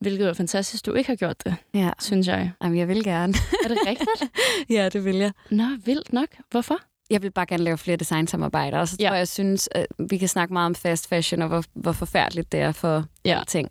Hvilket 0.00 0.26
var 0.26 0.32
fantastisk, 0.32 0.86
du 0.86 0.92
ikke 0.92 1.08
har 1.10 1.16
gjort 1.16 1.44
det, 1.44 1.56
Ja. 1.74 1.90
synes 2.00 2.26
jeg. 2.26 2.50
Jamen, 2.62 2.78
jeg 2.78 2.88
vil 2.88 3.04
gerne. 3.04 3.34
Er 3.64 3.68
det 3.68 3.78
rigtigt? 3.86 4.30
ja, 4.76 4.88
det 4.88 5.04
vil 5.04 5.16
jeg. 5.16 5.32
Nå, 5.50 5.64
vildt 5.84 6.12
nok. 6.12 6.28
Hvorfor? 6.50 6.76
Jeg 7.10 7.22
vil 7.22 7.30
bare 7.30 7.46
gerne 7.46 7.62
lave 7.64 7.78
flere 7.78 7.96
designsamarbejder, 7.96 8.78
og 8.78 8.88
så 8.88 8.96
Ja. 9.00 9.06
tror 9.06 9.14
jeg, 9.14 9.18
jeg 9.18 9.28
synes, 9.28 9.68
at 9.72 9.86
vi 10.10 10.18
kan 10.18 10.28
snakke 10.28 10.52
meget 10.52 10.66
om 10.66 10.74
fast 10.74 11.08
fashion, 11.08 11.42
og 11.42 11.48
hvor, 11.48 11.64
hvor 11.74 11.92
forfærdeligt 11.92 12.52
det 12.52 12.60
er 12.60 12.72
for 12.72 13.04
Ja. 13.24 13.40
ting. 13.48 13.70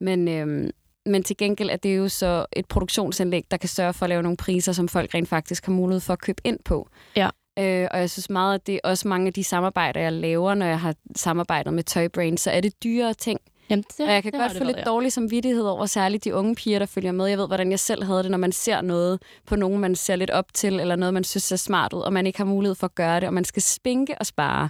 Men, 0.00 0.28
øhm, 0.28 0.70
men 1.06 1.22
til 1.22 1.36
gengæld 1.36 1.70
er 1.70 1.76
det 1.76 1.96
jo 1.96 2.08
så 2.08 2.46
et 2.52 2.66
produktionsanlæg, 2.66 3.44
der 3.50 3.56
kan 3.56 3.68
sørge 3.68 3.92
for 3.92 4.04
at 4.04 4.08
lave 4.08 4.22
nogle 4.22 4.36
priser, 4.36 4.72
som 4.72 4.88
folk 4.88 5.14
rent 5.14 5.28
faktisk 5.28 5.66
har 5.66 5.72
mulighed 5.72 6.00
for 6.00 6.12
at 6.12 6.18
købe 6.20 6.40
ind 6.44 6.58
på. 6.64 6.88
Ja. 7.16 7.28
Øh, 7.58 7.88
og 7.90 7.98
jeg 8.00 8.10
synes 8.10 8.30
meget, 8.30 8.54
at 8.54 8.66
det 8.66 8.74
er 8.74 8.78
også 8.84 9.08
mange 9.08 9.26
af 9.26 9.32
de 9.32 9.44
samarbejder, 9.44 10.00
jeg 10.00 10.12
laver, 10.12 10.54
når 10.54 10.66
jeg 10.66 10.80
har 10.80 10.94
samarbejdet 11.16 11.72
med 11.74 11.84
Toy 11.84 12.06
Brain, 12.14 12.36
så 12.36 12.50
er 12.50 12.60
det 12.60 12.84
dyrere 12.84 13.14
ting. 13.14 13.40
Jamen, 13.70 13.84
det, 13.98 14.06
Og 14.06 14.12
jeg 14.12 14.22
kan 14.22 14.32
det 14.32 14.40
godt 14.40 14.50
det 14.50 14.58
få 14.58 14.64
været, 14.64 14.76
lidt 14.76 14.86
dårlig 14.86 15.12
samvittighed 15.12 15.62
over 15.62 15.86
særligt 15.86 16.24
de 16.24 16.34
unge 16.34 16.54
piger, 16.54 16.78
der 16.78 16.86
følger 16.86 17.12
med. 17.12 17.26
Jeg 17.26 17.38
ved, 17.38 17.46
hvordan 17.46 17.70
jeg 17.70 17.80
selv 17.80 18.04
havde 18.04 18.22
det, 18.22 18.30
når 18.30 18.38
man 18.38 18.52
ser 18.52 18.80
noget 18.80 19.22
på 19.46 19.56
nogen, 19.56 19.80
man 19.80 19.94
ser 19.94 20.16
lidt 20.16 20.30
op 20.30 20.54
til, 20.54 20.80
eller 20.80 20.96
noget, 20.96 21.14
man 21.14 21.24
synes 21.24 21.42
ser 21.42 21.56
smart 21.56 21.92
ud, 21.92 22.00
og 22.00 22.12
man 22.12 22.26
ikke 22.26 22.38
har 22.38 22.44
mulighed 22.44 22.74
for 22.74 22.86
at 22.86 22.94
gøre 22.94 23.20
det, 23.20 23.26
og 23.26 23.34
man 23.34 23.44
skal 23.44 23.62
spinke 23.62 24.14
og 24.20 24.26
spare. 24.26 24.68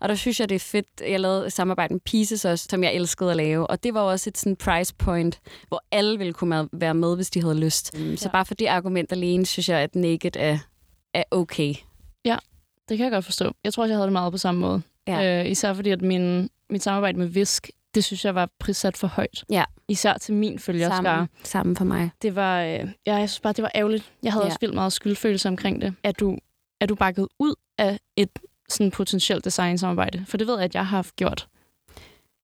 Og 0.00 0.08
der 0.08 0.14
synes 0.14 0.40
jeg, 0.40 0.48
det 0.48 0.54
er 0.54 0.58
fedt. 0.58 0.86
Jeg 1.08 1.20
lavede 1.20 1.50
samarbejde 1.50 1.94
med 1.94 2.00
Pieces 2.00 2.44
også, 2.44 2.66
som 2.70 2.84
jeg 2.84 2.94
elskede 2.94 3.30
at 3.30 3.36
lave. 3.36 3.66
Og 3.66 3.82
det 3.82 3.94
var 3.94 4.00
også 4.00 4.30
et 4.30 4.38
sådan 4.38 4.56
price 4.56 4.94
point, 4.94 5.40
hvor 5.68 5.82
alle 5.92 6.18
ville 6.18 6.32
kunne 6.32 6.68
være 6.72 6.94
med, 6.94 7.16
hvis 7.16 7.30
de 7.30 7.42
havde 7.42 7.60
lyst. 7.60 7.98
Ja. 7.98 8.16
Så 8.16 8.30
bare 8.32 8.44
for 8.44 8.54
det 8.54 8.66
argument 8.66 9.12
alene, 9.12 9.46
synes 9.46 9.68
jeg, 9.68 9.78
at 9.78 9.94
Naked 9.94 10.36
er, 10.36 10.58
er 11.14 11.22
okay. 11.30 11.74
Det 12.90 12.98
kan 12.98 13.04
jeg 13.04 13.12
godt 13.12 13.24
forstå. 13.24 13.52
Jeg 13.64 13.72
tror 13.72 13.82
også, 13.82 13.92
jeg 13.92 13.96
havde 13.96 14.06
det 14.06 14.12
meget 14.12 14.32
på 14.32 14.38
samme 14.38 14.60
måde. 14.60 14.82
Ja. 15.06 15.40
Øh, 15.40 15.50
især 15.50 15.72
fordi, 15.72 15.90
at 15.90 16.02
min, 16.02 16.50
mit 16.70 16.82
samarbejde 16.82 17.18
med 17.18 17.26
Visk, 17.26 17.70
det 17.94 18.04
synes 18.04 18.24
jeg 18.24 18.34
var 18.34 18.48
prissat 18.58 18.96
for 18.96 19.06
højt. 19.06 19.44
Ja. 19.50 19.64
Især 19.88 20.14
til 20.18 20.34
min 20.34 20.58
følgerskare. 20.58 21.02
Sammen, 21.04 21.28
sammen 21.44 21.76
for 21.76 21.84
mig. 21.84 22.10
Det 22.22 22.34
var, 22.36 22.60
øh, 22.62 22.68
ja, 23.06 23.14
jeg 23.16 23.28
synes 23.30 23.40
bare, 23.40 23.52
det 23.52 23.62
var 23.62 23.70
ærgerligt. 23.74 24.12
Jeg 24.22 24.32
havde 24.32 24.44
Ja. 24.44 24.46
også 24.48 24.58
vildt 24.60 24.74
meget 24.74 24.92
skyldfølelse 24.92 25.48
omkring 25.48 25.80
det. 25.82 25.94
Er 26.04 26.12
du, 26.12 26.38
er 26.80 26.86
du 26.86 26.94
bakket 26.94 27.28
ud 27.38 27.54
af 27.78 27.98
et 28.16 28.30
sådan 28.68 28.90
potentielt 28.90 29.44
designsamarbejde? 29.44 30.24
For 30.28 30.36
det 30.36 30.46
ved 30.46 30.54
jeg, 30.54 30.64
at 30.64 30.74
jeg 30.74 30.86
har 30.86 30.96
haft 30.96 31.16
gjort. 31.16 31.48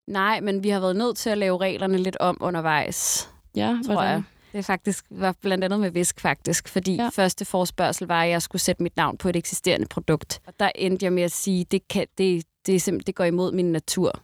Nej, 0.08 0.40
men 0.40 0.62
vi 0.62 0.68
har 0.68 0.80
været 0.80 0.96
nødt 0.96 1.16
til 1.16 1.30
at 1.30 1.38
lave 1.38 1.58
reglerne 1.58 1.98
lidt 1.98 2.16
om 2.20 2.36
undervejs. 2.40 3.30
Ja, 3.56 3.78
tror 3.86 4.02
jeg. 4.02 4.22
Det 4.52 4.64
faktisk 4.64 5.04
var 5.10 5.34
blandt 5.42 5.64
andet 5.64 5.80
med 5.80 5.90
Visk 5.90 6.20
faktisk, 6.20 6.68
fordi 6.68 6.94
ja. 6.96 7.08
Første 7.12 7.44
forspørgsel 7.44 8.06
var, 8.06 8.22
at 8.22 8.30
jeg 8.30 8.42
skulle 8.42 8.62
sætte 8.62 8.82
mit 8.82 8.96
navn 8.96 9.16
på 9.18 9.28
et 9.28 9.36
eksisterende 9.36 9.86
produkt. 9.86 10.40
Og 10.46 10.52
der 10.60 10.70
endte 10.74 11.04
jeg 11.04 11.12
med 11.12 11.22
at 11.22 11.32
sige, 11.32 11.64
det, 11.64 11.88
kan, 11.88 12.06
det, 12.18 12.44
det, 12.66 12.88
er 12.88 12.98
det 13.06 13.14
går 13.14 13.24
imod 13.24 13.52
min 13.52 13.72
natur. 13.72 14.20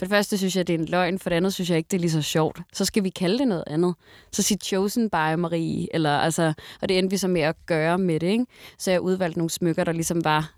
For 0.00 0.04
det 0.04 0.10
første 0.10 0.38
synes 0.38 0.56
jeg, 0.56 0.66
det 0.66 0.74
er 0.74 0.78
en 0.78 0.84
løgn, 0.84 1.18
for 1.18 1.30
det 1.30 1.36
andet 1.36 1.54
synes 1.54 1.70
jeg 1.70 1.78
ikke, 1.78 1.88
det 1.88 1.96
er 1.96 2.00
lige 2.00 2.10
så 2.10 2.22
sjovt. 2.22 2.60
Så 2.72 2.84
skal 2.84 3.04
vi 3.04 3.10
kalde 3.10 3.38
det 3.38 3.48
noget 3.48 3.64
andet. 3.66 3.94
Så 4.32 4.42
sig 4.42 4.58
Chosen 4.60 5.10
by 5.10 5.34
Marie, 5.38 5.94
eller, 5.94 6.18
altså, 6.18 6.52
og 6.82 6.88
det 6.88 6.98
endte 6.98 7.10
vi 7.10 7.16
så 7.16 7.28
med 7.28 7.40
at 7.40 7.66
gøre 7.66 7.98
med 7.98 8.20
det. 8.20 8.26
Ikke? 8.26 8.46
Så 8.78 8.90
jeg 8.90 9.00
udvalgte 9.00 9.38
nogle 9.38 9.50
smykker, 9.50 9.84
der 9.84 9.92
ligesom 9.92 10.24
var 10.24 10.54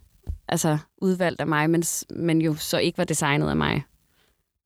altså, 0.49 0.79
udvalgt 0.99 1.41
af 1.41 1.47
mig, 1.47 1.71
men, 1.71 1.83
men 2.11 2.43
jo 2.43 2.55
så 2.55 2.79
ikke 2.79 2.99
var 2.99 3.05
designet 3.05 3.49
af 3.49 3.57
mig. 3.57 3.83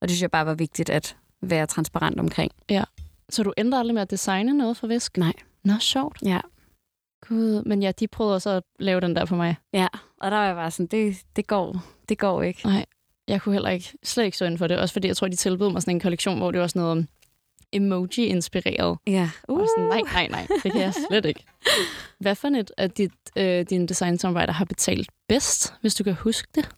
Og 0.01 0.09
det 0.09 0.11
synes 0.11 0.23
jeg 0.23 0.31
bare 0.31 0.47
var 0.47 0.55
vigtigt 0.55 0.91
at 0.91 1.17
være 1.43 1.67
transparent 1.67 2.21
omkring. 2.21 2.53
Så 3.29 3.43
du 3.43 3.53
endte 3.57 3.77
aldrig 3.77 3.95
med 3.95 4.03
at 4.03 4.11
designe 4.11 4.55
noget 4.55 4.77
for 4.77 4.87
Visk? 4.87 5.17
Nej. 5.17 5.33
Nå, 5.65 5.73
sjovt. 5.81 6.23
Ja. 6.23 6.41
Gud, 7.29 7.63
men 7.67 7.83
ja, 7.83 7.93
de 7.93 8.09
prøvede 8.09 8.35
også 8.35 8.51
at 8.51 8.63
lave 8.79 9.01
den 9.01 9.17
der 9.17 9.25
på 9.25 9.37
mig. 9.37 9.57
Ja, 9.73 9.87
og 10.21 10.31
der 10.31 10.37
var 10.37 10.47
jeg 10.47 10.55
bare 10.55 10.71
sådan, 10.71 10.87
det, 10.87 11.17
det, 11.37 11.47
går, 11.47 11.83
det 12.09 12.19
går 12.19 12.43
ikke. 12.43 12.67
Nej, 12.67 12.87
jeg 13.29 13.43
kunne 13.43 13.53
heller 13.53 13.71
ikke, 13.71 13.93
slet 14.03 14.25
ikke 14.25 14.37
stå 14.37 14.45
inden 14.45 14.59
for 14.59 14.67
det. 14.67 14.79
Også 14.79 14.93
fordi 14.93 15.09
jeg 15.09 15.17
tror, 15.17 15.29
de 15.29 15.37
tilbød 15.37 15.71
mig 15.71 15.83
sådan 15.83 15.97
en 15.97 16.01
kollektion, 16.01 16.39
hvor 16.39 16.51
det 16.51 16.61
var 16.61 16.67
sådan 16.67 16.83
noget 16.83 17.07
emoji-inspireret. 17.73 18.99
Ja. 19.07 19.31
Uh. 19.49 19.61
Og 19.61 19.69
sådan, 19.77 19.89
nej, 19.89 20.01
nej, 20.13 20.29
nej, 20.29 20.47
det 20.63 20.73
kan 20.73 20.81
jeg 20.81 20.95
slet 21.09 21.25
ikke. 21.25 21.45
Hvad 22.21 22.35
for 22.35 22.49
et 22.49 22.73
af 22.77 22.91
dit, 22.91 23.13
øh, 23.37 23.67
dine 23.71 23.87
designsamarbejder 23.87 24.53
har 24.53 24.65
betalt 24.65 25.11
bedst, 25.29 25.75
hvis 25.81 25.95
du 25.95 26.05
kan 26.05 26.15
huske 26.15 26.49
det? 26.55 26.69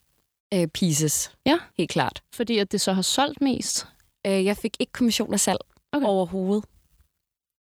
Øh, 0.54 0.66
pieces. 0.66 1.32
Ja. 1.46 1.58
Helt 1.78 1.90
klart. 1.90 2.22
Fordi 2.34 2.58
at 2.58 2.72
det 2.72 2.80
så 2.80 2.92
har 2.92 3.02
solgt 3.02 3.40
mest? 3.40 3.86
Øh, 4.26 4.44
jeg 4.44 4.56
fik 4.56 4.76
ikke 4.80 4.92
kommission 4.92 5.32
af 5.32 5.40
salg 5.40 5.58
Okay. 5.92 6.06
overhovedet. 6.06 6.64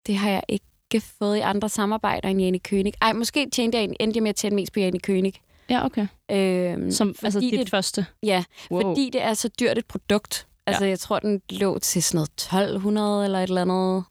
Det 0.06 0.16
har 0.16 0.30
jeg 0.30 0.42
ikke 0.48 1.00
fået 1.18 1.36
i 1.36 1.40
andre 1.40 1.68
samarbejder 1.68 2.28
end 2.28 2.40
Jane 2.40 2.58
König. 2.68 2.92
Ej, 3.02 3.12
måske 3.12 3.50
tjente 3.50 3.78
jeg, 3.78 3.84
endte 4.00 4.16
jeg 4.16 4.22
med 4.22 4.30
at 4.30 4.36
tjene 4.36 4.56
mest 4.56 4.72
på 4.72 4.80
Jane 4.80 5.00
König. 5.06 5.32
Ja, 5.70 5.84
okay. 5.84 6.06
Øh, 6.30 6.92
Som, 6.92 7.14
altså 7.22 7.40
dit 7.40 7.58
det, 7.58 7.70
første? 7.70 8.06
Ja, 8.22 8.44
Wow. 8.70 8.80
fordi 8.82 9.10
det 9.10 9.22
er 9.22 9.34
så 9.34 9.48
dyrt 9.60 9.78
et 9.78 9.86
produkt. 9.86 10.46
Altså, 10.66 10.84
ja. 10.84 10.90
jeg 10.90 10.98
tror, 10.98 11.18
den 11.18 11.42
lå 11.50 11.78
til 11.78 12.02
sådan 12.02 12.16
noget 12.16 12.28
1200 12.30 13.24
eller 13.24 13.38
et 13.38 13.48
eller 13.48 13.62
andet. 13.62 14.04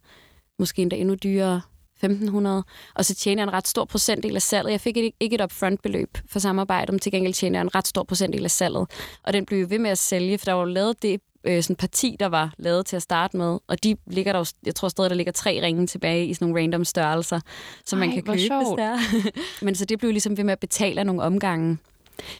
Måske 0.60 0.82
endda 0.82 0.96
endnu 0.96 1.16
dyrere. 1.16 1.62
1500. 1.96 2.64
Og 2.96 3.06
så 3.06 3.16
tjener 3.16 3.42
jeg 3.42 3.48
en 3.48 3.54
ret 3.54 3.68
stor 3.68 3.86
procentdel 3.86 4.36
af 4.36 4.42
salget. 4.42 4.72
Jeg 4.72 4.82
fik 4.82 4.98
ikke, 4.98 5.14
ikke 5.20 5.36
et 5.36 5.42
upfront-beløb 5.42 6.18
for 6.30 6.40
samarbejdet, 6.40 6.94
men 6.94 7.00
til 7.00 7.12
gengæld 7.12 7.34
tjener 7.34 7.60
jeg 7.60 7.62
en 7.62 7.76
ret 7.76 7.88
stor 7.88 8.04
procentdel 8.04 8.44
af 8.44 8.52
salget. 8.52 8.88
Og 9.24 9.34
den 9.34 9.46
blev 9.46 9.60
jo 9.60 9.66
ved 9.70 9.80
med 9.80 9.90
at 9.90 9.98
sælge, 9.98 10.38
for 10.38 10.46
der 10.46 10.54
var 10.54 10.62
jo 10.62 10.66
lavet 10.66 11.02
det 11.02 11.22
øh, 11.44 11.64
sådan 11.64 11.76
parti, 11.76 12.16
der 12.20 12.26
var 12.26 12.54
lavet 12.58 12.86
til 12.86 12.96
at 12.96 13.02
starte 13.02 13.38
med. 13.38 13.60
Og 13.68 13.84
de 13.84 13.96
ligger 14.08 14.32
der 14.32 14.40
jo, 14.40 14.46
jeg 14.66 14.76
tror 14.76 14.88
stadig, 14.88 15.10
der 15.10 15.16
ligger 15.16 15.32
tre 15.32 15.60
ringe 15.64 15.88
tilbage 15.88 16.28
i 16.28 16.34
sådan 16.34 16.48
nogle 16.48 16.62
random 16.62 16.86
størrelser, 16.86 17.40
som 17.86 18.00
man 18.00 18.10
Ej, 18.10 18.16
kan 18.16 18.24
hvor 18.24 18.34
købe, 18.34 18.40
hvis 18.40 18.48
sjovt. 18.48 18.80
det 18.80 18.86
er. 18.86 18.98
men 19.66 19.76
så 19.76 19.86
det 19.86 20.00
blev 20.00 20.12
ligesom 20.12 20.38
ved 20.38 20.44
med 20.44 20.52
at 20.54 20.60
betale 20.60 21.04
nogle 21.04 21.22
omgange. 21.22 21.78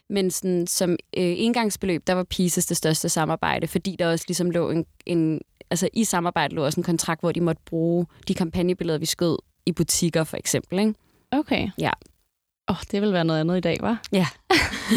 Men 0.10 0.32
sådan, 0.32 0.68
som 0.68 0.92
øh, 0.92 0.98
engangsbeløb, 1.38 2.08
der 2.08 2.14
var 2.14 2.24
Pieces 2.24 2.66
det 2.66 2.78
største 2.78 3.10
samarbejde, 3.10 3.68
fordi 3.68 3.96
der 4.00 4.12
også 4.12 4.26
ligesom 4.28 4.52
lå 4.52 4.70
en, 4.70 4.86
en 5.06 5.42
altså 5.70 5.90
i 5.94 6.04
samarbejdet 6.04 6.56
lå 6.56 6.66
også 6.66 6.80
en 6.80 6.84
kontrakt, 6.84 7.22
hvor 7.22 7.32
de 7.32 7.42
måtte 7.42 7.62
bruge 7.66 8.06
de 8.28 8.34
kampagnebilleder, 8.34 9.00
vi 9.00 9.06
skød 9.06 9.38
i 9.66 9.72
butikker 9.72 10.24
for 10.24 10.38
eksempel. 10.38 10.80
Ikke? 10.80 10.94
Okay. 11.32 11.70
Ja. 11.78 11.92
Åh, 12.70 12.76
oh, 12.76 12.84
det 12.92 13.02
vil 13.02 13.14
være 13.14 13.26
noget 13.26 13.40
andet 13.40 13.58
i 13.58 13.60
dag, 13.60 13.78
var? 13.82 14.02
Ja. 14.12 14.28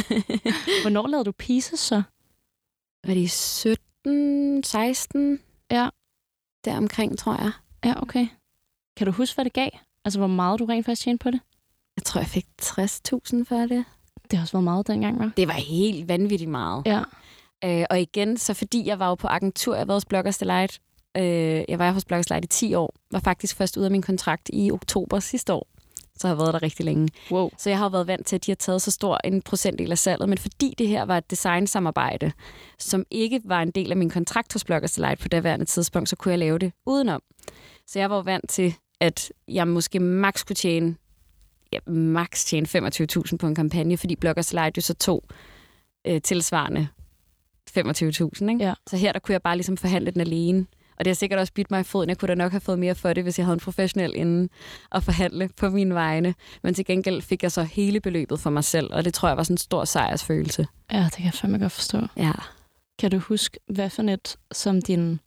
Hvornår 0.82 1.06
lavede 1.06 1.24
du 1.24 1.32
pieces 1.32 1.80
så? 1.80 2.02
Var 3.06 3.14
de 3.14 3.28
17, 3.28 3.85
16? 4.64 5.38
Ja. 5.70 5.88
Deromkring, 6.64 7.18
tror 7.18 7.32
jeg. 7.42 7.52
Ja, 7.84 8.02
okay. 8.02 8.26
Kan 8.96 9.06
du 9.06 9.12
huske, 9.12 9.34
hvad 9.34 9.44
det 9.44 9.52
gav? 9.52 9.68
Altså, 10.04 10.18
hvor 10.18 10.26
meget 10.28 10.60
du 10.60 10.64
rent 10.64 10.86
faktisk 10.86 11.02
tjente 11.02 11.22
på 11.22 11.30
det? 11.30 11.40
Jeg 11.96 12.04
tror, 12.04 12.20
jeg 12.20 12.28
fik 12.28 12.46
60.000 12.62 13.44
for 13.44 13.56
det. 13.56 13.84
Det 14.30 14.38
har 14.38 14.44
også 14.44 14.52
været 14.52 14.64
meget 14.64 14.86
dengang, 14.86 15.18
var? 15.18 15.30
Det 15.36 15.48
var 15.48 15.54
helt 15.54 16.08
vanvittigt 16.08 16.50
meget. 16.50 16.86
Ja. 16.86 17.02
Øh, 17.64 17.86
og 17.90 18.00
igen, 18.00 18.36
så 18.36 18.54
fordi 18.54 18.86
jeg 18.86 18.98
var 18.98 19.08
jo 19.08 19.14
på 19.14 19.26
agentur, 19.26 19.74
jeg 19.76 19.88
var 19.88 19.94
hos 19.94 20.04
Bloggers 20.04 20.38
Delight. 20.38 20.80
Øh, 21.16 21.64
jeg 21.68 21.78
var 21.78 21.92
hos 21.92 22.04
Bloggers 22.04 22.26
Delight 22.26 22.44
i 22.44 22.48
10 22.48 22.74
år. 22.74 22.94
Var 23.10 23.18
faktisk 23.20 23.56
først 23.56 23.76
ude 23.76 23.84
af 23.84 23.90
min 23.90 24.02
kontrakt 24.02 24.50
i 24.52 24.70
oktober 24.70 25.20
sidste 25.20 25.52
år. 25.52 25.68
Så 26.16 26.26
har 26.26 26.34
jeg 26.34 26.38
været 26.38 26.54
der 26.54 26.62
rigtig 26.62 26.84
længe. 26.84 27.08
Wow. 27.30 27.50
Så 27.58 27.70
jeg 27.70 27.78
har 27.78 27.84
jo 27.84 27.90
været 27.90 28.06
vant 28.06 28.26
til, 28.26 28.36
at 28.36 28.46
de 28.46 28.50
har 28.50 28.56
taget 28.56 28.82
så 28.82 28.90
stor 28.90 29.20
en 29.24 29.42
procentdel 29.42 29.92
af 29.92 29.98
salget. 29.98 30.28
Men 30.28 30.38
fordi 30.38 30.74
det 30.78 30.88
her 30.88 31.02
var 31.02 31.18
et 31.18 31.30
designsamarbejde, 31.30 32.32
som 32.78 33.04
ikke 33.10 33.40
var 33.44 33.62
en 33.62 33.70
del 33.70 33.90
af 33.90 33.96
min 33.96 34.10
kontrakt 34.10 34.52
hos 34.52 34.64
Bloggers 34.64 34.92
Delight 34.92 35.20
på 35.20 35.28
daværende 35.28 35.64
tidspunkt, 35.64 36.08
så 36.08 36.16
kunne 36.16 36.32
jeg 36.32 36.38
lave 36.38 36.58
det 36.58 36.72
udenom. 36.86 37.22
Så 37.86 37.98
jeg 37.98 38.10
var 38.10 38.16
jo 38.16 38.22
vant 38.22 38.50
til, 38.50 38.74
at 39.00 39.32
jeg 39.48 39.68
måske 39.68 40.00
maks 40.00 40.44
kunne 40.44 40.56
tjene, 40.56 40.96
ja, 41.72 41.78
maks 41.90 42.44
tjene 42.44 42.66
25.000 42.66 43.36
på 43.36 43.46
en 43.46 43.54
kampagne, 43.54 43.96
fordi 43.96 44.16
Bloggers 44.16 44.46
Delight 44.46 44.76
jo 44.76 44.82
så 44.82 44.94
tog 44.94 45.24
øh, 46.06 46.22
tilsvarende 46.22 46.88
25.000. 47.70 47.78
Ikke? 47.78 48.56
Ja. 48.60 48.74
Så 48.86 48.96
her 48.96 49.12
der 49.12 49.18
kunne 49.18 49.32
jeg 49.32 49.42
bare 49.42 49.56
ligesom 49.56 49.76
forhandle 49.76 50.10
den 50.10 50.20
alene. 50.20 50.66
Og 50.98 51.04
det 51.04 51.06
har 51.10 51.14
sikkert 51.14 51.38
også 51.38 51.52
bidt 51.52 51.70
mig 51.70 51.80
i 51.80 51.84
foden. 51.84 52.08
Jeg 52.08 52.18
kunne 52.18 52.28
da 52.28 52.34
nok 52.34 52.50
have 52.52 52.60
fået 52.60 52.78
mere 52.78 52.94
for 52.94 53.12
det, 53.12 53.22
hvis 53.22 53.38
jeg 53.38 53.46
havde 53.46 53.54
en 53.54 53.60
professionel 53.60 54.12
inden 54.16 54.50
at 54.92 55.02
forhandle 55.02 55.50
på 55.56 55.70
mine 55.70 55.94
vegne. 55.94 56.34
Men 56.62 56.74
til 56.74 56.84
gengæld 56.84 57.22
fik 57.22 57.42
jeg 57.42 57.52
så 57.52 57.62
hele 57.62 58.00
beløbet 58.00 58.40
for 58.40 58.50
mig 58.50 58.64
selv, 58.64 58.92
og 58.92 59.04
det 59.04 59.14
tror 59.14 59.28
jeg 59.28 59.36
var 59.36 59.42
sådan 59.42 59.54
en 59.54 59.58
stor 59.58 59.84
sejrsfølelse. 59.84 60.66
Ja, 60.92 61.02
det 61.04 61.12
kan 61.12 61.24
jeg 61.24 61.34
fandme 61.34 61.58
godt 61.58 61.72
forstå. 61.72 61.98
Ja. 62.16 62.32
Kan 62.98 63.10
du 63.10 63.18
huske, 63.18 63.58
hvad 63.68 63.90
for 63.90 64.02
net, 64.02 64.36
som 64.52 64.82
dine 64.82 65.18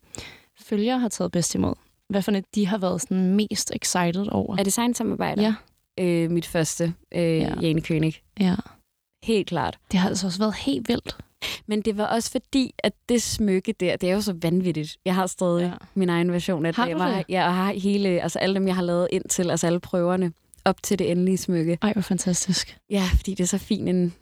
følgere 0.62 1.00
har 1.00 1.10
taget 1.10 1.32
bedst 1.32 1.56
imod? 1.56 1.74
Hvad 2.10 2.22
for 2.22 2.32
net, 2.32 2.46
de 2.56 2.68
har 2.68 2.78
været 2.78 3.02
sådan 3.02 3.36
mest 3.36 3.72
excited 3.76 4.28
over? 4.32 4.58
Er 4.60 4.64
designsamarbejder? 4.64 5.42
Ja. 5.98 6.04
Øh, 6.04 6.32
mit 6.32 6.46
første, 6.46 6.94
øh, 7.16 7.22
Ja. 7.22 7.28
ja. 7.38 7.54
Jane 7.62 7.82
König. 7.82 8.14
Ja. 8.40 8.56
Helt 9.24 9.48
klart. 9.48 9.78
Det 9.92 10.00
har 10.00 10.10
altså 10.10 10.28
også 10.28 10.40
været 10.40 10.56
helt 10.56 10.88
vildt. 10.88 11.18
Men 11.68 11.82
det 11.82 11.98
var 11.98 12.06
også 12.06 12.32
fordi, 12.32 12.74
at 12.78 12.94
det 13.10 13.22
smykke 13.22 13.72
der, 13.80 13.96
det 13.98 14.10
er 14.10 14.14
jo 14.14 14.22
så 14.22 14.34
vanvittigt. 14.42 14.98
Jeg 15.06 15.16
har 15.16 15.28
stadig 15.28 15.62
Ja. 15.66 15.72
min 15.94 16.10
egen 16.10 16.32
version 16.32 16.66
af 16.66 16.76
Har 16.76 16.86
det. 16.88 16.96
du 16.98 17.04
Jeg, 17.04 17.18
det? 17.18 17.26
jeg 17.34 17.56
har 17.56 17.74
hele, 17.74 18.10
altså 18.22 18.40
alle 18.40 18.56
dem, 18.56 18.68
jeg 18.68 18.76
har 18.76 18.82
lavet 18.84 19.08
ind 19.12 19.24
til, 19.30 19.50
altså 19.52 19.68
alle 19.68 19.80
prøverne, 19.80 20.34
op 20.66 20.84
til 20.84 21.00
det 21.00 21.12
endelige 21.12 21.38
smykke. 21.38 21.78
Ej, 21.82 21.94
hvor 21.94 22.02
fantastisk. 22.02 22.78
Ja, 22.90 23.04
fordi 23.16 23.32
det 23.34 23.44
er 23.44 23.48
så 23.48 23.58
fin 23.58 23.88
en, 23.88 24.14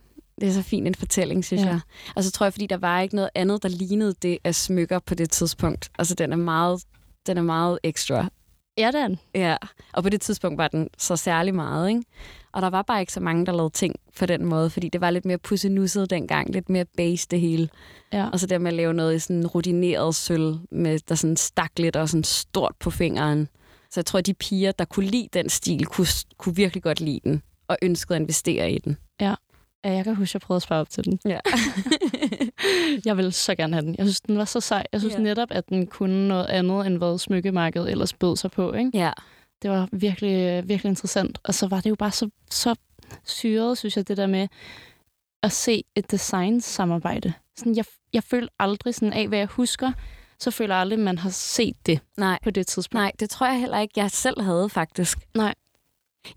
det 0.42 0.50
er 0.50 0.54
så 0.54 0.62
fin 0.62 0.88
en 0.88 0.96
fortælling, 0.96 1.46
synes 1.46 1.64
ja. 1.64 1.68
jeg. 1.68 1.80
Og 2.16 2.24
så 2.24 2.32
tror 2.32 2.46
jeg, 2.46 2.54
fordi 2.54 2.68
der 2.68 2.78
var 2.78 3.02
ikke 3.02 3.16
noget 3.16 3.30
andet, 3.36 3.64
der 3.64 3.70
lignede 3.70 4.14
det 4.22 4.38
af 4.44 4.56
smykker 4.56 5.00
på 5.00 5.16
det 5.16 5.30
tidspunkt. 5.32 5.90
Altså, 6.00 6.16
den 6.16 6.32
er 6.32 6.38
meget, 6.38 6.84
den 7.28 7.38
er 7.38 7.42
meget 7.42 7.80
ekstra. 7.84 8.28
Ja, 8.78 8.92
den. 8.92 9.20
Ja, 9.36 9.58
og 9.94 10.04
på 10.04 10.10
det 10.10 10.22
tidspunkt 10.22 10.58
var 10.58 10.68
den 10.68 10.90
så 10.98 11.16
særlig 11.16 11.56
meget, 11.56 11.90
ikke? 11.90 12.04
Og 12.58 12.64
der 12.64 12.70
var 12.70 12.82
bare 12.82 13.00
ikke 13.00 13.14
så 13.14 13.20
mange, 13.20 13.46
der 13.46 13.52
lavede 13.52 13.74
ting 13.74 13.96
på 14.20 14.26
den 14.26 14.46
måde, 14.46 14.70
fordi 14.70 14.90
det 14.90 15.02
var 15.02 15.10
lidt 15.10 15.26
mere 15.26 15.38
pussenusset 15.38 16.10
dengang, 16.10 16.50
lidt 16.54 16.70
mere 16.70 16.86
base 16.98 17.28
det 17.32 17.40
hele. 17.40 17.70
Ja. 18.14 18.30
Og 18.30 18.40
så 18.40 18.48
der 18.48 18.58
med 18.58 18.68
at 18.68 18.74
lave 18.74 18.94
noget 18.94 19.16
i 19.16 19.20
sådan 19.20 19.48
rutineret 19.48 20.16
sølv, 20.16 20.56
med, 20.72 21.00
der 21.10 21.16
sådan 21.16 21.38
stak 21.38 21.72
lidt 21.80 21.96
og 21.96 22.10
sådan 22.10 22.24
stort 22.24 22.74
på 22.80 22.90
fingeren. 22.92 23.48
Så 23.92 24.00
jeg 24.00 24.06
tror, 24.06 24.20
at 24.20 24.26
de 24.26 24.34
piger, 24.34 24.72
der 24.72 24.86
kunne 24.86 25.06
lide 25.06 25.28
den 25.34 25.50
stil, 25.50 25.86
kunne, 25.86 26.08
kunne 26.38 26.56
virkelig 26.56 26.84
godt 26.84 27.02
lide 27.02 27.20
den, 27.24 27.42
og 27.68 27.78
ønskede 27.82 28.16
at 28.16 28.22
investere 28.22 28.72
i 28.72 28.80
den. 28.80 28.98
Ja, 29.22 29.36
jeg 29.84 30.04
kan 30.04 30.16
huske, 30.16 30.30
at 30.32 30.34
jeg 30.34 30.42
prøvede 30.42 30.58
at 30.58 30.64
spare 30.64 30.80
op 30.80 30.90
til 30.90 31.06
den. 31.06 31.20
Ja. 31.26 31.40
Jeg 33.06 33.18
ville 33.18 33.32
så 33.32 33.56
gerne 33.56 33.74
have 33.74 33.86
den. 33.86 33.96
Jeg 33.98 34.06
synes, 34.06 34.22
den 34.22 34.38
var 34.38 34.46
så 34.46 34.60
sej. 34.60 34.84
Jeg 34.92 35.02
synes 35.02 35.16
Ja. 35.16 35.20
netop, 35.20 35.48
at 35.52 35.70
den 35.70 35.88
kunne 35.88 36.28
noget 36.28 36.46
andet, 36.46 36.88
end 36.88 36.98
hvad 36.98 37.18
smykkemarkedet 37.18 37.92
ellers 37.92 38.14
bød 38.14 38.36
sig 38.36 38.52
på. 38.52 38.74
Ikke? 38.74 38.92
ja. 38.94 39.12
Det 39.62 39.70
var 39.72 39.90
virkelig, 39.92 40.68
virkelig 40.70 40.90
interessant. 40.90 41.40
Og 41.44 41.54
så 41.54 41.68
var 41.68 41.82
det 41.82 41.90
jo 41.90 41.96
bare 41.96 42.12
så, 42.12 42.30
så 42.52 42.76
syret, 43.26 43.78
synes 43.78 43.98
jeg, 43.98 44.08
det 44.08 44.18
der 44.18 44.28
med 44.28 44.48
at 45.44 45.52
se 45.52 45.84
et 45.96 46.12
design-samarbejde. 46.12 47.34
Sådan, 47.58 47.76
jeg, 47.76 47.86
jeg 48.14 48.24
føler 48.24 48.48
aldrig 48.60 48.96
sådan 48.96 49.14
af, 49.14 49.28
hvad 49.28 49.38
jeg 49.40 49.48
husker, 49.48 49.92
så 50.40 50.52
føler 50.52 50.76
jeg 50.76 50.82
aldrig, 50.82 51.00
at 51.00 51.04
man 51.06 51.18
har 51.18 51.30
set 51.30 51.76
det 51.86 52.00
Nej. 52.18 52.40
på 52.44 52.50
det 52.52 52.68
tidspunkt. 52.68 52.94
Nej, 53.02 53.12
det 53.20 53.30
tror 53.30 53.48
jeg 53.48 53.60
heller 53.60 53.80
ikke, 53.80 53.94
jeg 53.98 54.12
selv 54.12 54.42
havde 54.42 54.70
faktisk. 54.70 55.18
Nej. 55.36 55.54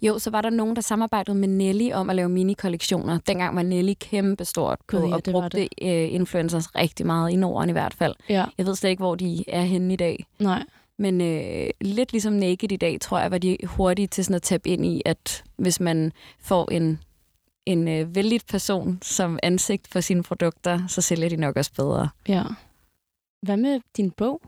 Jo, 0.03 0.19
så 0.19 0.31
var 0.31 0.41
der 0.41 0.51
nogen, 0.51 0.77
der 0.77 0.83
samarbejdede 0.83 1.37
med 1.37 1.49
Nelly 1.49 1.93
om 1.93 2.11
at 2.11 2.17
lave 2.17 2.29
mini-kollektioner. 2.29 3.19
Dengang 3.27 3.57
var 3.57 3.63
Nelly 3.63 3.93
kæmpestort 4.01 4.79
på 4.89 4.99
Gud, 5.01 5.09
ja, 5.09 5.15
og 5.15 5.25
det 5.27 5.33
brugte 5.33 5.63
øh, 5.83 6.15
influencers 6.15 6.75
rigtig 6.75 7.07
meget 7.07 7.31
i 7.31 7.37
Norden 7.37 7.69
i 7.69 7.73
hvert 7.73 7.95
fald. 7.95 8.15
Ja, 8.29 8.45
Jeg 8.59 8.67
ved 8.67 8.75
slet 8.77 8.91
ikke, 8.91 9.01
hvor 9.03 9.15
de 9.15 9.45
er 9.49 9.63
henne 9.63 9.93
i 9.95 9.97
dag. 9.97 10.27
nej. 10.39 10.63
Men 11.01 11.21
øh, 11.21 11.71
lidt 11.81 12.13
ligesom 12.13 12.33
Naked 12.33 12.73
i 12.73 12.77
dag, 12.77 13.01
tror 13.01 13.19
jeg, 13.19 13.31
var 13.31 13.39
de 13.39 13.57
hurtige 13.65 14.07
til 14.07 14.25
sådan 14.25 14.35
at 14.37 14.43
tabe 14.43 14.69
ind 14.69 14.87
i, 14.87 15.03
at 15.05 15.45
hvis 15.57 15.81
man 15.81 16.13
får 16.41 16.71
en, 16.71 16.99
en 17.67 17.89
øh, 17.89 18.15
vældig 18.15 18.41
person 18.49 18.99
som 19.03 19.39
ansigt 19.43 19.89
for 19.89 20.01
sine 20.01 20.23
produkter, 20.23 20.87
så 20.87 21.01
sælger 21.01 21.29
de 21.29 21.37
nok 21.37 21.57
også 21.57 21.73
bedre. 21.77 22.09
Ja. 22.29 22.43
Hvad 23.43 23.57
med 23.57 23.81
din 23.97 24.11
bog? 24.11 24.41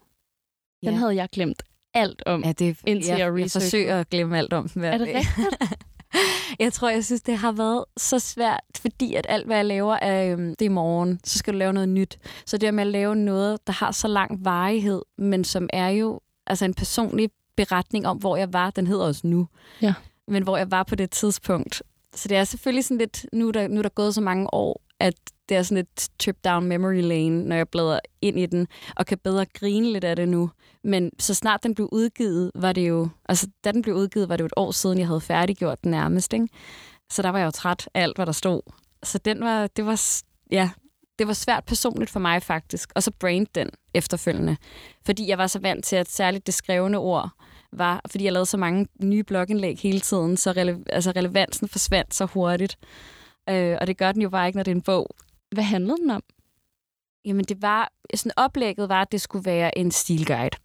Den 0.85 0.93
Ja. 0.93 0.99
havde 0.99 1.15
jeg 1.15 1.29
glemt 1.33 1.63
alt 1.95 2.23
om. 2.27 2.45
Ja, 2.45 2.53
det, 2.53 2.79
Indtil 2.87 3.09
jeg, 3.09 3.19
jeg 3.19 3.39
jeg 3.41 3.51
forsøger 3.51 4.01
at 4.01 4.11
glemme 4.11 4.39
alt 4.39 4.53
om 4.53 4.71
hver 4.75 4.91
Er 4.91 4.99
det 4.99 5.07
dag. 5.07 5.17
rigtigt? 5.17 5.49
Jeg 6.59 6.73
tror, 6.73 6.89
jeg 6.91 7.05
synes, 7.05 7.23
det 7.23 7.37
har 7.39 7.53
været 7.53 7.85
så 7.97 8.19
svært, 8.19 8.61
fordi 8.81 9.15
at 9.15 9.27
alt, 9.29 9.47
hvad 9.47 9.57
jeg 9.57 9.65
laver, 9.65 9.95
er, 9.95 10.33
øhm, 10.33 10.49
det 10.51 10.63
er 10.63 10.65
i 10.65 10.69
morgen. 10.69 11.21
Så 11.25 11.39
skal 11.39 11.53
du 11.53 11.59
lave 11.59 11.73
noget 11.73 11.89
nyt. 11.89 12.19
Så 12.47 12.59
det 12.59 12.75
med 12.75 12.85
at 12.85 12.91
lave 12.91 13.17
noget, 13.17 13.67
der 13.67 13.73
har 13.73 13.93
så 13.93 14.09
lang 14.09 14.45
varighed, 14.45 15.03
men 15.19 15.45
som 15.45 15.69
er 15.73 15.89
jo 15.89 16.21
altså 16.53 16.65
en 16.65 16.75
personlig 16.75 17.31
beretning 17.57 18.07
om, 18.07 18.17
hvor 18.17 18.37
jeg 18.37 18.53
var, 18.53 18.71
den 18.71 18.87
hedder 18.87 19.05
også 19.05 19.27
nu. 19.27 19.49
Ja. 19.83 19.95
Men 20.29 20.43
hvor 20.43 20.57
jeg 20.57 20.71
var 20.71 20.83
på 20.83 20.95
det 20.95 21.11
tidspunkt. 21.11 21.83
Så 22.15 22.29
det 22.29 22.37
er 22.37 22.45
selvfølgelig 22.45 22.85
sådan 22.85 22.99
lidt, 22.99 23.27
nu 23.33 23.49
er 23.49 23.53
der, 23.53 23.69
nu 23.69 23.79
er 23.79 23.83
der 23.83 23.89
gået 23.89 24.15
så 24.15 24.21
mange 24.21 24.55
år, 24.55 24.83
at 25.01 25.15
det 25.49 25.57
er 25.57 25.63
sådan 25.63 25.79
et 25.79 26.09
trip 26.19 26.37
down 26.45 26.67
memory 26.67 27.01
lane, 27.01 27.45
når 27.45 27.57
jeg 27.57 27.69
bladrer 27.69 28.01
ind 28.23 28.39
i 28.39 28.47
den, 28.47 28.67
og 28.97 29.07
kan 29.07 29.19
bedre 29.19 29.47
grine 29.47 29.93
lidt 29.93 30.05
af 30.05 30.17
det 30.17 30.29
nu. 30.29 30.51
Men 30.85 31.11
så 31.19 31.35
snart 31.35 31.63
den 31.63 31.75
blev 31.75 31.89
udgivet, 31.93 32.51
var 32.55 32.73
det 32.73 32.89
jo, 32.89 33.09
altså 33.29 33.47
da 33.65 33.73
den 33.73 33.83
blev 33.83 33.95
udgivet, 33.95 34.29
var 34.29 34.37
det 34.37 34.43
jo 34.43 34.47
et 34.47 34.53
år 34.57 34.71
siden, 34.71 34.99
jeg 34.99 35.07
havde 35.07 35.21
færdiggjort 35.21 35.83
den 35.83 35.91
nærmest, 35.91 36.33
ikke? 36.33 36.49
Så 37.11 37.23
der 37.23 37.29
var 37.29 37.39
jeg 37.39 37.47
jo 37.47 37.51
træt 37.51 37.89
af 37.95 38.03
alt, 38.03 38.17
hvad 38.17 38.27
der 38.27 38.33
stod. 38.33 38.61
Så 39.03 39.19
den 39.19 39.41
var, 39.41 39.67
det 39.67 39.87
var, 39.87 40.23
ja, 40.51 40.71
det 41.23 41.29
var 41.29 41.35
svært 41.35 41.65
personligt 41.65 42.11
for 42.11 42.21
mig 42.21 42.43
faktisk. 42.43 42.93
Og 42.95 43.03
så 43.03 43.11
brand 43.11 43.47
den 43.55 43.71
efterfølgende. 43.95 44.57
Fordi 45.07 45.29
jeg 45.29 45.39
var 45.39 45.47
så 45.47 45.59
vant 45.59 45.85
til, 45.85 45.97
at 45.97 46.11
særligt 46.11 46.47
det 46.47 46.55
skrevne 46.55 46.99
ord 46.99 47.31
var, 47.73 48.01
fordi 48.11 48.25
jeg 48.25 48.33
lavede 48.33 48.47
så 48.47 48.57
mange 48.57 48.87
nye 49.03 49.23
blogindlæg 49.23 49.79
hele 49.79 50.01
tiden, 50.01 50.37
så 50.37 50.53
rele, 50.53 50.85
altså 50.89 51.11
relevansen 51.11 51.69
forsvandt 51.69 52.15
så 52.15 52.25
hurtigt. 52.25 52.79
Øh, 53.49 53.77
og 53.81 53.87
det 53.87 53.97
gør 53.97 54.13
den 54.13 54.23
jo 54.23 54.31
bare 54.31 54.47
ikke, 54.47 54.57
når 54.57 54.63
det 54.63 54.71
er 54.71 54.75
en 54.75 54.83
bog. 54.83 55.07
Hvad 55.55 55.65
handlede 55.65 55.97
den 55.97 56.11
om? 56.11 56.23
Jamen 57.25 57.45
det 57.45 57.63
var, 57.63 57.93
sådan 58.15 58.33
oplægget 58.37 58.89
var, 58.89 59.03
at 59.03 59.13
det 59.13 59.21
skulle 59.21 59.45
være 59.45 59.79
en 59.79 59.91
stilguide. 59.91 60.57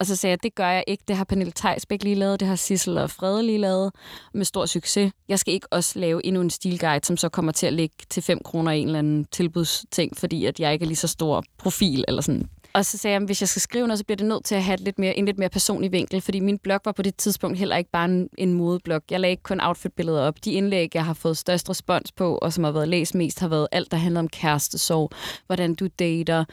Og 0.00 0.06
så 0.06 0.16
sagde 0.16 0.30
jeg, 0.30 0.42
det 0.42 0.54
gør 0.54 0.68
jeg 0.68 0.84
ikke. 0.86 1.04
Det 1.08 1.16
har 1.16 1.24
Pernille 1.24 1.52
Theisbæk 1.56 2.02
lige 2.02 2.14
lavet, 2.14 2.40
det 2.40 2.48
har 2.48 2.56
Sissel 2.56 2.98
og 2.98 3.10
Frede 3.10 3.42
lige 3.42 3.58
lavet 3.58 3.92
med 4.34 4.44
stor 4.44 4.66
succes. 4.66 5.12
Jeg 5.28 5.38
skal 5.38 5.54
ikke 5.54 5.66
også 5.70 5.98
lave 5.98 6.26
endnu 6.26 6.40
en 6.40 6.50
stilguide, 6.50 7.06
som 7.06 7.16
så 7.16 7.28
kommer 7.28 7.52
til 7.52 7.66
at 7.66 7.72
ligge 7.72 7.96
til 8.10 8.22
5 8.22 8.38
kroner 8.44 8.72
i 8.72 8.80
en 8.80 8.86
eller 8.86 8.98
anden 8.98 9.24
tilbudsting, 9.24 10.16
fordi 10.16 10.46
at 10.46 10.60
jeg 10.60 10.72
ikke 10.72 10.82
er 10.82 10.86
lige 10.86 10.96
så 10.96 11.08
stor 11.08 11.44
profil 11.58 12.04
eller 12.08 12.22
sådan. 12.22 12.48
Og 12.72 12.84
så 12.84 12.98
sagde 12.98 13.12
jeg, 13.12 13.22
at 13.22 13.28
hvis 13.28 13.42
jeg 13.42 13.48
skal 13.48 13.62
skrive 13.62 13.86
noget, 13.86 13.98
så 13.98 14.04
bliver 14.04 14.16
det 14.16 14.26
nødt 14.26 14.44
til 14.44 14.54
at 14.54 14.62
have 14.62 14.76
lidt 14.76 14.98
mere, 14.98 15.18
en 15.18 15.26
lidt 15.26 15.38
mere 15.38 15.48
personlig 15.48 15.92
vinkel, 15.92 16.20
fordi 16.20 16.40
min 16.40 16.58
blog 16.58 16.80
var 16.84 16.92
på 16.92 17.02
det 17.02 17.16
tidspunkt 17.16 17.58
heller 17.58 17.76
ikke 17.76 17.90
bare 17.90 18.04
en, 18.04 18.28
en 18.38 18.54
modeblog. 18.54 19.02
Jeg 19.10 19.20
lagde 19.20 19.30
ikke 19.30 19.42
kun 19.42 19.60
outfitbilleder 19.60 20.22
op. 20.22 20.44
De 20.44 20.52
indlæg, 20.52 20.94
jeg 20.94 21.04
har 21.04 21.14
fået 21.14 21.36
størst 21.36 21.70
respons 21.70 22.12
på, 22.12 22.38
og 22.42 22.52
som 22.52 22.64
har 22.64 22.70
været 22.72 22.88
læst 22.88 23.14
mest, 23.14 23.40
har 23.40 23.48
været 23.48 23.68
alt, 23.72 23.90
der 23.90 23.96
handler 23.96 24.20
om 24.20 24.28
kærestesorg, 24.28 25.10
hvordan 25.46 25.74
du 25.74 25.88
dater, 25.98 26.44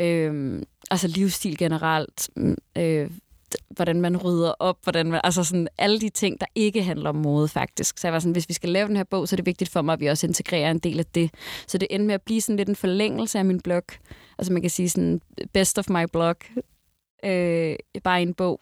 øh, 0.00 0.62
altså 0.92 1.08
livsstil 1.08 1.58
generelt, 1.58 2.30
mm, 2.36 2.56
øh, 2.78 3.10
hvordan 3.70 4.00
man 4.00 4.16
rydder 4.16 4.52
op, 4.58 4.76
hvordan 4.82 5.10
man, 5.10 5.20
altså 5.24 5.44
sådan 5.44 5.68
alle 5.78 6.00
de 6.00 6.08
ting, 6.08 6.40
der 6.40 6.46
ikke 6.54 6.82
handler 6.82 7.08
om 7.08 7.16
mode 7.16 7.48
faktisk. 7.48 7.98
Så 7.98 8.06
jeg 8.06 8.12
var 8.12 8.18
sådan, 8.18 8.32
hvis 8.32 8.48
vi 8.48 8.54
skal 8.54 8.70
lave 8.70 8.88
den 8.88 8.96
her 8.96 9.04
bog, 9.04 9.28
så 9.28 9.34
er 9.34 9.36
det 9.36 9.46
vigtigt 9.46 9.70
for 9.70 9.82
mig, 9.82 9.92
at 9.92 10.00
vi 10.00 10.06
også 10.06 10.26
integrerer 10.26 10.70
en 10.70 10.78
del 10.78 10.98
af 10.98 11.06
det. 11.06 11.30
Så 11.66 11.78
det 11.78 11.88
endte 11.90 12.06
med 12.06 12.14
at 12.14 12.22
blive 12.22 12.40
sådan 12.40 12.56
lidt 12.56 12.68
en 12.68 12.76
forlængelse 12.76 13.38
af 13.38 13.44
min 13.44 13.60
blog. 13.60 13.82
Altså 14.38 14.52
man 14.52 14.62
kan 14.62 14.70
sige 14.70 14.88
sådan 14.88 15.20
best 15.52 15.78
of 15.78 15.90
my 15.90 16.04
blog, 16.12 16.36
øh, 17.24 17.76
bare 18.04 18.22
en 18.22 18.34
bog. 18.34 18.60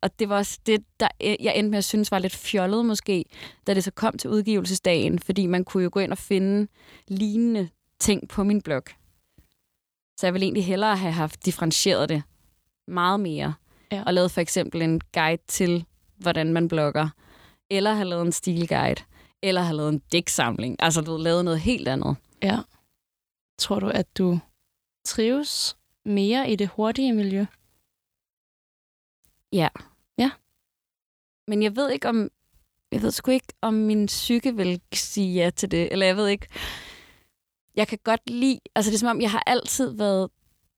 Og 0.00 0.18
det 0.18 0.28
var 0.28 0.36
også 0.36 0.58
det, 0.66 0.82
der 1.00 1.08
øh, 1.24 1.36
jeg 1.40 1.56
endte 1.56 1.70
med 1.70 1.78
at 1.78 1.84
synes 1.84 2.10
var 2.10 2.18
lidt 2.18 2.34
fjollet 2.34 2.86
måske, 2.86 3.24
da 3.66 3.74
det 3.74 3.84
så 3.84 3.90
kom 3.90 4.18
til 4.18 4.30
udgivelsesdagen, 4.30 5.18
fordi 5.18 5.46
man 5.46 5.64
kunne 5.64 5.82
jo 5.82 5.90
gå 5.92 6.00
ind 6.00 6.12
og 6.12 6.18
finde 6.18 6.68
lignende 7.08 7.68
ting 8.00 8.28
på 8.28 8.44
min 8.44 8.62
blog. 8.62 8.82
Så 10.20 10.26
jeg 10.26 10.34
ville 10.34 10.44
egentlig 10.44 10.64
hellere 10.64 10.96
have 10.96 11.12
haft 11.12 11.44
differentieret 11.44 12.08
det 12.08 12.22
meget 12.88 13.20
mere. 13.20 13.54
Ja. 13.92 14.02
Og 14.06 14.14
lavet 14.14 14.30
for 14.30 14.40
eksempel 14.40 14.82
en 14.82 15.00
guide 15.12 15.42
til, 15.48 15.84
hvordan 16.16 16.52
man 16.52 16.68
blogger. 16.68 17.08
Eller 17.70 17.92
have 17.92 18.08
lavet 18.08 18.26
en 18.26 18.32
stilguide. 18.32 19.04
Eller 19.42 19.60
have 19.60 19.76
lavet 19.76 19.92
en 19.92 20.02
digtsamling. 20.12 20.76
Altså 20.78 21.00
du 21.00 21.12
ved, 21.12 21.20
lavet 21.20 21.44
noget 21.44 21.60
helt 21.60 21.88
andet. 21.88 22.16
Ja. 22.42 22.58
Tror 23.58 23.80
du, 23.80 23.88
at 23.88 24.18
du 24.18 24.40
trives 25.04 25.76
mere 26.04 26.50
i 26.50 26.56
det 26.56 26.68
hurtige 26.68 27.12
miljø? 27.12 27.46
Ja. 29.52 29.68
Ja. 30.18 30.30
Men 31.48 31.62
jeg 31.62 31.76
ved 31.76 31.90
ikke 31.90 32.08
om... 32.08 32.30
Jeg 32.92 33.02
ved 33.02 33.10
sgu 33.10 33.30
ikke, 33.30 33.54
om 33.60 33.74
min 33.74 34.06
psyke 34.06 34.56
vil 34.56 34.80
sige 34.92 35.34
ja 35.34 35.50
til 35.50 35.70
det. 35.70 35.92
Eller 35.92 36.06
jeg 36.06 36.16
ved 36.16 36.28
ikke... 36.28 36.46
Jeg 37.76 37.88
kan 37.88 37.98
godt 38.04 38.30
lide... 38.30 38.60
Altså 38.74 38.90
det 38.90 38.96
er 38.96 38.98
som 38.98 39.08
om, 39.08 39.20
jeg 39.20 39.30
har 39.30 39.42
altid 39.46 39.96
været 39.96 40.30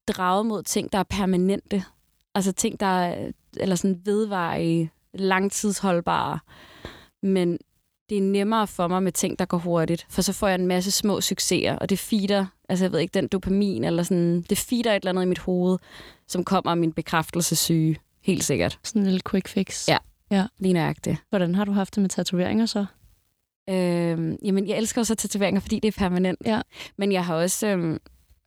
draget 0.09 0.47
mod 0.47 0.62
ting, 0.62 0.92
der 0.92 0.99
er 0.99 1.03
permanente. 1.03 1.84
Altså 2.34 2.53
ting, 2.53 2.80
der 2.80 2.86
er 2.86 3.30
eller 3.57 3.76
sådan 3.76 4.01
vedvarige, 4.05 4.90
langtidsholdbare. 5.14 6.38
Men 7.22 7.59
det 8.09 8.18
er 8.18 8.22
nemmere 8.22 8.66
for 8.66 8.88
mig 8.88 9.03
med 9.03 9.12
ting, 9.12 9.38
der 9.38 9.44
går 9.44 9.59
hurtigt. 9.59 10.07
For 10.09 10.22
så 10.22 10.32
får 10.32 10.49
jeg 10.49 10.55
en 10.55 10.66
masse 10.66 10.90
små 10.90 11.20
succeser, 11.20 11.76
og 11.76 11.90
det 11.90 11.99
feeder, 11.99 12.47
altså 12.68 12.84
jeg 12.84 12.92
ved 12.92 13.01
ikke, 13.01 13.12
den 13.12 13.28
dopamin, 13.28 13.84
eller 13.84 14.03
sådan, 14.03 14.42
det 14.42 14.59
feeder 14.59 14.92
et 14.92 14.97
eller 14.97 15.11
andet 15.11 15.22
i 15.22 15.28
mit 15.28 15.38
hoved, 15.38 15.78
som 16.28 16.44
kommer 16.44 16.70
af 16.70 16.76
min 16.76 16.92
bekræftelsessyge. 16.92 17.97
Helt 18.22 18.44
sikkert. 18.44 18.78
Sådan 18.82 19.03
en 19.03 19.07
lille 19.07 19.20
quick 19.30 19.49
fix. 19.49 19.88
Ja. 19.88 19.99
ja. 20.30 20.47
Lige 20.59 20.72
nøjagtigt. 20.72 21.16
Hvordan 21.28 21.55
har 21.55 21.64
du 21.64 21.72
haft 21.72 21.94
det 21.94 22.01
med 22.01 22.11
tatoveringer 22.11 22.66
så? 22.66 22.86
Øhm, 23.70 24.36
jamen, 24.44 24.68
jeg 24.68 24.78
elsker 24.78 25.00
også 25.00 25.14
tatoveringer, 25.14 25.60
fordi 25.60 25.80
det 25.80 25.88
er 25.88 25.98
permanent. 25.98 26.38
Ja. 26.46 26.60
Men 26.98 27.12
jeg 27.12 27.24
har 27.24 27.34
også... 27.34 27.66
Øhm, 27.66 27.98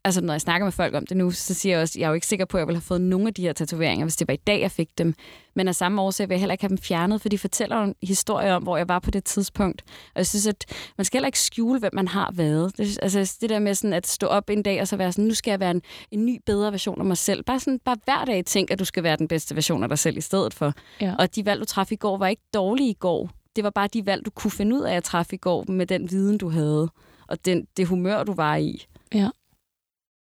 altså 0.03 0.21
når 0.21 0.33
jeg 0.33 0.41
snakker 0.41 0.65
med 0.65 0.71
folk 0.71 0.95
om 0.95 1.05
det 1.05 1.17
nu, 1.17 1.31
så 1.31 1.53
siger 1.53 1.75
jeg 1.75 1.81
også, 1.81 1.91
at 1.97 2.01
jeg 2.01 2.05
er 2.05 2.09
jo 2.09 2.13
ikke 2.13 2.27
sikker 2.27 2.45
på, 2.45 2.57
at 2.57 2.59
jeg 2.59 2.67
ville 2.67 2.77
have 2.77 2.81
fået 2.81 3.01
nogle 3.01 3.27
af 3.27 3.33
de 3.33 3.41
her 3.41 3.53
tatoveringer, 3.53 4.05
hvis 4.05 4.15
det 4.15 4.27
var 4.27 4.33
i 4.33 4.37
dag, 4.47 4.61
jeg 4.61 4.71
fik 4.71 4.97
dem. 4.97 5.13
Men 5.55 5.67
af 5.67 5.75
samme 5.75 6.01
årsag 6.01 6.29
vil 6.29 6.35
jeg 6.35 6.39
heller 6.39 6.53
ikke 6.53 6.63
have 6.63 6.69
dem 6.69 6.77
fjernet, 6.77 7.21
for 7.21 7.29
de 7.29 7.37
fortæller 7.37 7.77
jo 7.77 7.83
en 7.83 7.95
historie 8.03 8.55
om, 8.55 8.63
hvor 8.63 8.77
jeg 8.77 8.87
var 8.87 8.99
på 8.99 9.11
det 9.11 9.23
tidspunkt. 9.23 9.81
Og 9.87 10.17
jeg 10.17 10.27
synes, 10.27 10.47
at 10.47 10.65
man 10.97 11.05
skal 11.05 11.17
heller 11.17 11.27
ikke 11.27 11.39
skjule, 11.39 11.79
hvem 11.79 11.91
man 11.95 12.07
har 12.07 12.31
været. 12.33 12.77
Det, 12.77 12.99
altså 13.01 13.37
det 13.41 13.49
der 13.49 13.59
med 13.59 13.75
sådan 13.75 13.93
at 13.93 14.07
stå 14.07 14.27
op 14.27 14.49
en 14.49 14.63
dag 14.63 14.81
og 14.81 14.87
så 14.87 14.97
være 14.97 15.11
sådan, 15.11 15.25
nu 15.25 15.33
skal 15.33 15.51
jeg 15.51 15.59
være 15.59 15.71
en, 15.71 15.81
en 16.11 16.25
ny, 16.25 16.41
bedre 16.45 16.71
version 16.71 16.99
af 16.99 17.05
mig 17.05 17.17
selv. 17.17 17.43
Bare, 17.43 17.59
sådan, 17.59 17.79
bare 17.85 17.97
hver 18.05 18.25
dag 18.25 18.45
tænk, 18.45 18.71
at 18.71 18.79
du 18.79 18.85
skal 18.85 19.03
være 19.03 19.17
den 19.17 19.27
bedste 19.27 19.55
version 19.55 19.83
af 19.83 19.89
dig 19.89 19.99
selv 19.99 20.17
i 20.17 20.21
stedet 20.21 20.53
for. 20.53 20.73
Ja. 21.01 21.15
Og 21.19 21.35
de 21.35 21.45
valg, 21.45 21.59
du 21.59 21.65
træffede 21.65 21.95
i 21.95 21.97
går, 21.97 22.17
var 22.17 22.27
ikke 22.27 22.43
dårlige 22.53 22.89
i 22.89 22.97
går. 22.99 23.29
Det 23.59 23.63
var 23.63 23.69
bare 23.69 23.87
de 23.87 24.05
valg, 24.05 24.25
du 24.25 24.29
kunne 24.29 24.51
finde 24.51 24.75
ud 24.75 24.81
af 24.81 24.95
at 24.95 25.03
træffe 25.03 25.35
i 25.35 25.37
går 25.37 25.65
med 25.67 25.85
den 25.85 26.11
viden, 26.11 26.37
du 26.37 26.49
havde. 26.49 26.89
Og 27.27 27.45
den, 27.45 27.67
det 27.77 27.87
humør, 27.87 28.23
du 28.23 28.33
var 28.33 28.55
i. 28.55 28.85
Ja. 29.13 29.29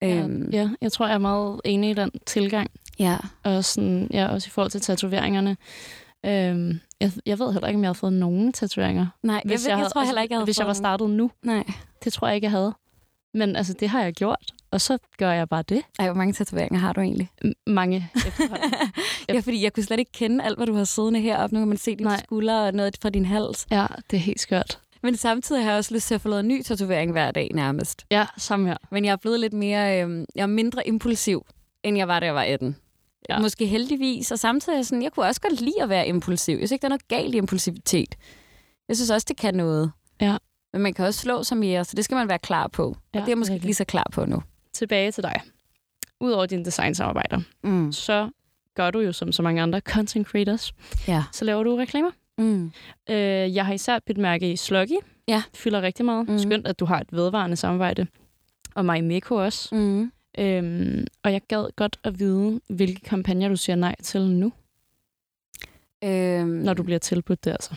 Øhm, 0.03 0.49
Ja, 0.51 0.69
jeg 0.81 0.91
tror, 0.91 1.05
jeg 1.07 1.13
er 1.13 1.17
meget 1.19 1.61
enig 1.65 1.89
i 1.89 1.93
den 1.93 2.11
tilgang. 2.25 2.71
ja. 2.99 3.17
Og 3.43 3.65
sådan, 3.65 4.07
ja, 4.13 4.27
også 4.27 4.47
i 4.47 4.49
forhold 4.51 4.71
til 4.71 4.81
tatoveringerne. 4.81 5.57
Øhm, 6.25 6.79
jeg, 6.99 7.11
jeg 7.25 7.39
ved 7.39 7.53
heller 7.53 7.67
ikke, 7.67 7.77
om 7.77 7.83
jeg 7.83 7.89
har 7.89 7.93
fået 7.93 8.13
nogen 8.13 8.53
tatoveringer. 8.53 9.07
Nej, 9.23 9.41
jeg, 9.45 9.51
jeg, 9.51 9.59
jeg, 9.67 9.79
jeg 9.79 9.91
tror 9.91 10.03
heller 10.03 10.21
ikke, 10.21 10.33
jeg 10.33 10.38
havde 10.38 10.45
Hvis 10.45 10.59
jeg 10.59 10.67
var 10.67 10.73
startet 10.73 11.09
nu. 11.09 11.31
Nej. 11.43 11.63
det 12.03 12.13
tror 12.13 12.27
jeg 12.27 12.36
ikke, 12.36 12.45
jeg 12.45 12.51
havde. 12.51 12.73
Men 13.33 13.55
altså, 13.55 13.73
det 13.73 13.89
har 13.89 14.03
jeg 14.03 14.13
gjort, 14.13 14.51
og 14.76 14.82
så 14.82 14.97
gør 15.17 15.32
jeg 15.32 15.49
bare 15.49 15.63
det. 15.69 15.82
Ej, 15.99 16.05
hvor 16.05 16.15
mange 16.15 16.34
tatoveringer 16.34 16.80
har 16.80 16.93
du 16.93 17.01
egentlig? 17.01 17.30
M- 17.45 17.51
mange 17.67 18.09
efterhånden. 18.15 18.71
ja, 19.30 19.39
fordi 19.39 19.63
jeg 19.63 19.73
kunne 19.73 19.84
slet 19.84 19.99
ikke 19.99 20.11
kende 20.11 20.43
alt, 20.43 20.57
hvad 20.57 20.67
du 20.67 20.73
har 20.73 20.84
siddende 20.84 21.19
heroppe. 21.19 21.53
Nu 21.55 21.61
kan 21.61 21.67
man 21.67 21.78
se 21.78 21.91
dine 21.95 22.03
Nej. 22.09 22.21
skuldre 22.23 22.63
og 22.67 22.73
noget 22.73 22.97
fra 23.01 23.09
din 23.09 23.26
hals. 23.26 23.65
ja, 23.71 23.86
det 24.11 24.17
er 24.17 24.21
helt 24.21 24.39
skørt. 24.39 24.80
Men 25.03 25.17
samtidig 25.17 25.63
har 25.63 25.71
jeg 25.71 25.78
også 25.78 25.93
lyst 25.93 26.07
til 26.07 26.15
at 26.15 26.21
få 26.21 26.30
lavet 26.30 26.39
en 26.39 26.47
ny 26.47 26.61
tatovering 26.63 27.11
hver 27.11 27.32
dag 27.32 27.51
nærmest. 27.53 28.05
Ja, 28.11 28.26
samme 28.38 28.67
her. 28.67 28.78
Men 28.91 29.05
jeg 29.05 29.11
er 29.11 29.15
blevet 29.15 29.39
lidt 29.39 29.53
mere, 29.53 30.03
øh, 30.03 30.26
jeg 30.36 30.41
er 30.43 30.47
mindre 30.47 30.88
impulsiv, 30.88 31.45
end 31.84 31.97
jeg 31.97 32.07
var, 32.07 32.19
da 32.19 32.26
jeg 32.26 32.36
var 32.36 32.43
18. 32.43 32.76
Ja. 33.30 33.39
Måske 33.39 33.65
heldigvis, 33.65 34.32
og 34.32 34.39
samtidig 34.39 34.78
er 34.80 34.82
sådan, 34.84 35.03
jeg 35.03 35.11
kunne 35.11 35.26
også 35.26 35.41
godt 35.41 35.61
lide 35.61 35.82
at 35.84 35.89
være 35.89 36.07
impulsiv. 36.07 36.51
Jeg 36.53 36.59
synes 36.59 36.71
ikke, 36.71 36.82
der 36.82 36.88
er 36.88 36.89
noget 36.89 37.07
galt 37.07 37.36
i 37.36 37.38
impulsivitet. 37.38 38.15
Jeg 38.88 38.95
synes 38.95 39.09
også, 39.09 39.26
det 39.30 39.38
kan 39.38 39.53
noget. 39.55 39.91
Ja. 40.21 40.38
Men 40.73 40.82
man 40.82 40.93
kan 40.93 41.05
også 41.05 41.19
slå 41.19 41.43
sig 41.43 41.57
mere, 41.57 41.86
så 41.86 41.93
det 41.95 42.05
skal 42.05 42.15
man 42.15 42.30
være 42.30 42.39
klar 42.39 42.67
på. 42.67 42.84
Og 42.88 42.95
Ja, 43.13 43.19
det 43.19 43.26
er 43.26 43.32
jeg 43.32 43.38
måske 43.38 43.53
ikke 43.53 43.65
lige 43.65 43.76
så 43.76 43.86
klar 43.86 44.07
på 44.13 44.26
nu. 44.26 44.41
Tilbage 44.76 45.11
til 45.11 45.23
dig. 45.23 45.41
Udover 46.19 46.45
dine 46.45 46.65
designsamarbejder, 46.65 47.41
Mm. 47.63 47.91
så 47.91 48.30
gør 48.76 48.91
du 48.91 48.99
jo 48.99 49.11
som 49.13 49.32
så 49.32 49.41
mange 49.41 49.61
andre 49.61 49.80
content 49.80 50.28
creators. 50.28 50.73
Ja. 51.07 51.23
Så 51.32 51.45
laver 51.45 51.63
du 51.63 51.76
reklamer. 51.76 52.11
Mm. 52.38 52.71
Øh, 53.09 53.55
jeg 53.55 53.65
har 53.65 53.73
især 53.73 53.99
et 54.07 54.17
mærke 54.17 54.51
i 54.51 54.55
Sluggy. 54.55 54.97
Ja. 55.28 55.43
Fylder 55.53 55.82
rigtig 55.82 56.05
meget. 56.05 56.30
Mm. 56.30 56.39
Skønt, 56.39 56.67
at 56.67 56.80
du 56.80 56.86
har 56.86 56.99
et 56.99 57.07
vedvarende 57.11 57.55
samarbejde. 57.55 58.07
Og 58.76 58.86
mig 58.86 59.03
Miko 59.03 59.36
også. 59.36 59.76
Mm. 59.76 60.11
Øhm, 60.39 61.07
og 61.23 61.32
jeg 61.34 61.41
gad 61.47 61.65
godt 61.76 61.97
at 62.03 62.19
vide, 62.19 62.61
hvilke 62.69 63.01
kampagner 63.01 63.49
du 63.49 63.55
siger 63.55 63.76
nej 63.76 63.95
til 64.03 64.21
nu, 64.21 64.51
Øhm, 66.03 66.47
når 66.47 66.73
du 66.73 66.84
bliver 66.84 66.99
tilbudt 66.99 67.45
det 67.45 67.51
altså. 67.51 67.76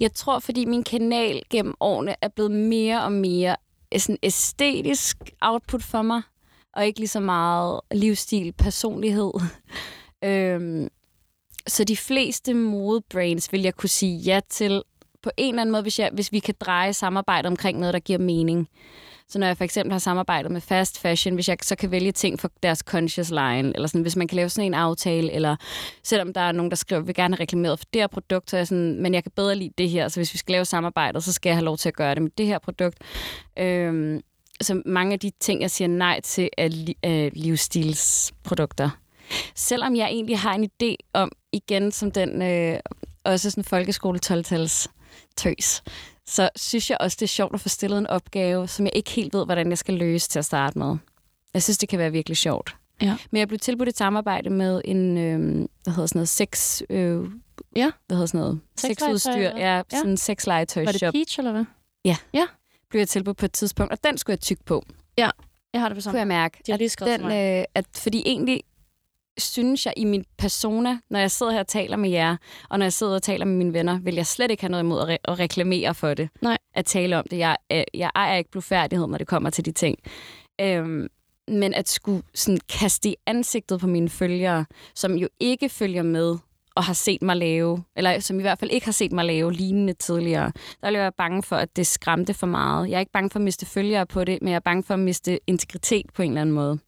Jeg 0.00 0.12
tror, 0.12 0.38
fordi 0.38 0.64
min 0.64 0.84
kanal 0.84 1.42
gennem 1.50 1.74
årene 1.80 2.14
er 2.20 2.28
blevet 2.28 2.50
mere 2.50 3.02
og 3.04 3.12
mere 3.12 3.56
sådan 3.98 4.18
æstetisk 4.22 5.16
output 5.40 5.82
for 5.82 6.02
mig, 6.02 6.22
og 6.72 6.86
ikke 6.86 6.98
lige 6.98 7.08
så 7.08 7.20
meget 7.20 7.80
livsstil, 7.92 8.52
personlighed. 8.52 9.32
øhm, 10.24 10.88
så 11.66 11.84
de 11.84 11.96
fleste 11.96 12.54
modebrands 12.54 13.52
vil 13.52 13.62
jeg 13.62 13.74
kunne 13.74 13.88
sige 13.88 14.16
ja 14.16 14.40
til 14.50 14.82
på 15.22 15.30
en 15.36 15.54
eller 15.54 15.62
anden 15.62 15.72
måde, 15.72 15.82
hvis, 15.82 15.98
jeg, 15.98 16.10
hvis 16.12 16.32
vi 16.32 16.38
kan 16.38 16.54
dreje 16.60 16.92
samarbejdet 16.92 17.46
omkring 17.46 17.78
noget, 17.78 17.94
der 17.94 18.00
giver 18.00 18.18
mening. 18.18 18.68
Så 19.28 19.38
når 19.38 19.46
jeg 19.46 19.56
for 19.56 19.64
eksempel 19.64 19.92
har 19.92 19.98
samarbejdet 19.98 20.50
med 20.50 20.60
fast 20.60 21.00
fashion, 21.00 21.34
hvis 21.34 21.48
jeg 21.48 21.56
så 21.62 21.76
kan 21.76 21.90
vælge 21.90 22.12
ting 22.12 22.40
for 22.40 22.50
deres 22.62 22.78
conscious 22.78 23.30
line, 23.30 23.72
eller 23.74 23.86
sådan, 23.88 24.02
hvis 24.02 24.16
man 24.16 24.28
kan 24.28 24.36
lave 24.36 24.48
sådan 24.48 24.66
en 24.66 24.74
aftale, 24.74 25.32
eller 25.32 25.56
selvom 26.02 26.32
der 26.32 26.40
er 26.40 26.52
nogen, 26.52 26.70
der 26.70 26.76
skriver, 26.76 27.02
vi 27.02 27.12
gerne 27.12 27.36
have 27.36 27.42
reklameret 27.42 27.78
for 27.78 27.86
det 27.92 28.02
her 28.02 28.06
produkt, 28.06 28.50
så 28.50 28.56
er 28.56 28.60
jeg 28.60 28.66
sådan, 28.66 29.02
men 29.02 29.14
jeg 29.14 29.22
kan 29.22 29.32
bedre 29.36 29.54
lide 29.56 29.72
det 29.78 29.90
her, 29.90 30.08
så 30.08 30.20
hvis 30.20 30.32
vi 30.34 30.38
skal 30.38 30.52
lave 30.52 30.64
samarbejdet, 30.64 31.24
så 31.24 31.32
skal 31.32 31.50
jeg 31.50 31.56
have 31.56 31.64
lov 31.64 31.76
til 31.76 31.88
at 31.88 31.96
gøre 31.96 32.14
det 32.14 32.22
med 32.22 32.30
det 32.38 32.46
her 32.46 32.58
produkt. 32.58 32.98
Øhm, 33.58 34.20
så 34.60 34.82
mange 34.86 35.12
af 35.12 35.20
de 35.20 35.30
ting, 35.40 35.60
jeg 35.62 35.70
siger 35.70 35.88
nej 35.88 36.20
til, 36.20 36.48
er 36.58 36.68
li- 36.68 36.98
er 37.02 37.30
livsstilsprodukter. 37.32 38.90
Selvom 39.54 39.96
jeg 39.96 40.06
egentlig 40.08 40.38
har 40.38 40.54
en 40.54 40.70
idé 40.82 40.94
om, 41.14 41.32
igen 41.52 41.92
som 41.92 42.10
den, 42.10 42.42
øh, 42.42 42.78
også 43.24 43.50
sådan 43.50 43.64
folkeskole 43.64 44.18
12 44.18 44.44
tøs, 45.36 45.82
så 46.28 46.48
synes 46.56 46.90
jeg 46.90 46.98
også, 47.00 47.16
det 47.20 47.22
er 47.26 47.28
sjovt 47.28 47.54
at 47.54 47.60
få 47.60 47.68
stillet 47.68 47.98
en 47.98 48.06
opgave, 48.06 48.68
som 48.68 48.84
jeg 48.86 48.92
ikke 48.96 49.10
helt 49.10 49.34
ved, 49.34 49.44
hvordan 49.44 49.68
jeg 49.70 49.78
skal 49.78 49.94
løse 49.94 50.28
til 50.28 50.38
at 50.38 50.44
starte 50.44 50.78
med. 50.78 50.96
Jeg 51.54 51.62
synes, 51.62 51.78
det 51.78 51.88
kan 51.88 51.98
være 51.98 52.12
virkelig 52.12 52.36
sjovt. 52.36 52.76
Ja. 53.02 53.16
Men 53.30 53.38
jeg 53.38 53.48
blev 53.48 53.58
tilbudt 53.58 53.88
et 53.88 53.96
samarbejde 53.96 54.50
med 54.50 54.82
en, 54.84 55.18
øh, 55.18 55.38
hvad 55.82 55.92
hedder 55.94 56.06
sådan 56.06 56.18
noget, 56.18 56.28
sex... 56.28 56.82
Øh, 56.90 57.24
Ja. 57.76 57.90
Hvad 58.06 58.16
hedder 58.16 58.26
sådan 58.26 58.40
noget? 58.40 58.60
Sexudstyr. 58.76 59.30
Ja, 59.32 59.76
Ja. 59.76 59.82
sådan 59.90 60.10
en 60.10 60.16
sexlegetøj 60.16 60.84
Var 60.84 60.92
det. 60.92 61.12
Peach, 61.12 61.38
eller 61.38 61.52
hvad? 61.52 61.64
Blev 62.90 63.00
jeg 63.00 63.08
tilbudt 63.08 63.36
på 63.36 63.44
et 63.44 63.52
tidspunkt, 63.52 63.92
og 63.92 63.98
den 64.04 64.18
skulle 64.18 64.34
jeg 64.34 64.40
tykke 64.40 64.64
på. 64.64 64.84
Jeg 65.18 65.30
har 65.74 65.88
det 65.88 65.94
på 65.94 65.94
Kunne 65.94 66.02
samme. 66.02 66.18
jeg 66.18 66.26
mærke. 66.26 66.58
De 66.78 66.88
skrevet 66.88 67.20
den, 67.20 67.58
øh, 67.58 67.64
at, 67.74 67.84
fordi 67.94 68.22
egentlig 68.26 68.62
synes 69.38 69.86
jeg 69.86 69.94
i 69.96 70.04
min 70.04 70.24
persona, 70.38 70.98
når 71.10 71.18
jeg 71.18 71.30
sidder 71.30 71.52
her 71.52 71.60
og 71.60 71.66
taler 71.66 71.96
med 71.96 72.10
jer, 72.10 72.36
og 72.70 72.78
når 72.78 72.86
jeg 72.86 72.92
sidder 72.92 73.14
og 73.14 73.22
taler 73.22 73.44
med 73.44 73.54
mine 73.54 73.72
venner, 73.72 73.98
vil 74.00 74.14
jeg 74.14 74.26
slet 74.26 74.50
ikke 74.50 74.62
have 74.62 74.70
noget 74.70 74.82
imod 74.82 75.00
at, 75.00 75.08
re- 75.08 75.32
at 75.32 75.38
reklamere 75.38 75.94
for 75.94 76.14
det. 76.14 76.28
Nej. 76.40 76.58
At 76.74 76.84
tale 76.84 77.18
om 77.18 77.24
det. 77.30 77.38
Jeg, 77.38 77.56
øh, 77.72 77.82
jeg 77.94 78.10
ejer 78.14 78.36
ikke 78.36 78.50
blufærdighed, 78.50 79.06
når 79.06 79.18
det 79.18 79.26
kommer 79.26 79.50
til 79.50 79.64
de 79.64 79.72
ting. 79.72 79.98
Øhm, 80.60 81.08
men 81.48 81.74
at 81.74 81.88
skulle 81.88 82.22
sådan 82.34 82.58
kaste 82.68 83.08
i 83.08 83.16
ansigtet 83.26 83.80
på 83.80 83.86
mine 83.86 84.08
følgere, 84.08 84.66
som 84.94 85.14
jo 85.14 85.28
ikke 85.40 85.68
følger 85.68 86.02
med 86.02 86.36
og 86.74 86.84
har 86.84 86.92
set 86.92 87.22
mig 87.22 87.36
lave, 87.36 87.84
eller 87.96 88.20
som 88.20 88.38
i 88.38 88.42
hvert 88.42 88.58
fald 88.58 88.70
ikke 88.70 88.86
har 88.86 88.92
set 88.92 89.12
mig 89.12 89.24
lave 89.24 89.52
lignende 89.52 89.92
tidligere, 89.92 90.52
der 90.80 90.86
vil 90.86 90.94
jeg 90.94 91.02
være 91.02 91.12
bange 91.12 91.42
for, 91.42 91.56
at 91.56 91.76
det 91.76 91.86
skræmte 91.86 92.34
for 92.34 92.46
meget. 92.46 92.90
Jeg 92.90 92.96
er 92.96 93.00
ikke 93.00 93.12
bange 93.12 93.30
for 93.30 93.38
at 93.38 93.44
miste 93.44 93.66
følgere 93.66 94.06
på 94.06 94.24
det, 94.24 94.38
men 94.42 94.48
jeg 94.48 94.56
er 94.56 94.60
bange 94.60 94.82
for 94.82 94.94
at 94.94 95.00
miste 95.00 95.40
integritet 95.46 96.06
på 96.14 96.22
en 96.22 96.30
eller 96.30 96.40
anden 96.40 96.54
måde. 96.54 96.78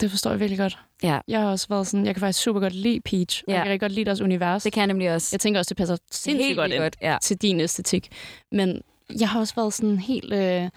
Det 0.00 0.10
forstår 0.10 0.30
jeg 0.30 0.40
virkelig 0.40 0.58
godt. 0.58 0.78
Ja. 1.02 1.18
Jeg 1.28 1.40
har 1.40 1.50
også 1.50 1.66
været 1.68 1.86
sådan, 1.86 2.06
jeg 2.06 2.14
kan 2.14 2.20
faktisk 2.20 2.42
super 2.42 2.60
godt 2.60 2.74
lide 2.74 3.00
Peach. 3.00 3.42
Ja. 3.48 3.52
Ja. 3.52 3.58
Jeg 3.58 3.64
kan 3.64 3.70
rigtig 3.72 3.80
godt 3.80 3.92
lide 3.92 4.04
deres 4.04 4.20
univers. 4.20 4.62
Det 4.62 4.72
kan 4.72 4.80
jeg 4.80 4.86
nemlig 4.86 5.14
også. 5.14 5.28
Jeg 5.32 5.40
tænker 5.40 5.60
også, 5.60 5.68
det 5.68 5.76
passer 5.76 5.96
sindssygt 6.10 6.46
Helt 6.46 6.58
godt 6.58 6.72
godt, 6.78 6.96
ja. 7.02 7.18
til 7.22 7.36
din 7.36 7.60
æstetik. 7.60 8.08
Men 8.52 8.82
jeg 9.20 9.28
har 9.28 9.40
også 9.40 9.54
været 9.54 9.72
sådan 9.72 9.98
helt... 9.98 10.32
Øh, 10.32 10.68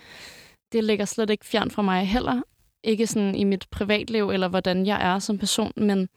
det 0.71 0.84
ligger 0.84 1.05
slet 1.05 1.30
ikke 1.30 1.45
fjern 1.45 1.71
fra 1.71 1.82
mig 1.82 2.07
heller. 2.07 2.41
Ikke 2.84 3.07
sådan 3.07 3.36
i 3.36 3.43
mit 3.43 3.67
privatliv, 3.71 4.30
eller 4.30 4.47
hvordan 4.47 4.86
jeg 4.86 5.13
er 5.13 5.19
som 5.19 5.38
person, 5.38 5.71
men 5.76 6.09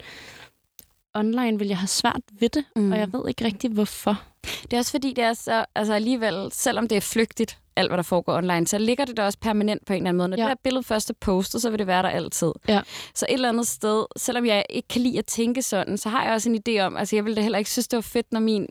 online 1.14 1.58
vil 1.58 1.68
jeg 1.68 1.78
have 1.78 1.88
svært 1.88 2.20
ved 2.40 2.48
det. 2.48 2.64
Mm. 2.76 2.92
og 2.92 2.98
jeg 2.98 3.12
ved 3.12 3.28
ikke 3.28 3.44
rigtig, 3.44 3.70
hvorfor. 3.70 4.22
Det 4.62 4.72
er 4.72 4.78
også 4.78 4.90
fordi, 4.90 5.12
det 5.12 5.24
er 5.24 5.32
så, 5.32 5.64
altså 5.74 5.94
alligevel, 5.94 6.48
selvom 6.52 6.88
det 6.88 6.96
er 6.96 7.00
flygtigt, 7.00 7.58
alt 7.76 7.90
hvad 7.90 7.96
der 7.96 8.02
foregår 8.02 8.36
online, 8.36 8.66
så 8.66 8.78
ligger 8.78 9.04
det 9.04 9.16
der 9.16 9.22
også 9.24 9.38
permanent 9.38 9.86
på 9.86 9.92
en 9.92 9.96
eller 9.96 10.08
anden 10.08 10.18
måde. 10.18 10.28
Når 10.28 10.36
Ja. 10.36 10.42
det 10.42 10.48
der 10.48 10.60
billede 10.62 10.82
først 10.82 11.10
er 11.10 11.14
postet, 11.20 11.62
så 11.62 11.70
vil 11.70 11.78
det 11.78 11.86
være 11.86 12.02
der 12.02 12.08
altid. 12.08 12.52
Ja. 12.68 12.80
Så 13.14 13.26
et 13.28 13.32
eller 13.34 13.48
andet 13.48 13.66
sted, 13.68 14.04
selvom 14.16 14.46
jeg 14.46 14.64
ikke 14.70 14.88
kan 14.88 15.00
lide 15.02 15.18
at 15.18 15.26
tænke 15.26 15.62
sådan, 15.62 15.98
så 15.98 16.08
har 16.08 16.24
jeg 16.24 16.32
også 16.34 16.50
en 16.50 16.62
idé 16.68 16.80
om, 16.80 16.96
altså 16.96 17.16
jeg 17.16 17.24
ville 17.24 17.36
da 17.36 17.40
heller 17.40 17.58
ikke 17.58 17.70
synes, 17.70 17.88
det 17.88 17.96
var 17.96 18.00
fedt, 18.02 18.32
når 18.32 18.40
min 18.40 18.66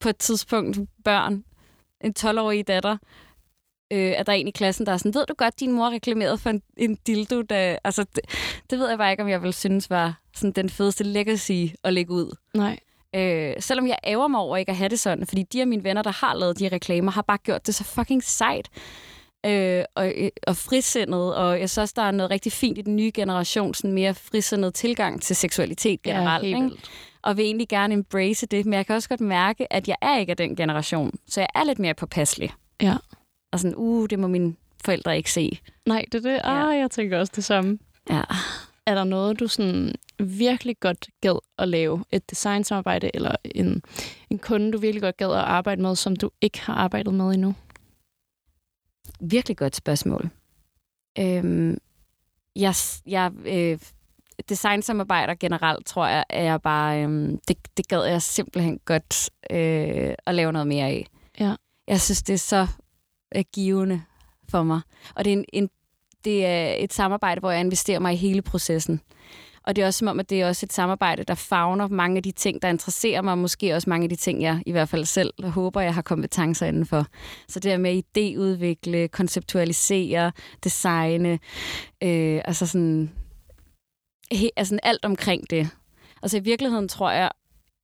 på 0.00 0.08
et 0.08 0.16
tidspunkt 0.16 0.78
børn, 1.04 1.44
en 2.00 2.14
12-årig 2.18 2.66
datter, 2.68 2.96
øh, 3.92 4.12
at 4.16 4.26
der 4.26 4.32
er 4.32 4.36
en 4.36 4.48
i 4.48 4.50
klassen, 4.50 4.86
der 4.86 4.92
er 4.92 4.96
sådan, 4.96 5.14
ved 5.14 5.26
du 5.26 5.34
godt, 5.34 5.60
din 5.60 5.72
mor 5.72 5.90
reklamerede 5.90 6.38
for 6.38 6.50
en, 6.50 6.62
en 6.76 6.98
dildo, 7.06 7.42
der, 7.42 7.76
altså 7.84 8.04
det, 8.16 8.24
det 8.70 8.78
ved 8.78 8.88
jeg 8.88 8.98
bare 8.98 9.10
ikke, 9.10 9.22
om 9.22 9.28
jeg 9.28 9.42
vil 9.42 9.52
synes 9.54 9.90
var 9.90 10.20
sådan 10.34 10.52
den 10.52 10.70
fedeste 10.70 11.04
legacy 11.04 11.66
at 11.84 11.92
lægge 11.92 12.12
ud. 12.12 12.36
Nej. 12.54 12.78
Øh, 13.14 13.54
selvom 13.58 13.86
jeg 13.86 13.96
ærger 14.06 14.28
mig 14.28 14.40
over 14.40 14.56
ikke 14.56 14.70
at 14.70 14.76
have 14.76 14.88
det 14.88 15.00
sådan, 15.00 15.26
fordi 15.26 15.42
de 15.42 15.60
af 15.60 15.66
mine 15.66 15.84
venner, 15.84 16.02
der 16.02 16.12
har 16.12 16.34
lavet 16.34 16.58
de 16.58 16.68
reklamer, 16.68 17.12
har 17.12 17.22
bare 17.22 17.38
gjort 17.38 17.66
det 17.66 17.74
så 17.74 17.84
fucking 17.84 18.24
sejt 18.24 18.68
øh, 19.46 19.84
og, 19.94 20.12
øh, 20.16 20.30
og 20.46 20.56
frisindet, 20.56 21.34
og 21.34 21.60
jeg 21.60 21.70
synes 21.70 21.78
også, 21.78 21.94
der 21.96 22.02
er 22.02 22.10
noget 22.10 22.30
rigtig 22.30 22.52
fint 22.52 22.78
i 22.78 22.82
den 22.82 22.96
nye 22.96 23.10
generation, 23.14 23.74
sådan 23.74 23.92
mere 23.92 24.14
frisindet 24.14 24.74
tilgang 24.74 25.22
til 25.22 25.36
seksualitet 25.36 26.02
generelt, 26.02 26.44
ja, 26.44 26.56
ikke? 26.56 26.70
og 27.22 27.36
vil 27.36 27.44
egentlig 27.44 27.68
gerne 27.68 27.94
embrace 27.94 28.46
det, 28.46 28.66
men 28.66 28.74
jeg 28.74 28.86
kan 28.86 28.96
også 28.96 29.08
godt 29.08 29.20
mærke, 29.20 29.72
at 29.72 29.88
jeg 29.88 29.96
er 30.02 30.18
ikke 30.18 30.30
af 30.30 30.36
den 30.36 30.56
generation, 30.56 31.12
så 31.28 31.40
jeg 31.40 31.48
er 31.54 31.64
lidt 31.64 31.78
mere 31.78 31.94
påpasselig. 31.94 32.52
Ja. 32.82 32.94
Og 33.52 33.60
sådan, 33.60 33.74
uh, 33.76 34.06
det 34.10 34.18
må 34.18 34.26
mine 34.26 34.54
forældre 34.84 35.16
ikke 35.16 35.32
se. 35.32 35.58
Nej, 35.86 36.04
det 36.12 36.26
er 36.26 36.30
det. 36.30 36.40
Ja. 36.44 36.70
Ah, 36.70 36.78
jeg 36.78 36.90
tænker 36.90 37.18
også 37.18 37.32
det 37.36 37.44
samme. 37.44 37.78
Ja. 38.10 38.22
Er 38.86 38.94
der 38.94 39.04
noget, 39.04 39.40
du 39.40 39.48
sådan 39.48 39.94
virkelig 40.18 40.80
godt 40.80 41.08
gad 41.20 41.38
at 41.58 41.68
lave? 41.68 42.04
Et 42.12 42.30
designsamarbejde 42.30 43.10
eller 43.14 43.36
en, 43.44 43.82
en 44.30 44.38
kunde, 44.38 44.72
du 44.72 44.78
virkelig 44.78 45.02
godt 45.02 45.16
gad 45.16 45.30
at 45.30 45.36
arbejde 45.36 45.82
med, 45.82 45.96
som 45.96 46.16
du 46.16 46.30
ikke 46.40 46.60
har 46.60 46.74
arbejdet 46.74 47.14
med 47.14 47.34
endnu? 47.34 47.54
Virkelig 49.20 49.56
godt 49.56 49.76
spørgsmål. 49.76 50.30
Øhm, 51.18 51.78
jeg, 52.56 52.74
jeg 53.06 53.32
øh, 53.44 53.78
designsamarbejder 54.48 55.34
generelt, 55.34 55.86
tror 55.86 56.06
jeg, 56.06 56.24
er 56.30 56.42
jeg 56.42 56.62
bare, 56.62 57.02
øhm, 57.02 57.38
det, 57.48 57.56
det 57.76 57.88
gad 57.88 58.04
jeg 58.04 58.22
simpelthen 58.22 58.78
godt 58.84 59.30
øh, 59.50 60.14
at 60.26 60.34
lave 60.34 60.52
noget 60.52 60.68
mere 60.68 60.86
af. 60.86 61.06
Ja. 61.40 61.54
Jeg 61.88 62.00
synes, 62.00 62.22
det 62.22 62.34
er 62.34 62.38
så 62.38 62.66
øh, 63.36 63.44
givende 63.52 64.02
for 64.48 64.62
mig. 64.62 64.80
Og 65.14 65.24
det 65.24 65.32
er 65.32 65.36
en, 65.36 65.44
en 65.52 65.70
det 66.26 66.46
er 66.46 66.74
et 66.78 66.92
samarbejde, 66.92 67.40
hvor 67.40 67.50
jeg 67.50 67.60
investerer 67.60 67.98
mig 67.98 68.12
i 68.12 68.16
hele 68.16 68.42
processen. 68.42 69.00
Og 69.66 69.76
det 69.76 69.82
er 69.82 69.86
også 69.86 69.98
som 69.98 70.08
om, 70.08 70.20
at 70.20 70.30
det 70.30 70.40
er 70.40 70.48
også 70.48 70.66
et 70.66 70.72
samarbejde, 70.72 71.24
der 71.24 71.34
fagner 71.34 71.88
mange 71.88 72.16
af 72.16 72.22
de 72.22 72.32
ting, 72.32 72.62
der 72.62 72.68
interesserer 72.68 73.22
mig, 73.22 73.32
og 73.32 73.38
måske 73.38 73.74
også 73.74 73.90
mange 73.90 74.04
af 74.04 74.08
de 74.08 74.16
ting, 74.16 74.42
jeg 74.42 74.62
i 74.66 74.72
hvert 74.72 74.88
fald 74.88 75.04
selv 75.04 75.32
håber, 75.44 75.80
jeg 75.80 75.94
har 75.94 76.02
kompetencer 76.02 76.66
indenfor. 76.66 77.06
Så 77.48 77.60
det 77.60 77.72
er 77.72 77.78
med 77.78 77.90
at 77.90 78.04
idéudvikle, 78.04 79.08
konceptualisere, 79.08 80.32
designe, 80.64 81.38
øh, 82.02 82.40
altså 82.44 82.66
sådan, 82.66 83.10
he, 84.32 84.50
altså 84.56 84.78
alt 84.82 85.04
omkring 85.04 85.50
det. 85.50 85.68
Altså 86.22 86.36
i 86.36 86.40
virkeligheden 86.40 86.88
tror 86.88 87.10
jeg 87.10 87.30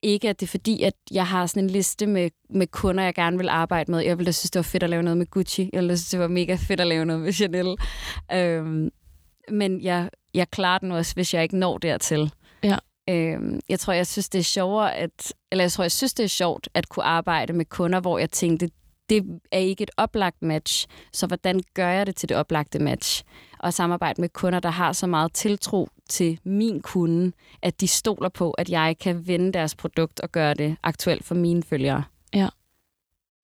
ikke, 0.02 0.28
at 0.28 0.40
det 0.40 0.46
er 0.46 0.50
fordi, 0.50 0.82
at 0.82 0.94
jeg 1.10 1.26
har 1.26 1.46
sådan 1.46 1.64
en 1.64 1.70
liste 1.70 2.06
med, 2.06 2.30
med 2.50 2.66
kunder, 2.66 3.04
jeg 3.04 3.14
gerne 3.14 3.38
vil 3.38 3.48
arbejde 3.48 3.90
med. 3.90 4.00
Jeg 4.00 4.18
ville 4.18 4.26
da 4.26 4.32
synes, 4.32 4.50
det 4.50 4.58
var 4.58 4.62
fedt 4.62 4.82
at 4.82 4.90
lave 4.90 5.02
noget 5.02 5.16
med 5.16 5.26
Gucci. 5.26 5.70
Jeg 5.72 5.78
ville 5.78 5.90
da 5.90 5.96
synes, 5.96 6.10
det 6.10 6.20
var 6.20 6.28
mega 6.28 6.54
fedt 6.54 6.80
at 6.80 6.86
lave 6.86 7.04
noget 7.04 7.22
med 7.22 7.32
Chanel. 7.32 7.76
Øhm, 8.32 8.90
men 9.50 9.82
jeg, 9.82 10.10
jeg 10.34 10.50
klarer 10.50 10.78
den 10.78 10.92
også, 10.92 11.14
hvis 11.14 11.34
jeg 11.34 11.42
ikke 11.42 11.56
når 11.56 11.78
dertil. 11.78 12.32
Ja. 12.64 12.76
Øhm, 13.10 13.60
jeg 13.68 13.80
tror, 13.80 13.92
jeg 13.92 14.06
synes, 14.06 14.28
det 14.28 14.38
er 14.38 14.42
sjovere, 14.42 14.94
at, 14.94 15.32
eller 15.52 15.64
jeg 15.64 15.72
tror, 15.72 15.84
jeg 15.84 15.92
synes, 15.92 16.14
det 16.14 16.24
er 16.24 16.28
sjovt 16.28 16.68
at 16.74 16.88
kunne 16.88 17.04
arbejde 17.04 17.52
med 17.52 17.64
kunder, 17.64 18.00
hvor 18.00 18.18
jeg 18.18 18.30
tænkte, 18.30 18.70
det 19.08 19.40
er 19.52 19.58
ikke 19.58 19.82
et 19.82 19.90
oplagt 19.96 20.42
match, 20.42 20.86
så 21.12 21.26
hvordan 21.26 21.60
gør 21.74 21.88
jeg 21.88 22.06
det 22.06 22.16
til 22.16 22.28
det 22.28 22.36
oplagte 22.36 22.78
match? 22.78 23.24
Og 23.58 23.74
samarbejde 23.74 24.20
med 24.20 24.28
kunder, 24.28 24.60
der 24.60 24.70
har 24.70 24.92
så 24.92 25.06
meget 25.06 25.32
tiltro 25.32 25.88
til 26.08 26.38
min 26.44 26.80
kunde, 26.80 27.32
at 27.62 27.80
de 27.80 27.88
stoler 27.88 28.28
på, 28.28 28.50
at 28.50 28.70
jeg 28.70 28.98
kan 28.98 29.26
vende 29.26 29.52
deres 29.52 29.74
produkt 29.74 30.20
og 30.20 30.32
gøre 30.32 30.54
det 30.54 30.76
aktuelt 30.82 31.24
for 31.24 31.34
mine 31.34 31.62
følgere. 31.62 32.04
Ja. 32.34 32.48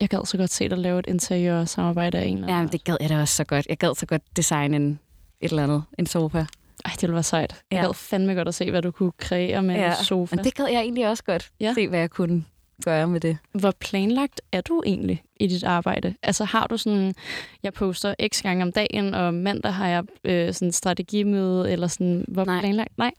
Jeg 0.00 0.08
gad 0.08 0.26
så 0.26 0.36
godt 0.36 0.50
se 0.50 0.68
dig 0.68 0.78
lave 0.78 0.98
et 0.98 1.06
interiør 1.08 1.64
samarbejde 1.64 2.18
af 2.18 2.24
en 2.24 2.34
eller 2.34 2.46
anden. 2.46 2.56
Ja, 2.56 2.62
men 2.62 2.72
det 2.72 2.84
gad 2.84 2.96
jeg 3.00 3.08
da 3.08 3.20
også 3.20 3.34
så 3.34 3.44
godt. 3.44 3.66
Jeg 3.68 3.78
gad 3.78 3.94
så 3.94 4.06
godt 4.06 4.22
designe 4.36 4.76
en, 4.76 4.98
et 5.40 5.50
eller 5.50 5.62
andet, 5.62 5.82
en 5.98 6.06
sofa. 6.06 6.44
Ej, 6.84 6.90
det 6.92 7.02
ville 7.02 7.14
være 7.14 7.22
sejt. 7.22 7.62
Jeg 7.70 7.76
Ja. 7.76 7.84
gad 7.86 7.94
fandme 7.94 8.34
godt 8.34 8.48
at 8.48 8.54
se, 8.54 8.70
hvad 8.70 8.82
du 8.82 8.90
kunne 8.90 9.12
kreere 9.18 9.62
med 9.62 9.74
Ja, 9.74 9.88
en 9.98 10.04
sofa. 10.04 10.36
Men 10.36 10.44
det 10.44 10.54
gad 10.54 10.66
jeg 10.66 10.80
egentlig 10.80 11.08
også 11.08 11.24
godt. 11.24 11.50
Ja. 11.60 11.74
Se, 11.74 11.88
hvad 11.88 11.98
jeg 11.98 12.10
kunne 12.10 12.44
gøre 12.84 13.06
med 13.08 13.20
det. 13.20 13.38
Hvor 13.52 13.70
planlagt 13.80 14.40
er 14.52 14.60
du 14.60 14.82
egentlig 14.86 15.22
i 15.40 15.46
dit 15.46 15.64
arbejde? 15.64 16.14
Altså 16.22 16.44
har 16.44 16.66
du 16.66 16.76
sådan, 16.76 17.14
jeg 17.62 17.72
poster 17.72 18.14
x 18.32 18.42
gange 18.42 18.62
om 18.62 18.72
dagen, 18.72 19.14
og 19.14 19.34
mandag 19.34 19.74
har 19.74 19.88
jeg 19.88 20.04
øh, 20.24 20.54
sådan 20.54 20.72
strategimøde, 20.72 21.72
eller 21.72 21.86
sådan, 21.86 22.24
hvor 22.28 22.44
Nej. 22.44 22.60
planlagt? 22.60 22.98
Nej. 22.98 23.10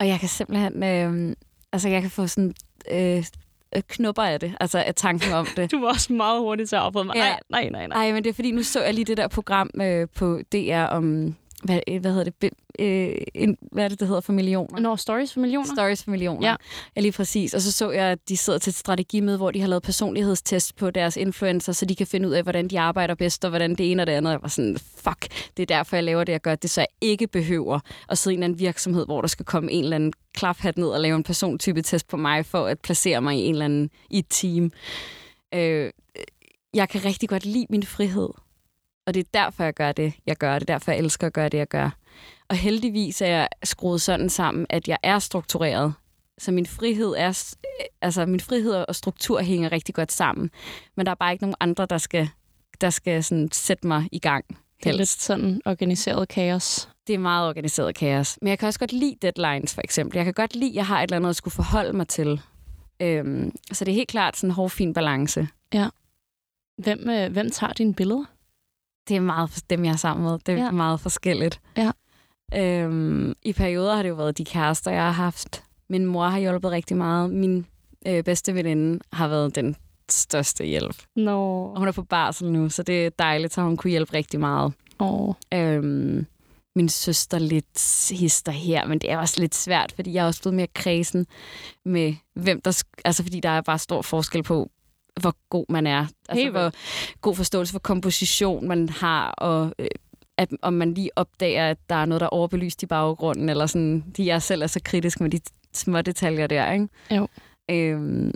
Og 0.00 0.08
jeg 0.08 0.20
kan 0.20 0.28
simpelthen... 0.28 0.82
Øh, 0.82 1.36
altså, 1.72 1.88
jeg 1.88 2.02
kan 2.02 2.10
få 2.10 2.26
sådan... 2.26 2.54
Øh, 2.90 3.24
øh, 3.76 3.82
knupper 3.88 4.22
af 4.22 4.40
det, 4.40 4.54
altså 4.60 4.78
af 4.78 4.94
tanken 4.94 5.32
om 5.32 5.46
det. 5.56 5.70
Du 5.72 5.80
var 5.80 5.88
også 5.88 6.12
meget 6.12 6.40
hurtigt 6.40 6.68
til 6.68 6.76
at 6.76 6.82
afbryde 6.82 7.04
mig. 7.04 7.16
Ja. 7.16 7.20
Nej, 7.22 7.38
nej, 7.50 7.68
nej, 7.70 7.86
nej. 7.86 7.96
Nej, 7.98 8.12
men 8.12 8.24
det 8.24 8.30
er 8.30 8.34
fordi, 8.34 8.50
nu 8.50 8.62
så 8.62 8.82
jeg 8.82 8.94
lige 8.94 9.04
det 9.04 9.16
der 9.16 9.28
program 9.28 9.70
øh, 9.82 10.08
på 10.14 10.40
DR 10.52 10.82
om... 10.82 11.34
Hvad, 11.66 11.80
øh, 11.88 12.00
hvad 12.00 12.10
hedder 12.10 12.24
det? 12.24 12.34
Be, 12.34 12.50
øh, 12.78 13.16
en, 13.34 13.56
hvad 13.72 13.84
er 13.84 13.88
det, 13.88 14.00
det 14.00 14.08
hedder 14.08 14.20
for 14.20 14.32
millioner? 14.32 14.80
Når 14.80 14.96
stories 14.96 15.32
for 15.32 15.40
millioner? 15.40 15.74
Stories 15.74 16.04
for 16.04 16.10
millioner. 16.10 16.48
Ja. 16.48 16.56
ja, 16.96 17.00
lige 17.00 17.12
præcis. 17.12 17.54
Og 17.54 17.60
så 17.60 17.72
så 17.72 17.90
jeg, 17.90 18.04
at 18.04 18.18
de 18.28 18.36
sidder 18.36 18.58
til 18.58 18.70
et 18.70 18.76
strategimøde, 18.76 19.36
hvor 19.36 19.50
de 19.50 19.60
har 19.60 19.68
lavet 19.68 19.82
personlighedstest 19.82 20.76
på 20.76 20.90
deres 20.90 21.16
influencer, 21.16 21.72
så 21.72 21.86
de 21.86 21.96
kan 21.96 22.06
finde 22.06 22.28
ud 22.28 22.32
af, 22.32 22.42
hvordan 22.42 22.68
de 22.68 22.80
arbejder 22.80 23.14
bedst, 23.14 23.44
og 23.44 23.50
hvordan 23.50 23.74
det 23.74 23.90
ene 23.90 24.02
og 24.02 24.06
det 24.06 24.12
andet. 24.12 24.30
Jeg 24.30 24.42
var 24.42 24.48
sådan, 24.48 24.78
fuck, 24.96 25.26
det 25.56 25.62
er 25.62 25.66
derfor, 25.66 25.96
jeg 25.96 26.04
laver 26.04 26.24
det, 26.24 26.32
jeg 26.32 26.40
gør. 26.40 26.54
Det 26.54 26.70
så 26.70 26.80
jeg 26.80 26.88
ikke 27.00 27.26
behøver 27.26 27.80
at 28.08 28.18
sidde 28.18 28.34
i 28.34 28.36
en 28.36 28.38
eller 28.38 28.44
anden 28.44 28.58
virksomhed, 28.58 29.04
hvor 29.06 29.20
der 29.20 29.28
skal 29.28 29.46
komme 29.46 29.72
en 29.72 29.84
eller 29.84 29.96
anden 29.96 30.12
klaphat 30.34 30.78
ned 30.78 30.88
og 30.88 31.00
lave 31.00 31.16
en 31.16 31.22
persontype-test 31.22 32.08
på 32.08 32.16
mig, 32.16 32.46
for 32.46 32.66
at 32.66 32.80
placere 32.80 33.22
mig 33.22 33.36
i 33.36 33.40
en 33.40 33.54
eller 33.54 33.64
anden 33.64 33.90
i 34.10 34.18
et 34.18 34.26
team. 34.30 34.70
Øh, 35.54 35.90
jeg 36.74 36.88
kan 36.88 37.04
rigtig 37.04 37.28
godt 37.28 37.44
lide 37.44 37.66
min 37.70 37.82
frihed. 37.82 38.28
Og 39.06 39.14
det 39.14 39.20
er 39.20 39.28
derfor, 39.34 39.64
jeg 39.64 39.74
gør 39.74 39.92
det, 39.92 40.12
jeg 40.26 40.36
gør. 40.36 40.58
Det 40.58 40.70
er 40.70 40.74
derfor, 40.74 40.92
jeg 40.92 40.98
elsker 40.98 41.26
at 41.26 41.32
gøre 41.32 41.48
det, 41.48 41.58
jeg 41.58 41.68
gør. 41.68 41.90
Og 42.48 42.56
heldigvis 42.56 43.22
er 43.22 43.26
jeg 43.26 43.48
skruet 43.64 44.00
sådan 44.00 44.28
sammen, 44.28 44.66
at 44.70 44.88
jeg 44.88 44.98
er 45.02 45.18
struktureret. 45.18 45.94
Så 46.38 46.52
min 46.52 46.66
frihed 46.66 47.14
er, 47.16 47.54
altså 48.02 48.26
min 48.26 48.40
frihed 48.40 48.72
og 48.72 48.94
struktur 48.94 49.40
hænger 49.40 49.72
rigtig 49.72 49.94
godt 49.94 50.12
sammen. 50.12 50.50
Men 50.96 51.06
der 51.06 51.12
er 51.12 51.16
bare 51.16 51.32
ikke 51.32 51.44
nogen 51.44 51.54
andre, 51.60 51.86
der 51.90 51.98
skal, 51.98 52.28
der 52.80 52.90
skal 52.90 53.24
sådan 53.24 53.48
sætte 53.52 53.86
mig 53.86 54.08
i 54.12 54.18
gang. 54.18 54.44
Det 54.48 54.86
er 54.86 54.90
lidt 54.90 54.98
Helst. 54.98 55.22
sådan 55.22 55.60
organiseret 55.64 56.28
kaos. 56.28 56.88
Det 57.06 57.14
er 57.14 57.18
meget 57.18 57.48
organiseret 57.48 57.94
kaos. 57.94 58.38
Men 58.42 58.48
jeg 58.48 58.58
kan 58.58 58.66
også 58.66 58.78
godt 58.78 58.92
lide 58.92 59.16
deadlines, 59.22 59.74
for 59.74 59.80
eksempel. 59.84 60.16
Jeg 60.16 60.24
kan 60.24 60.34
godt 60.34 60.56
lide, 60.56 60.70
at 60.70 60.74
jeg 60.74 60.86
har 60.86 60.98
et 60.98 61.02
eller 61.02 61.16
andet, 61.16 61.30
at 61.30 61.36
skulle 61.36 61.54
forholde 61.54 61.92
mig 61.92 62.08
til. 62.08 62.40
Øhm, 63.00 63.52
så 63.72 63.84
det 63.84 63.92
er 63.92 63.96
helt 63.96 64.08
klart 64.08 64.36
sådan 64.36 64.50
en 64.50 64.54
hård, 64.54 64.70
fin 64.70 64.94
balance. 64.94 65.48
Hvem, 66.78 67.10
øh, 67.10 67.32
hvem 67.32 67.50
tager 67.50 67.72
dine 67.72 67.94
billeder? 67.94 68.24
Det 69.08 69.16
er 69.16 69.20
meget 69.20 69.64
dem, 69.70 69.84
jeg 69.84 69.92
er 69.92 69.96
sammen 69.96 70.24
med. 70.24 70.38
Det 70.46 70.54
er 70.58 70.64
Ja. 70.64 70.70
meget 70.70 71.00
forskelligt. 71.00 71.60
Ja. 71.76 71.90
Øhm, 72.54 73.34
I 73.42 73.52
perioder 73.52 73.94
har 73.94 74.02
det 74.02 74.08
jo 74.08 74.14
været 74.14 74.38
de 74.38 74.44
kærester, 74.44 74.90
jeg 74.90 75.02
har 75.02 75.10
haft. 75.10 75.62
Min 75.88 76.06
mor 76.06 76.28
har 76.28 76.38
hjulpet 76.38 76.70
rigtig 76.70 76.96
meget. 76.96 77.30
Min 77.30 77.66
øh, 78.06 78.24
bedste 78.24 78.54
veninde 78.54 79.00
har 79.12 79.28
været 79.28 79.54
den 79.54 79.76
største 80.10 80.64
hjælp. 80.64 80.96
Nå. 81.16 81.62
Og 81.72 81.78
hun 81.78 81.88
er 81.88 81.92
på 81.92 82.02
barsel 82.02 82.52
nu, 82.52 82.68
så 82.68 82.82
det 82.82 83.06
er 83.06 83.10
dejligt, 83.10 83.52
så 83.54 83.62
hun 83.62 83.76
kunne 83.76 83.90
hjælpe 83.90 84.12
rigtig 84.14 84.40
meget. 84.40 84.72
Åh. 85.00 85.34
Øhm, 85.54 86.26
min 86.76 86.88
søster 86.88 87.38
lidt 87.38 88.10
hister 88.20 88.52
her, 88.52 88.86
men 88.86 88.98
det 88.98 89.10
er 89.10 89.18
også 89.18 89.40
lidt 89.40 89.54
svært, 89.54 89.92
fordi 89.92 90.12
jeg 90.12 90.22
er 90.22 90.26
også 90.26 90.40
blevet 90.42 90.54
mere 90.56 90.66
kredsen 90.74 91.26
med, 91.84 92.14
hvem 92.34 92.60
der... 92.60 92.82
Altså, 93.04 93.22
fordi 93.22 93.40
der 93.40 93.48
er 93.48 93.60
bare 93.60 93.78
stor 93.78 94.02
forskel 94.02 94.42
på, 94.42 94.70
hvor 95.20 95.36
god 95.50 95.64
man 95.68 95.86
er. 95.86 96.06
Altså, 96.28 96.42
Helt 96.42 96.50
hvor 96.50 96.72
god 97.20 97.36
forståelse 97.36 97.72
for 97.72 97.78
komposition 97.78 98.68
man 98.68 98.88
har, 98.88 99.30
og 99.30 99.74
øh, 99.78 99.86
at, 100.38 100.48
om 100.62 100.72
man 100.72 100.94
lige 100.94 101.10
opdager, 101.16 101.70
at 101.70 101.78
der 101.88 101.94
er 101.94 102.04
noget, 102.04 102.20
der 102.20 102.26
er 102.26 102.30
overbelyst 102.30 102.82
i 102.82 102.86
baggrunden, 102.86 103.48
eller 103.48 103.66
sådan, 103.66 104.04
de 104.16 104.26
jeg 104.26 104.42
selv 104.42 104.62
er 104.62 104.66
så 104.66 104.80
kritisk 104.84 105.20
med 105.20 105.30
de 105.30 105.40
små 105.74 106.02
detaljer 106.02 106.46
der, 106.46 106.72
ikke? 106.72 106.88
Jo. 107.10 107.28
Øhm, 107.70 108.32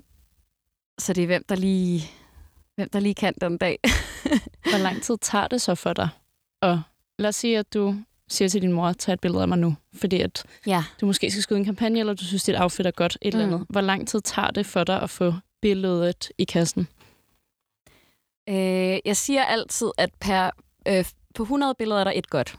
så 0.99 1.13
det 1.13 1.23
er 1.23 1.27
hvem, 1.27 1.45
der 1.49 1.55
lige, 1.55 2.03
hvem 2.77 2.89
der 2.89 3.01
lige 3.01 3.15
kan 3.15 3.35
den 3.41 3.59
dag. 3.59 3.79
Hvor 4.71 4.79
lang 4.79 5.03
tid 5.03 5.17
tager 5.21 5.49
det 5.49 5.61
så 5.61 5.75
for 5.75 5.93
dig? 5.93 6.09
Og 6.63 6.83
lad 7.19 7.29
os 7.29 7.37
sige, 7.37 7.59
at 7.59 7.75
du 7.75 7.97
siger 8.29 8.49
til 8.49 8.63
din 8.63 8.73
mor, 8.73 8.93
tag 8.93 9.13
et 9.13 9.21
billede 9.21 9.43
af 9.43 9.49
mig 9.49 9.59
nu, 9.59 9.75
fordi 9.95 10.21
at 10.21 10.45
ja. 10.67 10.85
du 11.01 11.07
måske 11.07 11.31
skal 11.31 11.43
skyde 11.43 11.59
en 11.59 11.65
kampagne, 11.65 12.01
eller 12.01 12.15
du 12.15 12.25
synes, 12.25 12.45
dit 12.45 12.61
outfit 12.61 12.87
er 12.87 12.91
godt, 12.91 13.19
et 13.23 13.35
mm. 13.35 13.41
eller 13.41 13.55
andet. 13.55 13.67
Hvor 13.71 13.81
lang 13.81 14.09
tid 14.09 14.21
tager 14.21 14.51
det 14.51 14.67
for 14.67 14.85
dig 14.85 15.03
at 15.03 15.11
få 15.11 15.35
billedet 15.63 16.33
i 16.39 16.45
kassen? 16.45 16.89
Øh, 18.49 18.99
jeg 19.05 19.17
siger 19.17 19.45
altid, 19.45 19.91
at 19.99 20.11
per, 20.21 20.51
øh, 20.89 21.05
på 21.35 21.43
100 21.43 21.75
billeder 21.79 22.01
er 22.01 22.05
der 22.05 22.13
et 22.15 22.31
godt. 22.31 22.57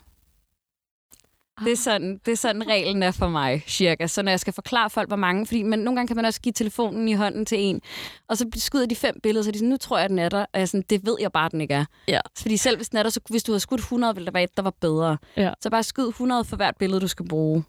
Det 1.63 1.71
er, 1.71 1.75
sådan, 1.77 2.19
det 2.25 2.31
er 2.31 2.35
sådan, 2.35 2.67
reglen 2.67 3.03
er 3.03 3.11
for 3.11 3.29
mig, 3.29 3.63
cirka. 3.67 4.07
Så 4.07 4.21
når 4.21 4.31
jeg 4.31 4.39
skal 4.39 4.53
forklare 4.53 4.89
folk, 4.89 5.09
hvor 5.09 5.15
mange... 5.17 5.45
Fordi 5.45 5.63
man, 5.63 5.79
nogle 5.79 5.95
gange 5.97 6.07
kan 6.07 6.15
man 6.15 6.25
også 6.25 6.41
give 6.41 6.53
telefonen 6.53 7.07
i 7.07 7.13
hånden 7.13 7.45
til 7.45 7.59
en, 7.59 7.81
og 8.27 8.37
så 8.37 8.45
skyder 8.55 8.85
de 8.85 8.95
fem 8.95 9.19
billeder, 9.23 9.43
så 9.43 9.51
de 9.51 9.57
sådan, 9.57 9.69
nu 9.69 9.77
tror 9.77 9.99
jeg, 9.99 10.09
den 10.09 10.19
er 10.19 10.29
der. 10.29 10.45
Og 10.53 10.59
jeg 10.59 10.69
sådan, 10.69 10.85
det 10.89 11.05
ved 11.05 11.15
jeg 11.19 11.31
bare, 11.31 11.49
den 11.49 11.61
ikke 11.61 11.73
er. 11.73 11.85
Ja. 12.07 12.19
Fordi 12.37 12.57
selv 12.57 12.77
hvis 12.77 12.89
den 12.89 12.97
er 12.97 13.03
der, 13.03 13.09
så 13.09 13.19
hvis 13.29 13.43
du 13.43 13.51
havde 13.51 13.59
skudt 13.59 13.79
100, 13.79 14.15
ville 14.15 14.25
der 14.25 14.31
være 14.31 14.43
et, 14.43 14.57
der 14.57 14.63
var 14.63 14.73
bedre. 14.81 15.17
Ja. 15.37 15.53
Så 15.61 15.69
bare 15.69 15.83
skyd 15.83 16.07
100 16.07 16.43
for 16.45 16.55
hvert 16.55 16.77
billede, 16.77 17.01
du 17.01 17.07
skal 17.07 17.27
bruge. 17.27 17.63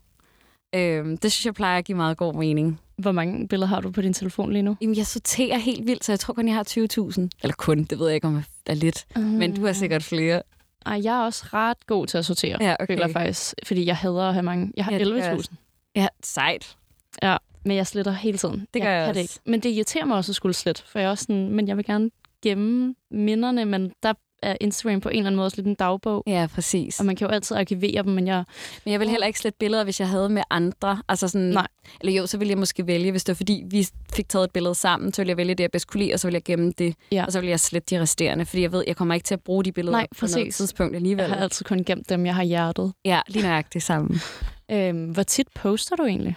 Øhm, 0.75 1.17
det 1.17 1.33
synes 1.33 1.47
jeg 1.47 1.55
plejer 1.55 1.79
at 1.79 1.85
give 1.85 1.97
meget 1.97 2.17
god 2.17 2.35
mening. 2.35 2.81
Hvor 3.03 3.13
mange 3.13 3.49
billeder 3.49 3.69
har 3.69 3.81
du 3.81 3.91
på 3.91 4.01
din 4.03 4.13
telefon 4.13 4.53
lige 4.53 4.63
nu? 4.63 4.77
Jamen, 4.81 4.97
jeg 4.97 5.07
sorterer 5.07 5.59
helt 5.59 5.87
vildt, 5.87 6.05
så 6.05 6.13
jeg 6.13 6.21
tror 6.21 6.35
kun, 6.35 6.49
jeg 6.49 6.55
har 6.57 6.65
20.000. 6.65 7.29
Eller 7.43 7.55
kun, 7.59 7.85
det 7.85 7.99
ved 7.99 8.07
jeg 8.07 8.15
ikke, 8.15 8.27
om 8.27 8.43
er 8.67 8.75
lidt. 8.75 9.07
Mm. 9.17 9.23
Men 9.23 9.55
du 9.57 9.67
har 9.67 9.73
sikkert 9.73 10.03
flere. 10.03 10.43
Ej, 10.87 11.01
jeg 11.05 11.21
er 11.21 11.25
også 11.25 11.45
ret 11.53 11.87
god 11.87 12.07
til 12.07 12.19
at 12.19 12.25
sortere, 12.25 12.59
Ja, 12.61 12.75
okay. 12.81 12.99
jeg 12.99 13.11
faktisk. 13.11 13.55
Fordi 13.67 13.87
jeg 13.87 13.97
hader 13.97 14.23
at 14.23 14.35
have 14.35 14.43
mange. 14.43 14.73
Jeg 14.77 14.85
har 14.85 14.93
Ja, 14.93 14.99
ja, 14.99 15.05
det 15.05 15.13
gør 15.15 15.23
jeg 15.25 15.37
11.000. 15.39 15.55
Ja, 15.97 16.07
sejt. 16.23 16.77
Ja, 17.23 17.37
men 17.65 17.77
jeg 17.77 17.87
sletter 17.87 18.13
hele 18.13 18.39
tiden. 18.39 18.67
Det 18.75 18.83
gør 18.83 18.91
jeg 18.91 19.03
det 19.03 19.09
også. 19.09 19.21
ikke. 19.21 19.35
Men 19.47 19.61
det 19.61 19.71
irriterer 19.71 20.05
mig 20.05 20.17
også 20.17 20.33
at 20.33 20.37
skulle 20.37 20.55
slette, 20.55 20.83
for 20.87 20.99
jeg 20.99 21.07
er 21.07 21.11
også 21.11 21.23
sådan, 21.23 21.49
men 21.51 21.69
jeg 21.69 21.77
vil 21.77 21.85
gerne 21.85 22.11
gemme 22.43 22.95
minderne, 23.11 23.65
men 23.65 23.93
der 24.03 24.13
er 24.43 24.57
Instagram 24.61 25.01
på 25.01 25.09
en 25.09 25.17
eller 25.17 25.27
anden 25.27 25.37
måde 25.37 25.47
også 25.47 25.57
lidt 25.57 25.67
en 25.67 25.75
dagbog, 25.75 26.23
Ja, 26.27 26.47
præcis. 26.55 27.01
og 27.01 27.07
man 27.07 27.17
kan 27.17 27.27
jo 27.29 27.33
altid 27.35 27.57
arkivere 27.57 28.03
dem, 28.03 28.13
men 28.13 28.27
jeg... 28.27 28.45
Men 28.85 28.93
jeg 28.93 29.01
vil 29.01 29.09
heller 29.09 29.27
ikke 29.27 29.39
slette 29.39 29.57
billeder, 29.59 29.85
hvis 29.85 30.01
jeg 30.01 30.09
havde 30.09 30.29
med 30.29 30.43
andre. 30.51 31.03
Altså 31.09 31.29
sådan, 31.29 31.47
Nej. 31.49 31.67
Eller 32.01 32.13
jo, 32.13 32.27
så 32.27 32.39
ville 32.39 32.51
jeg 32.51 32.59
måske 32.59 32.87
vælge, 32.87 33.11
hvis 33.11 33.25
det 33.25 33.33
var 33.33 33.37
fordi, 33.37 33.63
vi 33.67 33.87
fik 34.15 34.29
taget 34.29 34.45
et 34.45 34.51
billede 34.51 34.75
sammen, 34.75 35.13
så 35.13 35.23
ville 35.23 35.29
jeg 35.31 35.37
vælge 35.37 35.55
det, 35.55 35.63
jeg 35.63 35.71
bedst 35.71 35.87
kunne 35.87 36.01
lide, 36.03 36.15
og 36.15 36.21
så 36.21 36.27
ville 36.27 36.35
jeg 36.35 36.43
gemme 36.43 36.73
det. 36.79 36.95
Ja. 37.13 37.25
Og 37.25 37.33
så 37.33 37.39
ville 37.41 37.51
jeg 37.51 37.61
slette 37.61 37.97
de 37.97 38.01
resterende, 38.01 38.47
fordi 38.47 38.63
jeg 38.63 38.73
ved, 38.73 38.85
jeg 38.87 38.97
kommer 38.97 39.15
ikke 39.15 39.25
til 39.25 39.35
at 39.35 39.41
bruge 39.41 39.65
de 39.65 39.73
billeder 39.73 39.97
Nej, 39.99 40.07
på 40.19 40.27
noget 40.35 40.55
tidspunkt 40.55 40.97
alligevel. 40.97 41.23
Jeg 41.25 41.31
har 41.35 41.43
altid 41.43 41.65
kun 41.65 41.85
gemt 41.85 42.09
dem, 42.09 42.27
jeg 42.27 42.35
har 42.35 42.43
hjertet. 42.43 42.93
Ja, 43.05 43.21
lige 43.29 43.43
nøjagtigt 43.47 43.85
sammen. 43.85 44.21
Øhm, 44.71 45.05
hvor 45.11 45.23
tit 45.23 45.47
poster 45.55 45.97
du 45.97 46.03
egentlig? 46.05 46.37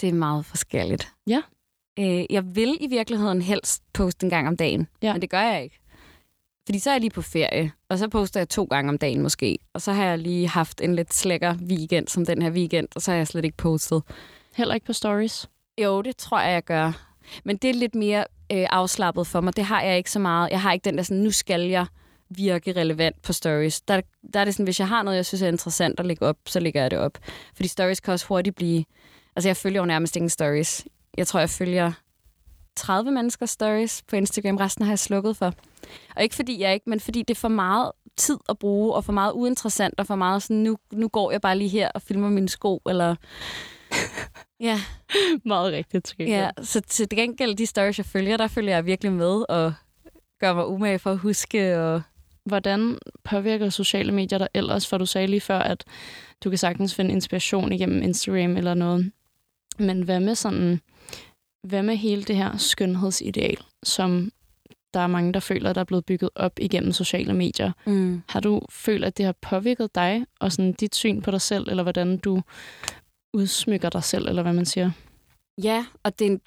Det 0.00 0.08
er 0.08 0.12
meget 0.12 0.46
forskelligt. 0.46 1.08
Ja. 1.26 1.40
Øh, 1.98 2.24
jeg 2.30 2.56
vil 2.56 2.76
i 2.80 2.86
virkeligheden 2.86 3.42
helst 3.42 3.82
poste 3.94 4.24
en 4.24 4.30
gang 4.30 4.48
om 4.48 4.56
dagen, 4.56 4.88
Ja. 5.02 5.12
men 5.12 5.22
det 5.22 5.30
gør 5.30 5.40
jeg 5.40 5.62
ikke. 5.64 5.79
Fordi 6.66 6.78
så 6.78 6.90
er 6.90 6.94
jeg 6.94 7.00
lige 7.00 7.10
på 7.10 7.22
ferie, 7.22 7.72
og 7.88 7.98
så 7.98 8.08
poster 8.08 8.40
jeg 8.40 8.48
to 8.48 8.64
gange 8.64 8.88
om 8.88 8.98
dagen 8.98 9.22
måske. 9.22 9.58
Og 9.74 9.82
så 9.82 9.92
har 9.92 10.04
jeg 10.04 10.18
lige 10.18 10.48
haft 10.48 10.80
en 10.80 10.94
lidt 10.94 11.14
slækker 11.14 11.54
weekend 11.54 12.08
som 12.08 12.26
den 12.26 12.42
her 12.42 12.50
weekend, 12.50 12.88
og 12.94 13.02
så 13.02 13.10
har 13.10 13.18
jeg 13.18 13.26
slet 13.26 13.44
ikke 13.44 13.56
postet. 13.56 14.02
Heller 14.56 14.74
ikke 14.74 14.86
på 14.86 14.92
stories? 14.92 15.48
Jo, 15.82 16.02
det 16.02 16.16
tror 16.16 16.40
jeg, 16.40 16.52
jeg 16.52 16.64
gør. 16.64 16.92
Men 17.44 17.56
det 17.56 17.70
er 17.70 17.74
lidt 17.74 17.94
mere 17.94 18.24
øh, 18.52 18.66
afslappet 18.70 19.26
for 19.26 19.40
mig. 19.40 19.56
Det 19.56 19.64
har 19.64 19.82
jeg 19.82 19.96
ikke 19.96 20.10
så 20.10 20.18
meget. 20.18 20.50
Jeg 20.50 20.60
har 20.60 20.72
ikke 20.72 20.84
den 20.84 20.96
der 20.96 21.02
sådan, 21.02 21.22
nu 21.22 21.30
skal 21.30 21.60
jeg 21.60 21.86
virke 22.30 22.72
relevant 22.72 23.22
på 23.22 23.32
stories. 23.32 23.80
Der, 23.80 24.00
der 24.34 24.40
er 24.40 24.44
det 24.44 24.54
sådan, 24.54 24.64
hvis 24.64 24.80
jeg 24.80 24.88
har 24.88 25.02
noget, 25.02 25.16
jeg 25.16 25.26
synes 25.26 25.42
er 25.42 25.48
interessant 25.48 26.00
at 26.00 26.06
lægge 26.06 26.26
op, 26.26 26.36
så 26.46 26.60
lægger 26.60 26.80
jeg 26.80 26.90
det 26.90 26.98
op. 26.98 27.18
Fordi 27.54 27.68
stories 27.68 28.00
kan 28.00 28.12
også 28.12 28.26
hurtigt 28.26 28.56
blive... 28.56 28.84
Altså, 29.36 29.48
jeg 29.48 29.56
følger 29.56 29.80
jo 29.80 29.86
nærmest 29.86 30.16
ingen 30.16 30.30
stories. 30.30 30.84
Jeg 31.16 31.26
tror, 31.26 31.40
jeg 31.40 31.50
følger 31.50 31.92
30 32.80 33.10
menneskers 33.10 33.50
stories 33.50 34.02
på 34.08 34.16
Instagram. 34.16 34.56
Resten 34.56 34.84
har 34.84 34.92
jeg 34.92 34.98
slukket 34.98 35.36
for. 35.36 35.54
Og 36.16 36.22
ikke 36.22 36.34
fordi 36.34 36.60
jeg 36.60 36.74
ikke, 36.74 36.90
men 36.90 37.00
fordi 37.00 37.18
det 37.22 37.30
er 37.30 37.40
for 37.40 37.48
meget 37.48 37.92
tid 38.16 38.38
at 38.48 38.58
bruge, 38.58 38.94
og 38.94 39.04
for 39.04 39.12
meget 39.12 39.32
uinteressant, 39.32 39.94
og 39.98 40.06
for 40.06 40.14
meget 40.14 40.42
sådan, 40.42 40.56
nu, 40.56 40.76
nu 40.92 41.08
går 41.08 41.30
jeg 41.30 41.40
bare 41.40 41.58
lige 41.58 41.68
her 41.68 41.88
og 41.88 42.02
filmer 42.02 42.28
mine 42.28 42.48
sko, 42.48 42.82
eller... 42.88 43.14
ja. 44.68 44.80
Meget 45.44 45.72
rigtigt, 45.72 46.04
tror 46.04 46.24
Ja, 46.24 46.50
så 46.62 46.80
til 46.80 47.08
gengæld, 47.08 47.56
de 47.56 47.66
stories, 47.66 47.98
jeg 47.98 48.06
følger, 48.06 48.36
der 48.36 48.48
følger 48.48 48.74
jeg 48.74 48.86
virkelig 48.86 49.12
med, 49.12 49.44
og 49.48 49.74
gør 50.40 50.54
mig 50.54 50.66
umage 50.66 50.98
for 50.98 51.10
at 51.10 51.18
huske. 51.18 51.78
Og... 51.78 52.02
Hvordan 52.44 52.98
påvirker 53.24 53.68
sociale 53.68 54.12
medier 54.12 54.38
dig 54.38 54.48
ellers? 54.54 54.86
For 54.86 54.98
du 54.98 55.06
sagde 55.06 55.26
lige 55.26 55.40
før, 55.40 55.58
at 55.58 55.84
du 56.44 56.50
kan 56.50 56.58
sagtens 56.58 56.94
finde 56.94 57.12
inspiration 57.12 57.72
igennem 57.72 58.02
Instagram 58.02 58.56
eller 58.56 58.74
noget. 58.74 59.12
Men 59.78 60.02
hvad 60.02 60.20
med 60.20 60.34
sådan, 60.34 60.80
hvad 61.62 61.82
med 61.82 61.96
hele 61.96 62.22
det 62.22 62.36
her 62.36 62.56
skønhedsideal, 62.56 63.58
som 63.82 64.30
der 64.94 65.00
er 65.00 65.06
mange, 65.06 65.32
der 65.32 65.40
føler, 65.40 65.72
der 65.72 65.80
er 65.80 65.84
blevet 65.84 66.04
bygget 66.06 66.30
op 66.34 66.52
igennem 66.60 66.92
sociale 66.92 67.34
medier. 67.34 67.72
Mm. 67.86 68.22
Har 68.28 68.40
du 68.40 68.62
følt, 68.70 69.04
at 69.04 69.16
det 69.16 69.24
har 69.24 69.34
påvirket 69.42 69.94
dig 69.94 70.26
og 70.40 70.52
sådan 70.52 70.72
dit 70.72 70.94
syn 70.94 71.22
på 71.22 71.30
dig 71.30 71.40
selv, 71.40 71.66
eller 71.70 71.82
hvordan 71.82 72.18
du 72.18 72.42
udsmykker 73.32 73.90
dig 73.90 74.04
selv, 74.04 74.28
eller 74.28 74.42
hvad 74.42 74.52
man 74.52 74.66
siger? 74.66 74.90
Ja, 75.62 75.86
og 76.02 76.18
det 76.18 76.26
er 76.26 76.30
en, 76.30 76.40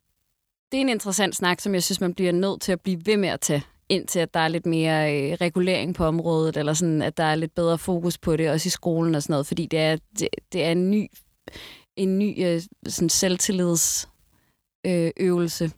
det 0.72 0.78
er 0.78 0.82
en 0.82 0.90
interessant 0.90 1.36
snak, 1.36 1.60
som 1.60 1.74
jeg 1.74 1.84
synes, 1.84 2.02
man 2.02 2.14
bliver 2.14 2.32
nødt 2.32 2.62
til 2.62 2.72
at 2.72 2.82
blive 2.82 3.06
ved 3.06 3.18
med 3.18 3.30
at 3.30 3.42
tage 3.42 3.64
indtil 3.90 4.20
at 4.20 4.34
der 4.34 4.40
er 4.40 4.48
lidt 4.48 4.66
mere 4.66 5.16
øh, 5.16 5.38
regulering 5.42 5.96
på 5.96 6.06
området, 6.06 6.58
eller 6.58 6.74
sådan, 6.74 7.02
at 7.02 7.18
der 7.18 7.24
er 7.24 7.36
lidt 7.36 7.56
bedre 7.56 7.78
fokus 7.78 8.18
på 8.18 8.36
det, 8.36 8.50
også 8.50 8.68
i 8.68 8.70
skolen 8.70 9.16
og 9.16 9.24
sådan 9.24 9.34
noget, 9.34 9.48
fordi 9.48 9.66
det 9.66 9.80
er, 9.80 9.98
det, 10.20 10.28
det 10.54 10.64
er 10.64 10.72
en 10.72 10.92
ny, 10.92 11.08
en 11.96 12.20
ny 12.20 12.46
øh, 12.46 12.62
sådan 12.88 13.10
selvtillidsøvelse, 13.10 14.08
øh, 14.86 15.12
øvelse, 15.18 15.72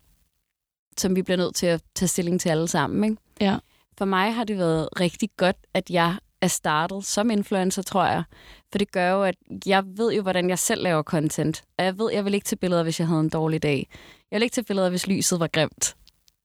som 0.97 1.16
vi 1.16 1.22
bliver 1.22 1.38
nødt 1.38 1.56
til 1.56 1.66
at 1.66 1.82
tage 1.95 2.08
stilling 2.08 2.41
til 2.41 2.49
alle 2.49 2.68
sammen. 2.68 3.03
Ikke? 3.03 3.22
Ja. 3.41 3.58
For 3.97 4.06
mig 4.06 4.34
har 4.34 4.43
det 4.43 4.58
været 4.58 4.89
rigtig 4.99 5.30
godt, 5.38 5.58
at 5.74 5.89
jeg 5.89 6.16
er 6.41 6.47
startet 6.47 7.06
som 7.06 7.30
influencer, 7.30 7.82
tror 7.82 8.06
jeg. 8.06 8.24
For 8.72 8.78
det 8.78 8.91
gør 8.91 9.12
jo, 9.12 9.24
at 9.24 9.36
jeg 9.66 9.84
ved 9.86 10.14
jo, 10.14 10.22
hvordan 10.22 10.49
jeg 10.49 10.60
selv 10.60 10.84
laver 10.84 11.03
content. 11.03 11.64
Og 11.78 11.86
jeg 11.86 11.99
ved, 11.99 12.12
jeg 12.12 12.26
vil 12.26 12.34
ikke 12.34 12.45
til 12.45 12.56
billeder, 12.56 12.84
hvis 12.84 12.99
jeg 12.99 13.08
havde 13.08 13.22
en 13.22 13.30
dårlig 13.30 13.64
dag. 13.64 13.88
Jeg 14.32 14.38
vil 14.38 14.43
ikke 14.43 14.53
til 14.53 14.64
billeder, 14.64 14.89
hvis 14.89 15.08
lyset 15.08 15.39
var 15.39 15.47
grimt. 15.47 15.95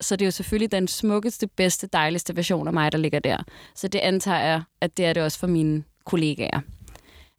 Så 0.00 0.16
det 0.16 0.24
er 0.24 0.26
jo 0.26 0.30
selvfølgelig 0.30 0.72
den 0.72 0.88
smukkeste, 0.88 1.46
bedste, 1.46 1.86
dejligste 1.86 2.36
version 2.36 2.66
af 2.66 2.72
mig, 2.72 2.92
der 2.92 2.98
ligger 2.98 3.18
der. 3.18 3.38
Så 3.74 3.88
det 3.88 3.98
antager 3.98 4.38
jeg, 4.38 4.62
at 4.80 4.96
det 4.96 5.04
er 5.06 5.12
det 5.12 5.22
også 5.22 5.38
for 5.38 5.46
mine 5.46 5.84
kollegaer. 6.04 6.60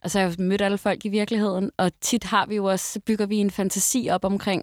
Og 0.02 0.10
så 0.10 0.18
har 0.18 0.26
jeg 0.26 0.34
mødt 0.38 0.62
alle 0.62 0.78
folk 0.78 1.04
i 1.04 1.08
virkeligheden, 1.08 1.70
og 1.76 1.92
tit 2.00 2.24
har 2.24 2.46
vi 2.46 2.56
jo 2.56 2.64
også, 2.64 2.92
så 2.92 3.00
bygger 3.00 3.26
vi 3.26 3.36
en 3.36 3.50
fantasi 3.50 4.08
op 4.10 4.24
omkring 4.24 4.62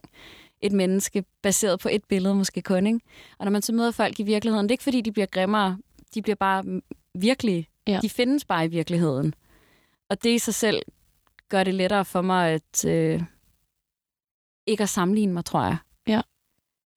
et 0.61 0.71
menneske, 0.71 1.23
baseret 1.41 1.79
på 1.79 1.89
et 1.91 2.03
billede 2.03 2.35
måske 2.35 2.61
kun. 2.61 2.87
Ikke? 2.87 2.99
Og 3.37 3.45
når 3.45 3.51
man 3.51 3.61
så 3.61 3.73
møder 3.73 3.91
folk 3.91 4.19
i 4.19 4.23
virkeligheden, 4.23 4.63
det 4.63 4.71
er 4.71 4.73
ikke 4.73 4.83
fordi, 4.83 5.01
de 5.01 5.11
bliver 5.11 5.25
grimmere, 5.25 5.77
de 6.13 6.21
bliver 6.21 6.35
bare 6.35 6.81
virkelige. 7.15 7.69
Ja. 7.87 7.99
De 8.01 8.09
findes 8.09 8.45
bare 8.45 8.65
i 8.65 8.67
virkeligheden. 8.67 9.33
Og 10.09 10.23
det 10.23 10.29
i 10.29 10.39
sig 10.39 10.53
selv 10.53 10.81
gør 11.49 11.63
det 11.63 11.73
lettere 11.73 12.05
for 12.05 12.21
mig 12.21 12.49
at 12.49 12.85
øh, 12.85 13.21
ikke 14.67 14.83
at 14.83 14.89
sammenligne 14.89 15.33
mig, 15.33 15.45
tror 15.45 15.63
jeg. 15.63 15.77
Ja. 16.07 16.21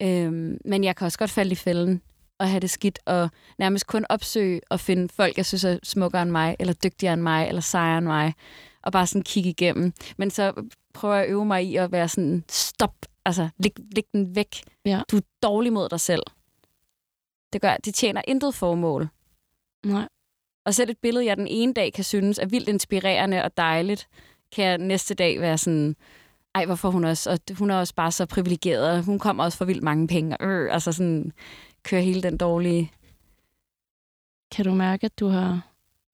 Øhm, 0.03 0.59
men 0.65 0.85
jeg 0.85 0.97
kan 0.97 1.05
også 1.05 1.19
godt 1.19 1.31
falde 1.31 1.53
i 1.53 1.55
fælden 1.55 2.03
og 2.39 2.49
have 2.49 2.61
det 2.61 2.71
skidt, 2.71 2.99
og 3.07 3.31
nærmest 3.59 3.87
kun 3.87 4.07
opsøge 4.09 4.61
og 4.71 4.81
finde 4.81 5.09
folk, 5.09 5.37
jeg 5.37 5.47
synes 5.47 5.65
er 5.65 5.79
smukkere 5.83 6.23
end 6.23 6.31
mig, 6.31 6.57
eller 6.59 6.75
dygtigere 6.75 7.15
end 7.15 7.23
mig, 7.23 7.49
eller 7.49 7.61
sejere 7.61 7.99
end 7.99 8.07
mig, 8.07 8.35
og 8.83 8.93
bare 8.93 9.07
sådan 9.07 9.23
kigge 9.23 9.51
igennem. 9.51 9.93
Men 10.17 10.31
så 10.31 10.53
prøver 10.95 11.15
jeg 11.15 11.25
at 11.25 11.31
øve 11.31 11.45
mig 11.45 11.65
i 11.65 11.77
at 11.77 11.93
være 11.93 12.09
sådan, 12.09 12.45
stop, 12.49 12.95
altså 13.25 13.49
læg, 13.59 13.73
læg 13.97 14.05
den 14.13 14.37
væk. 14.37 14.63
Ja. 14.85 15.03
Du 15.11 15.17
er 15.17 15.21
dårlig 15.43 15.73
mod 15.73 15.89
dig 15.89 16.01
selv. 16.01 16.23
Det, 17.53 17.61
gør, 17.61 17.77
det 17.77 17.95
tjener 17.95 18.23
intet 18.29 18.55
formål. 18.55 19.09
Nej. 19.87 20.09
Og 20.65 20.75
selv 20.75 20.91
et 20.91 20.99
billede, 20.99 21.25
jeg 21.25 21.37
den 21.37 21.47
ene 21.47 21.73
dag 21.73 21.93
kan 21.93 22.05
synes 22.05 22.39
er 22.39 22.47
vildt 22.47 22.69
inspirerende 22.69 23.45
og 23.45 23.57
dejligt, 23.57 24.09
kan 24.53 24.65
jeg 24.65 24.79
næste 24.79 25.15
dag 25.15 25.41
være 25.41 25.59
sådan, 25.59 25.97
ej, 26.55 26.67
hvorfor 26.67 26.91
hun 26.91 27.05
også, 27.05 27.31
og 27.31 27.57
hun 27.59 27.71
er 27.71 27.77
også 27.77 27.95
bare 27.95 28.13
så 28.13 28.27
privilegeret, 28.27 29.05
hun 29.05 29.19
kommer 29.19 29.45
også 29.45 29.59
for 29.59 29.65
vildt 29.65 29.83
mange 29.83 30.09
penge, 30.09 30.43
øh, 30.43 30.75
altså 30.75 30.93
sådan, 30.93 31.33
kører 31.83 32.03
hele 32.03 32.23
den 32.23 32.37
dårlige... 32.37 32.93
Kan 34.51 34.65
du 34.65 34.75
mærke, 34.75 35.05
at 35.05 35.19
du 35.21 35.27
har 35.27 35.61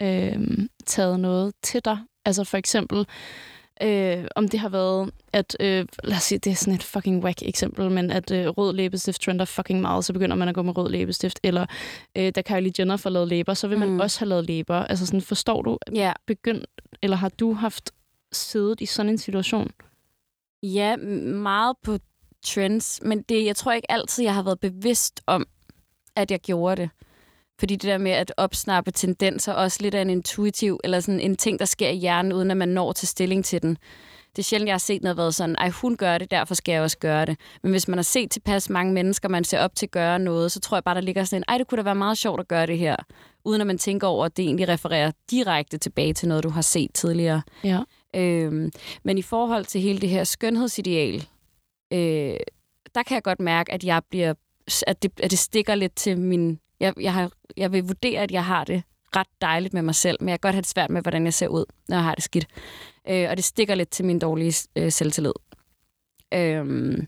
øh, 0.03 0.69
taget 0.87 1.21
noget 1.21 1.55
til 1.63 1.85
dig? 1.85 1.99
Altså 2.25 2.45
for 2.45 2.57
eksempel, 2.57 3.07
øh, 3.83 4.25
om 4.37 4.49
det 4.49 4.61
har 4.61 4.69
været, 4.69 5.11
at, 5.33 5.57
øh, 5.61 5.87
lad 6.05 6.17
os 6.17 6.23
sige, 6.23 6.39
det 6.39 6.51
er 6.51 6.55
sådan 6.55 6.75
et 6.75 6.83
fucking 6.83 7.25
whack 7.25 7.43
eksempel, 7.43 7.91
men 7.91 8.11
at 8.11 8.31
øh, 8.31 8.47
rød 8.49 8.73
læbestift 8.75 9.23
trender 9.23 9.45
fucking 9.45 9.81
meget, 9.81 10.05
så 10.05 10.13
begynder 10.13 10.37
man 10.37 10.49
at 10.49 10.55
gå 10.55 10.63
med 10.63 10.77
rød 10.79 10.91
læbestift. 10.91 11.41
Eller 11.43 11.67
øh, 12.17 12.33
da 12.35 12.43
Kylie 12.43 12.73
Jenner 12.79 12.97
får 12.97 13.11
lavet 13.11 13.29
læber, 13.29 13.55
så 13.55 13.69
vil 13.69 13.79
man 13.79 13.89
Mm. 13.89 14.01
også 14.01 14.19
have 14.21 14.29
lavet 14.29 14.47
læber. 14.47 14.77
Altså 14.77 15.07
sådan, 15.07 15.21
forstår 15.21 15.63
du, 15.63 15.79
Ja, 15.95 16.13
begyndt, 16.27 16.67
eller 17.03 17.17
har 17.17 17.29
du 17.29 17.53
haft 17.53 17.91
siddet 18.33 18.81
i 18.81 18.87
sådan 18.87 19.11
en 19.11 19.19
situation? 19.19 19.71
ja 20.63 20.97
meget 20.97 21.77
på 21.83 21.99
trends, 22.45 23.01
men 23.03 23.23
det, 23.23 23.45
jeg 23.45 23.57
tror 23.57 23.73
ikke 23.73 23.91
altid, 23.93 24.25
jeg 24.25 24.35
har 24.35 24.43
været 24.43 24.61
bevidst 24.61 25.21
om, 25.27 25.47
at 26.17 26.31
jeg 26.31 26.41
gjorde 26.41 26.83
det. 26.83 26.91
Fordi 27.59 27.77
det 27.77 27.89
der 27.89 27.99
med 27.99 28.11
at 28.11 28.33
opsnappe 28.37 28.91
tendenser, 28.91 29.53
også 29.53 29.79
lidt 29.83 29.95
af 29.95 30.03
en 30.03 30.11
intuitiv, 30.11 30.81
eller 30.85 31.01
sådan 31.01 31.21
en 31.21 31.37
ting, 31.37 31.59
der 31.59 31.65
sker 31.65 31.89
i 31.89 31.97
hjernen, 31.97 32.33
uden 32.33 32.51
at 32.51 32.57
man 32.57 32.69
når 32.69 32.93
til 32.93 33.09
stilling 33.09 33.45
til 33.45 33.63
den. 33.63 33.79
Det 34.37 34.39
er 34.39 34.47
sjældent, 34.47 34.67
jeg 34.67 34.75
har 34.75 34.79
set 34.79 35.03
noget 35.03 35.17
været 35.17 35.35
sådan, 35.35 35.57
ej, 35.59 35.69
hun 35.69 35.97
gør 35.97 36.19
det, 36.19 36.31
derfor 36.31 36.55
skal 36.55 36.73
jeg 36.73 36.83
også 36.83 36.99
gøre 36.99 37.27
det. 37.27 37.37
Men 37.63 37.71
hvis 37.71 37.89
man 37.89 37.99
har 37.99 38.03
set 38.03 38.31
tilpas 38.31 38.71
mange 38.71 38.93
mennesker, 38.93 39.29
man 39.29 39.45
ser 39.45 39.61
op 39.61 39.75
til 39.75 39.87
at 39.87 39.91
gøre 39.91 40.19
noget, 40.19 40.53
så 40.53 40.61
tror 40.61 40.77
jeg 40.77 40.85
bare, 40.85 40.95
der 40.95 41.01
ligger 41.01 41.25
sådan 41.25 41.41
en, 41.41 41.45
ej, 41.49 41.59
det 41.59 41.67
kunne 41.67 41.77
da 41.77 41.83
være 41.83 41.95
meget 41.95 42.19
sjovt 42.19 42.41
at 42.41 42.49
gøre 42.49 42.67
det 42.67 42.79
her. 42.79 42.97
Uden 43.45 43.61
at 43.61 43.67
man 43.67 43.79
tænker 43.79 44.07
over, 44.07 44.25
at 44.25 44.37
det 44.37 44.45
egentlig 44.45 44.69
refererer 44.69 45.11
direkte 45.31 45.79
tilbage 45.79 46.15
til 46.15 46.29
noget, 46.29 46.45
du 46.45 46.49
har 46.49 46.63
set 46.63 46.91
tidligere. 46.95 47.43
Ja. 47.65 47.81
Øhm, 48.17 48.71
men 49.03 49.19
i 49.19 49.23
forhold 49.23 49.65
til 49.65 49.81
hele 49.81 50.01
det 50.01 50.09
her 50.09 50.25
skønhedsideal, 50.25 51.27
øh, 51.93 52.37
der 52.95 53.03
kan 53.03 53.15
jeg 53.15 53.23
godt 53.23 53.41
mærke, 53.41 53.73
at 53.73 53.85
jeg 53.85 54.03
bliver, 54.11 54.35
at 54.87 55.03
det, 55.03 55.13
at 55.23 55.31
det 55.31 55.39
stikker 55.39 55.75
lidt 55.75 55.95
til 55.95 56.19
min... 56.19 56.59
Jeg, 56.81 56.95
jeg, 57.01 57.15
har, 57.15 57.31
jeg 57.57 57.73
vil 57.73 57.85
vurdere, 57.85 58.21
at 58.21 58.31
jeg 58.31 58.45
har 58.45 58.65
det 58.65 58.83
ret 59.17 59.27
dejligt 59.41 59.75
med 59.75 59.83
mig 59.83 59.95
selv, 59.95 60.17
men 60.21 60.29
jeg 60.29 60.41
kan 60.41 60.49
godt 60.49 60.55
have 60.55 60.63
det 60.63 60.69
svært 60.69 60.91
med, 60.91 61.03
hvordan 61.03 61.25
jeg 61.25 61.35
ser 61.35 61.49
ud, 61.49 61.65
når 61.89 61.97
jeg 61.97 62.05
har 62.05 62.15
det 62.15 62.25
skidt. 62.25 62.47
Øh, 63.09 63.31
og 63.31 63.37
det 63.37 63.45
stikker 63.45 63.75
lidt 63.75 63.91
til 63.91 64.05
min 64.05 64.19
dårlige 64.19 64.69
øh, 64.77 64.93
selvtillid. 64.93 65.33
Øh, 66.35 66.99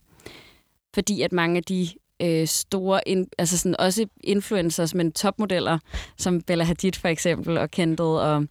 fordi 0.95 1.23
at 1.23 1.33
mange 1.33 1.57
af 1.57 1.63
de 1.63 1.89
øh, 2.23 2.47
store, 2.47 3.01
in, 3.07 3.29
altså 3.39 3.59
sådan 3.59 3.81
også 3.81 4.07
influencers, 4.25 4.95
men 4.95 5.13
topmodeller, 5.13 5.79
som 6.17 6.41
Bella 6.41 6.65
Hadid 6.65 6.93
for 6.93 7.09
eksempel, 7.09 7.59
og 7.59 7.71
Kendall 7.71 8.09
og 8.09 8.47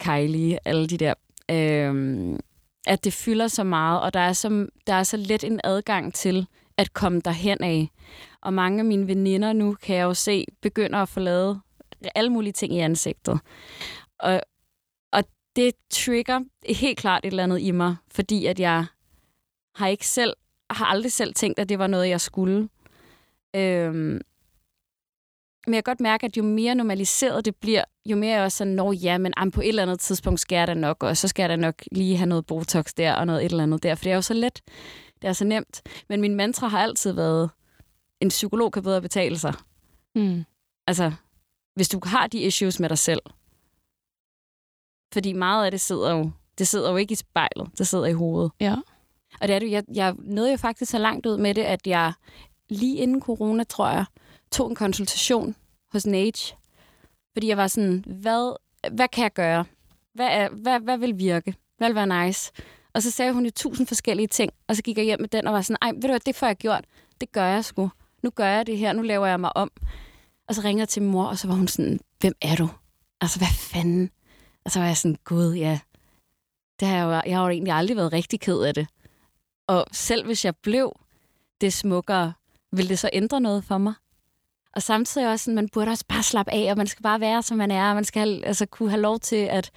Kylie, 0.00 0.58
alle 0.64 0.86
de 0.86 0.98
der, 0.98 1.14
øh, 1.50 2.38
at 2.86 3.04
det 3.04 3.12
fylder 3.12 3.48
så 3.48 3.64
meget, 3.64 4.00
og 4.00 4.14
der 4.14 4.20
er, 4.20 4.32
så, 4.32 4.66
der 4.86 4.94
er 4.94 5.02
så 5.02 5.16
let 5.16 5.44
en 5.44 5.60
adgang 5.64 6.14
til 6.14 6.46
at 6.76 6.92
komme 6.92 7.20
derhen 7.20 7.62
af. 7.62 7.88
Og 8.42 8.54
mange 8.54 8.78
af 8.78 8.84
mine 8.84 9.06
veninder 9.06 9.52
nu, 9.52 9.74
kan 9.82 9.96
jeg 9.96 10.02
jo 10.02 10.14
se, 10.14 10.44
begynder 10.62 10.98
at 10.98 11.08
få 11.08 11.20
lavet 11.20 11.60
alle 12.14 12.30
mulige 12.30 12.52
ting 12.52 12.74
i 12.74 12.78
ansigtet. 12.78 13.40
Og, 14.18 14.40
og 15.12 15.24
det 15.56 15.72
trigger 15.90 16.40
helt 16.68 16.98
klart 16.98 17.24
et 17.24 17.28
eller 17.28 17.42
andet 17.42 17.60
i 17.60 17.70
mig, 17.70 17.96
fordi 18.10 18.46
at 18.46 18.60
jeg 18.60 18.86
har 19.74 19.88
ikke 19.88 20.06
selv, 20.06 20.34
har 20.70 20.86
aldrig 20.86 21.12
selv 21.12 21.34
tænkt, 21.34 21.58
at 21.58 21.68
det 21.68 21.78
var 21.78 21.86
noget, 21.86 22.08
jeg 22.08 22.20
skulle. 22.20 22.68
Øhm, 23.56 24.20
men 25.66 25.74
jeg 25.74 25.84
kan 25.84 25.90
godt 25.92 26.00
mærke, 26.00 26.26
at 26.26 26.36
jo 26.36 26.42
mere 26.42 26.74
normaliseret 26.74 27.44
det 27.44 27.56
bliver, 27.56 27.84
jo 28.06 28.16
mere 28.16 28.36
jeg 28.36 28.44
også 28.44 28.58
sådan, 28.58 28.72
når 28.72 28.92
ja, 28.92 29.18
men 29.18 29.32
am, 29.36 29.50
på 29.50 29.60
et 29.60 29.68
eller 29.68 29.82
andet 29.82 30.00
tidspunkt 30.00 30.40
skal 30.40 30.56
jeg 30.56 30.66
da 30.66 30.74
nok, 30.74 31.02
og 31.02 31.16
så 31.16 31.28
skal 31.28 31.42
jeg 31.42 31.48
da 31.48 31.56
nok 31.56 31.74
lige 31.92 32.16
have 32.16 32.28
noget 32.28 32.46
Botox 32.46 32.94
der, 32.96 33.14
og 33.14 33.26
noget 33.26 33.44
et 33.44 33.50
eller 33.50 33.62
andet 33.62 33.82
der, 33.82 33.94
for 33.94 34.02
det 34.02 34.10
er 34.10 34.14
jo 34.14 34.22
så 34.22 34.34
let. 34.34 34.60
Det 35.22 35.28
er 35.28 35.32
så 35.32 35.44
nemt. 35.44 35.82
Men 36.08 36.20
min 36.20 36.34
mantra 36.34 36.68
har 36.68 36.82
altid 36.82 37.12
været, 37.12 37.50
en 38.20 38.28
psykolog 38.28 38.72
kan 38.72 38.82
bedre 38.82 39.02
betale 39.02 39.38
sig. 39.38 39.54
Mm. 40.14 40.44
Altså, 40.86 41.12
hvis 41.74 41.88
du 41.88 42.00
har 42.04 42.26
de 42.26 42.38
issues 42.38 42.80
med 42.80 42.88
dig 42.88 42.98
selv. 42.98 43.20
Fordi 45.12 45.32
meget 45.32 45.64
af 45.64 45.70
det 45.70 45.80
sidder 45.80 46.10
jo, 46.10 46.30
det 46.58 46.68
sidder 46.68 46.90
jo 46.90 46.96
ikke 46.96 47.12
i 47.12 47.14
spejlet, 47.14 47.70
det 47.78 47.86
sidder 47.86 48.06
i 48.06 48.12
hovedet. 48.12 48.52
Ja. 48.60 48.76
Og 49.40 49.48
det 49.48 49.54
er 49.54 49.58
det, 49.58 49.70
jeg, 49.70 49.84
jeg 49.94 50.14
nåede 50.18 50.50
jo 50.50 50.56
faktisk 50.56 50.90
så 50.90 50.98
langt 50.98 51.26
ud 51.26 51.36
med 51.36 51.54
det, 51.54 51.62
at 51.62 51.86
jeg 51.86 52.12
lige 52.68 52.96
inden 52.96 53.22
corona, 53.22 53.64
tror 53.64 53.88
jeg, 53.88 54.04
tog 54.52 54.70
en 54.70 54.74
konsultation 54.74 55.54
hos 55.92 56.06
Nage. 56.06 56.56
Fordi 57.32 57.48
jeg 57.48 57.56
var 57.56 57.66
sådan, 57.66 58.04
hvad, 58.06 58.56
hvad 58.92 59.08
kan 59.08 59.22
jeg 59.22 59.32
gøre? 59.32 59.64
Hvad, 60.14 60.28
er, 60.30 60.48
hvad, 60.48 60.80
hvad 60.80 60.98
vil 60.98 61.18
virke? 61.18 61.54
Hvad 61.76 61.88
vil 61.88 61.94
være 61.94 62.26
nice? 62.26 62.52
Og 62.92 63.02
så 63.02 63.10
sagde 63.10 63.32
hun 63.32 63.44
jo 63.44 63.50
tusind 63.50 63.86
forskellige 63.86 64.26
ting, 64.26 64.52
og 64.68 64.76
så 64.76 64.82
gik 64.82 64.96
jeg 64.96 65.04
hjem 65.04 65.20
med 65.20 65.28
den 65.28 65.46
og 65.46 65.54
var 65.54 65.62
sådan, 65.62 65.78
ej, 65.82 65.92
ved 65.94 66.02
du 66.02 66.08
hvad, 66.08 66.20
det 66.20 66.36
får 66.36 66.46
jeg 66.46 66.56
gjort. 66.56 66.84
Det 67.20 67.32
gør 67.32 67.44
jeg 67.44 67.64
sgu. 67.64 67.90
Nu 68.22 68.30
gør 68.30 68.46
jeg 68.46 68.66
det 68.66 68.78
her, 68.78 68.92
nu 68.92 69.02
laver 69.02 69.26
jeg 69.26 69.40
mig 69.40 69.56
om. 69.56 69.70
Og 70.48 70.54
så 70.54 70.60
ringede 70.64 70.80
jeg 70.80 70.88
til 70.88 71.02
min 71.02 71.10
mor, 71.10 71.24
og 71.24 71.38
så 71.38 71.48
var 71.48 71.54
hun 71.54 71.68
sådan, 71.68 72.00
hvem 72.20 72.34
er 72.42 72.56
du? 72.56 72.68
Altså, 73.20 73.38
hvad 73.38 73.48
fanden? 73.54 74.10
Og 74.64 74.70
så 74.70 74.78
var 74.78 74.86
jeg 74.86 74.96
sådan, 74.96 75.16
gud, 75.24 75.54
ja. 75.54 75.78
Det 76.80 76.88
har 76.88 76.96
jeg, 76.96 77.04
jo, 77.04 77.30
jeg 77.30 77.36
har 77.36 77.44
jo 77.44 77.50
egentlig 77.50 77.72
aldrig 77.72 77.96
været 77.96 78.12
rigtig 78.12 78.40
ked 78.40 78.60
af 78.60 78.74
det. 78.74 78.86
Og 79.66 79.86
selv 79.92 80.24
hvis 80.26 80.44
jeg 80.44 80.56
blev 80.56 80.92
det 81.60 81.72
smukkere, 81.72 82.32
ville 82.72 82.88
det 82.88 82.98
så 82.98 83.10
ændre 83.12 83.40
noget 83.40 83.64
for 83.64 83.78
mig? 83.78 83.94
Og 84.76 84.82
samtidig 84.82 85.30
også 85.30 85.44
sådan, 85.44 85.54
man 85.54 85.68
burde 85.68 85.90
også 85.90 86.04
bare 86.08 86.22
slappe 86.22 86.52
af, 86.52 86.70
og 86.70 86.76
man 86.76 86.86
skal 86.86 87.02
bare 87.02 87.20
være, 87.20 87.42
som 87.42 87.56
man 87.56 87.70
er, 87.70 87.88
og 87.88 87.94
man 87.94 88.04
skal 88.04 88.44
altså, 88.44 88.66
kunne 88.66 88.90
have 88.90 89.00
lov 89.02 89.18
til 89.18 89.36
at 89.36 89.70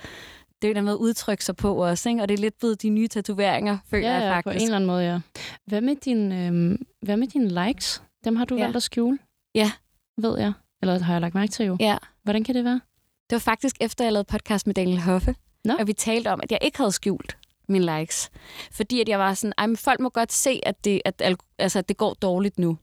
det 0.62 0.70
er 0.70 0.74
der 0.74 0.82
med 0.82 0.92
at 0.92 0.98
udtrykke 0.98 1.46
sig 1.46 1.56
på 1.56 1.76
også, 1.76 2.10
ikke? 2.10 2.22
og 2.22 2.30
det 2.30 2.34
er 2.34 2.42
lidt 2.42 2.60
blevet 2.60 2.82
de 2.82 2.90
nye 2.90 3.08
tatoveringer, 3.08 3.78
føler 3.90 4.08
ja, 4.08 4.14
jeg 4.14 4.24
ja, 4.24 4.36
faktisk. 4.36 4.46
på 4.46 4.58
en 4.58 4.62
eller 4.62 4.76
anden 4.76 4.88
måde, 4.88 5.04
ja. 5.04 5.20
Hvad 5.66 5.82
med, 5.82 5.96
din, 5.96 6.32
øh, 6.32 6.78
hvad 7.02 7.18
med 7.18 7.28
dine 7.28 7.66
likes? 7.66 8.04
Dem 8.24 8.36
har 8.36 8.46
du 8.46 8.56
Ja. 8.56 8.62
valgt 8.62 8.76
at 8.76 8.84
skjule? 8.84 9.20
Ja. 9.56 9.72
Ved 10.18 10.40
jeg. 10.40 10.54
Eller 10.82 11.00
har 11.00 11.14
jeg 11.14 11.22
lagt 11.22 11.36
mærke 11.36 11.52
til 11.52 11.66
jo. 11.66 11.78
Ja. 11.80 11.98
Hvordan 12.24 12.44
kan 12.44 12.56
det 12.56 12.64
være? 12.66 12.82
Det 13.30 13.36
var 13.36 13.40
faktisk 13.40 13.76
efter, 13.82 14.06
jeg 14.06 14.14
lavede 14.14 14.28
podcast 14.28 14.68
med 14.68 14.76
Daniel 14.76 15.00
Hoffe, 15.02 15.36
Nå. 15.66 15.74
og 15.80 15.88
vi 15.88 15.94
talte 15.94 16.32
om, 16.32 16.40
at 16.44 16.52
jeg 16.52 16.60
ikke 16.62 16.78
havde 16.78 16.92
skjult 16.92 17.38
mine 17.70 17.98
likes. 18.00 18.32
Fordi 18.72 19.02
at 19.02 19.10
jeg 19.10 19.20
var 19.20 19.34
sådan, 19.34 19.70
men 19.70 19.78
folk 19.78 20.00
må 20.00 20.10
godt 20.10 20.32
se, 20.32 20.60
at 20.64 20.86
det, 20.86 21.02
at, 21.06 21.22
al- 21.22 21.36
altså, 21.60 21.80
at 21.80 21.90
det 21.90 21.98
går 21.98 22.14
dårligt 22.14 22.60
nu. 22.60 22.78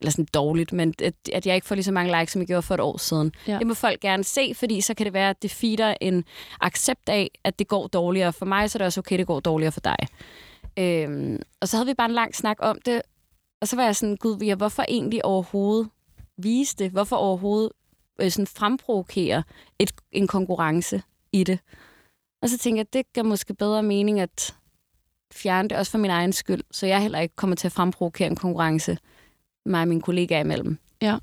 Eller 0.00 0.10
sådan 0.10 0.26
dårligt, 0.34 0.72
men 0.72 0.94
at, 1.02 1.14
at 1.32 1.46
jeg 1.46 1.54
ikke 1.54 1.66
får 1.66 1.74
lige 1.74 1.84
så 1.84 1.92
mange 1.92 2.18
likes, 2.20 2.32
som 2.32 2.40
jeg 2.40 2.46
gjorde 2.46 2.62
for 2.62 2.74
et 2.74 2.80
år 2.80 2.96
siden. 2.98 3.32
Ja. 3.46 3.58
Det 3.58 3.66
må 3.66 3.74
folk 3.74 4.00
gerne 4.00 4.24
se, 4.24 4.52
fordi 4.54 4.80
så 4.80 4.94
kan 4.94 5.06
det 5.06 5.12
være, 5.12 5.30
at 5.30 5.42
det 5.42 5.50
feeder 5.50 5.94
en 6.00 6.24
accept 6.60 7.08
af, 7.08 7.30
at 7.44 7.58
det 7.58 7.68
går 7.68 7.86
dårligere 7.86 8.32
for 8.32 8.46
mig, 8.46 8.70
så 8.70 8.76
er 8.76 8.80
det 8.80 8.86
også 8.86 9.00
okay, 9.00 9.18
det 9.18 9.26
går 9.26 9.40
dårligere 9.40 9.72
for 9.72 9.80
dig. 9.80 9.96
Øhm, 10.78 11.42
og 11.60 11.68
så 11.68 11.76
havde 11.76 11.86
vi 11.86 11.94
bare 11.94 12.08
en 12.08 12.14
lang 12.14 12.34
snak 12.34 12.56
om 12.60 12.78
det, 12.86 13.02
og 13.64 13.68
så 13.68 13.76
var 13.76 13.84
jeg 13.84 13.96
sådan, 13.96 14.16
gud, 14.16 14.38
ja, 14.38 14.54
hvorfor 14.54 14.84
egentlig 14.88 15.24
overhovedet 15.24 15.90
vise 16.36 16.76
det? 16.76 16.90
Hvorfor 16.90 17.16
overhovedet 17.16 17.72
øh, 18.20 18.30
sådan 18.30 18.46
fremprovokere 18.46 19.42
et, 19.78 19.92
en 20.12 20.26
konkurrence 20.26 21.02
i 21.32 21.44
det? 21.44 21.58
Og 22.42 22.48
så 22.48 22.58
tænkte 22.58 22.78
jeg, 22.78 22.92
det 22.92 23.12
gør 23.12 23.22
måske 23.22 23.54
bedre 23.54 23.82
mening 23.82 24.20
at 24.20 24.56
fjerne 25.34 25.68
det 25.68 25.78
også 25.78 25.90
for 25.90 25.98
min 25.98 26.10
egen 26.10 26.32
skyld, 26.32 26.62
så 26.70 26.86
jeg 26.86 27.02
heller 27.02 27.20
ikke 27.20 27.36
kommer 27.36 27.56
til 27.56 27.68
at 27.68 27.72
fremprovokere 27.72 28.28
en 28.28 28.36
konkurrence 28.36 28.98
mig 29.66 29.80
og 29.80 29.88
mine 29.88 30.02
kollegaer 30.02 30.40
imellem. 30.40 30.78
Ja. 31.02 31.18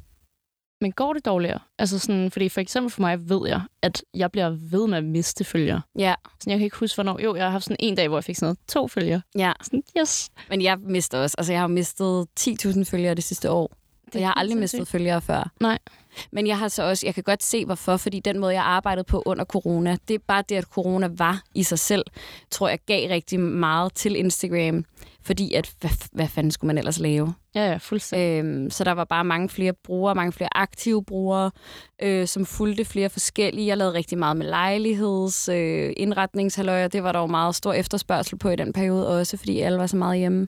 Men 0.82 0.92
går 0.92 1.14
det 1.14 1.26
dårligere? 1.26 1.60
Altså 1.80 2.00
sådan, 2.00 2.32
fordi 2.32 2.50
for 2.50 2.62
eksempel 2.62 2.92
for 2.92 3.02
mig 3.02 3.30
ved 3.30 3.48
jeg, 3.48 3.62
at 3.82 4.04
jeg 4.14 4.32
bliver 4.32 4.50
ved 4.50 4.88
med 4.88 4.98
at 4.98 5.04
miste 5.04 5.44
følgere. 5.44 5.82
Ja, 5.98 6.14
Sådan, 6.40 6.52
jeg 6.52 6.58
kan 6.60 6.64
ikke 6.66 6.78
huske, 6.78 6.96
hvornår. 6.96 7.20
Jo, 7.22 7.36
jeg 7.36 7.44
har 7.44 7.52
haft 7.52 7.64
sådan 7.64 7.76
en 7.80 7.96
dag, 7.96 8.08
hvor 8.08 8.18
jeg 8.18 8.24
fik 8.24 8.36
sådan 8.36 8.46
noget. 8.46 8.58
To 8.68 8.88
følgere. 8.88 9.22
ja. 9.38 9.52
Sådan, 9.64 9.84
yes. 10.00 10.30
Men 10.50 10.62
jeg 10.62 10.78
mister 10.80 11.18
også. 11.20 11.36
Altså, 11.38 11.54
jeg 11.54 11.62
har 11.62 11.68
mistet 11.68 12.28
10.000 12.40 12.84
følgere 12.84 13.16
det 13.16 13.24
sidste 13.24 13.52
år. 13.52 13.72
Det 14.14 14.20
jeg 14.20 14.28
har 14.28 14.34
aldrig 14.34 14.58
mistet 14.58 14.88
følgere 14.88 15.22
før. 15.22 15.52
Nej. 15.60 15.80
Men 16.32 16.48
jeg 16.48 16.58
har 16.60 16.68
så 16.68 16.84
også, 16.84 17.08
jeg 17.08 17.14
kan 17.16 17.24
godt 17.24 17.44
se, 17.44 17.66
hvorfor, 17.66 17.98
fordi 17.98 18.20
den 18.20 18.40
måde, 18.40 18.54
jeg 18.54 18.64
arbejdede 18.64 19.04
på 19.04 19.24
under 19.26 19.46
corona, 19.46 19.98
det 20.08 20.14
er 20.14 20.20
bare 20.28 20.44
det, 20.50 20.56
at 20.56 20.64
corona 20.64 21.10
var 21.18 21.42
i 21.56 21.64
sig 21.64 21.80
selv, 21.80 22.04
tror 22.52 22.70
jeg 22.70 22.80
gav 22.86 23.10
rigtig 23.10 23.40
meget 23.40 23.94
til 23.94 24.16
Instagram. 24.16 24.86
Fordi 25.24 25.54
at, 25.54 25.74
hvad, 25.80 25.90
hvad 26.12 26.28
fanden 26.28 26.52
skulle 26.52 26.68
man 26.68 26.78
ellers 26.78 27.00
lave? 27.00 27.34
Ja, 27.56 27.70
ja, 27.72 27.78
fuldstændig. 27.78 28.46
Øhm, 28.46 28.70
så 28.70 28.84
der 28.84 28.92
var 28.92 29.04
bare 29.06 29.24
mange 29.24 29.50
flere 29.50 29.74
brugere, 29.84 30.16
mange 30.16 30.32
flere 30.32 30.58
aktive 30.58 31.04
brugere, 31.04 31.52
øh, 32.02 32.28
som 32.28 32.46
fulgte 32.46 32.86
flere 32.86 33.10
forskellige. 33.10 33.68
Jeg 33.68 33.78
lavede 33.78 33.94
rigtig 33.94 34.18
meget 34.18 34.38
med 34.38 34.46
lejligheds, 34.46 35.50
øh, 35.50 35.94
indretningshaløjer. 35.98 36.88
Det 36.88 37.04
var 37.04 37.12
der 37.12 37.20
jo 37.20 37.28
meget 37.28 37.56
stor 37.56 37.74
efterspørgsel 37.74 38.38
på 38.38 38.50
i 38.50 38.56
den 38.56 38.74
periode 38.74 39.20
også, 39.20 39.38
fordi 39.38 39.60
alle 39.60 39.80
var 39.80 39.88
så 39.88 39.98
meget 39.98 40.18
hjemme. 40.18 40.48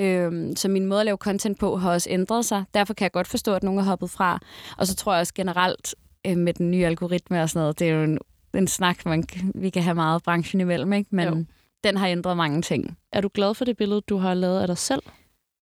Øhm, 0.00 0.56
så 0.56 0.68
min 0.68 0.86
måde 0.86 1.00
at 1.00 1.06
lave 1.06 1.16
content 1.16 1.58
på 1.58 1.76
har 1.76 1.92
også 1.92 2.10
ændret 2.10 2.44
sig. 2.44 2.64
Derfor 2.74 2.94
kan 2.94 3.04
jeg 3.04 3.12
godt 3.12 3.26
forstå, 3.28 3.54
at 3.54 3.62
nogen 3.62 3.80
er 3.80 3.84
hoppet 3.84 4.10
fra. 4.10 4.40
Og 4.78 4.86
så 4.86 4.96
tror 4.96 5.12
jeg 5.12 5.20
også 5.20 5.34
generelt 5.34 5.94
øh, 6.26 6.36
med 6.36 6.54
den 6.54 6.70
nye 6.70 6.86
algoritme 6.86 7.42
og 7.42 7.50
sådan 7.50 7.60
noget, 7.60 7.78
det 7.78 7.88
er 7.88 7.92
jo 7.92 8.02
en, 8.02 8.18
en 8.54 8.66
snak, 8.66 9.06
man, 9.06 9.24
vi 9.54 9.70
kan 9.70 9.82
have 9.82 9.94
meget 9.94 10.22
branchen 10.22 10.60
imellem, 10.60 10.92
ikke? 10.92 11.08
men 11.12 11.28
Jo. 11.28 11.44
Den 11.84 11.96
har 11.96 12.08
ændret 12.08 12.36
mange 12.36 12.62
ting. 12.62 12.98
Er 13.12 13.20
du 13.20 13.30
glad 13.34 13.54
for 13.54 13.64
det 13.64 13.76
billede, 13.76 14.00
du 14.00 14.16
har 14.16 14.34
lavet 14.34 14.60
af 14.60 14.66
dig 14.66 14.78
selv? 14.78 15.02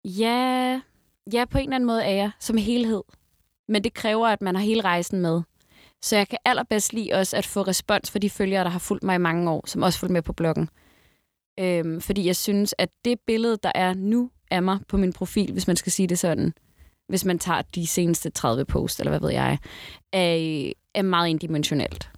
Ja, 0.06 0.82
ja, 1.34 1.46
på 1.46 1.58
en 1.58 1.64
eller 1.64 1.76
anden 1.76 1.88
måde 1.88 2.04
er 2.04 2.16
jeg 2.16 2.32
som 2.40 2.58
helhed. 2.58 3.04
Men 3.68 3.84
det 3.84 3.94
kræver, 3.94 4.28
at 4.28 4.42
man 4.42 4.56
har 4.56 4.64
hele 4.64 4.82
rejsen 4.82 5.22
med. 5.22 5.42
Så 6.02 6.16
jeg 6.18 6.28
kan 6.28 6.40
allerbedst 6.46 6.94
lide 6.94 7.14
også 7.14 7.38
at 7.38 7.46
få 7.46 7.62
respons 7.62 8.12
for 8.12 8.20
de 8.20 8.30
følgere, 8.30 8.64
der 8.64 8.70
har 8.70 8.80
fulgt 8.80 9.04
mig 9.04 9.16
i 9.16 9.18
mange 9.18 9.52
år, 9.52 9.64
som 9.68 9.82
også 9.82 10.00
fulgt 10.00 10.14
med 10.14 10.22
på 10.22 10.34
bloggen. 10.34 10.70
Øhm, 11.60 12.02
fordi 12.02 12.26
jeg 12.26 12.36
synes, 12.36 12.76
at 12.78 12.90
det 13.06 13.20
billede, 13.28 13.58
der 13.64 13.72
er 13.76 13.94
nu 13.94 14.32
af 14.52 14.64
mig 14.64 14.80
på 14.88 14.98
min 14.98 15.14
profil, 15.14 15.52
hvis 15.52 15.68
man 15.68 15.76
skal 15.76 15.92
sige 15.92 16.08
det 16.08 16.20
sådan, 16.20 16.54
hvis 17.08 17.26
man 17.26 17.40
tager 17.40 17.62
de 17.62 17.88
seneste 17.88 18.30
30 18.30 18.66
post, 18.66 19.00
eller 19.00 19.12
hvad 19.12 19.20
ved 19.20 19.32
jeg, 19.32 19.58
er, 20.14 20.72
er 20.94 21.02
meget 21.02 21.30
indimensionelt. 21.30 22.10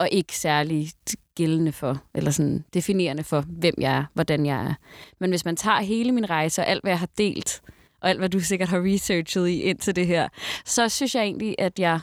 Og 0.00 0.08
ikke 0.12 0.38
særlig 0.38 0.90
gældende 1.34 1.72
for, 1.72 2.02
eller 2.14 2.30
sådan 2.30 2.64
definerende 2.74 3.24
for, 3.24 3.40
hvem 3.40 3.74
jeg 3.78 3.96
er, 3.96 4.04
hvordan 4.14 4.46
jeg 4.46 4.66
er. 4.66 4.74
Men 5.20 5.30
hvis 5.30 5.44
man 5.44 5.56
tager 5.56 5.80
hele 5.80 6.12
min 6.12 6.30
rejse 6.30 6.62
og 6.62 6.66
alt, 6.68 6.82
hvad 6.82 6.92
jeg 6.92 6.98
har 6.98 7.08
delt, 7.18 7.62
og 8.00 8.10
alt, 8.10 8.18
hvad 8.18 8.28
du 8.28 8.40
sikkert 8.40 8.68
har 8.68 8.84
researchet 8.84 9.48
i 9.48 9.60
indtil 9.60 9.96
det 9.96 10.06
her, 10.06 10.28
så 10.64 10.88
synes 10.88 11.14
jeg 11.14 11.22
egentlig, 11.22 11.54
at 11.58 11.78
jeg 11.78 12.00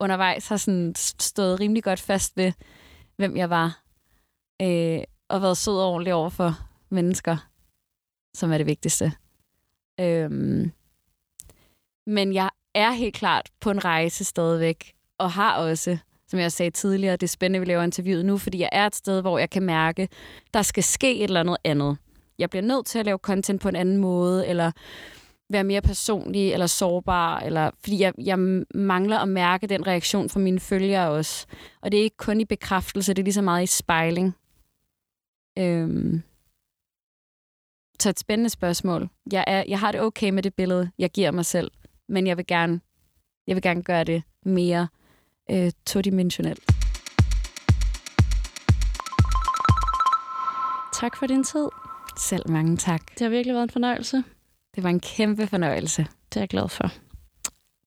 undervejs 0.00 0.48
har 0.48 0.56
sådan 0.56 0.94
stået 0.96 1.60
rimelig 1.60 1.82
godt 1.82 2.00
fast 2.00 2.36
ved, 2.36 2.52
hvem 3.16 3.36
jeg 3.36 3.50
var. 3.50 3.82
Øh, 4.62 5.00
og 5.28 5.42
været 5.42 5.56
sød 5.56 5.80
og 5.80 5.88
ordentlig 5.92 6.14
over 6.14 6.28
for 6.28 6.58
mennesker, 6.90 7.36
som 8.34 8.52
er 8.52 8.58
det 8.58 8.66
vigtigste. 8.66 9.12
Øhm, 10.00 10.72
men 12.06 12.34
jeg 12.34 12.50
er 12.74 12.90
helt 12.90 13.14
klart 13.14 13.50
på 13.60 13.70
en 13.70 13.84
rejse 13.84 14.24
stadigvæk, 14.24 14.94
og 15.18 15.32
har 15.32 15.56
også, 15.56 15.98
som 16.28 16.40
jeg 16.40 16.52
sagde 16.52 16.70
tidligere, 16.70 17.16
det 17.16 17.22
er 17.22 17.28
spændende, 17.28 17.56
at 17.56 17.60
vi 17.60 17.66
laver 17.66 17.82
interviewet 17.82 18.24
nu, 18.24 18.38
fordi 18.38 18.58
jeg 18.60 18.68
er 18.72 18.86
et 18.86 18.94
sted, 18.94 19.20
hvor 19.20 19.38
jeg 19.38 19.50
kan 19.50 19.62
mærke, 19.62 20.08
der 20.54 20.62
skal 20.62 20.82
ske 20.82 21.16
et 21.16 21.24
eller 21.24 21.40
andet 21.40 21.56
andet. 21.64 21.96
Jeg 22.38 22.50
bliver 22.50 22.62
nødt 22.62 22.86
til 22.86 22.98
at 22.98 23.04
lave 23.04 23.18
content 23.18 23.60
på 23.60 23.68
en 23.68 23.76
anden 23.76 23.96
måde, 23.96 24.46
eller 24.46 24.72
være 25.50 25.64
mere 25.64 25.82
personlig 25.82 26.52
eller 26.52 26.66
sårbar, 26.66 27.40
eller, 27.40 27.70
fordi 27.80 28.00
jeg, 28.00 28.12
jeg 28.18 28.38
mangler 28.74 29.18
at 29.18 29.28
mærke 29.28 29.66
den 29.66 29.86
reaktion 29.86 30.28
fra 30.28 30.40
mine 30.40 30.60
følgere 30.60 31.10
også. 31.10 31.46
Og 31.80 31.92
det 31.92 32.00
er 32.00 32.04
ikke 32.04 32.16
kun 32.16 32.40
i 32.40 32.44
bekræftelse, 32.44 33.14
det 33.14 33.22
er 33.22 33.24
lige 33.24 33.34
så 33.34 33.42
meget 33.42 33.62
i 33.62 33.66
spejling. 33.66 34.36
Øhm. 35.58 36.22
Så 38.00 38.08
et 38.08 38.18
spændende 38.18 38.50
spørgsmål. 38.50 39.08
Jeg, 39.32 39.44
er, 39.46 39.64
jeg 39.68 39.80
har 39.80 39.92
det 39.92 40.00
okay 40.00 40.30
med 40.30 40.42
det 40.42 40.54
billede, 40.54 40.90
jeg 40.98 41.10
giver 41.10 41.30
mig 41.30 41.46
selv, 41.46 41.70
men 42.08 42.26
jeg 42.26 42.36
vil 42.36 42.46
gerne, 42.46 42.80
jeg 43.46 43.56
vil 43.56 43.62
gerne 43.62 43.82
gøre 43.82 44.04
det 44.04 44.22
mere 44.44 44.88
øh, 45.50 45.72
todimensionelt. 45.86 46.64
Tak 51.00 51.16
for 51.16 51.26
din 51.26 51.44
tid. 51.44 51.68
Selv 52.18 52.50
mange 52.50 52.76
tak. 52.76 53.02
Det 53.10 53.20
har 53.20 53.28
virkelig 53.28 53.54
været 53.54 53.62
en 53.62 53.70
fornøjelse. 53.70 54.24
Det 54.74 54.82
var 54.82 54.90
en 54.90 55.00
kæmpe 55.00 55.46
fornøjelse. 55.46 56.06
Det 56.28 56.36
er 56.36 56.40
jeg 56.40 56.48
glad 56.48 56.68
for. 56.68 56.90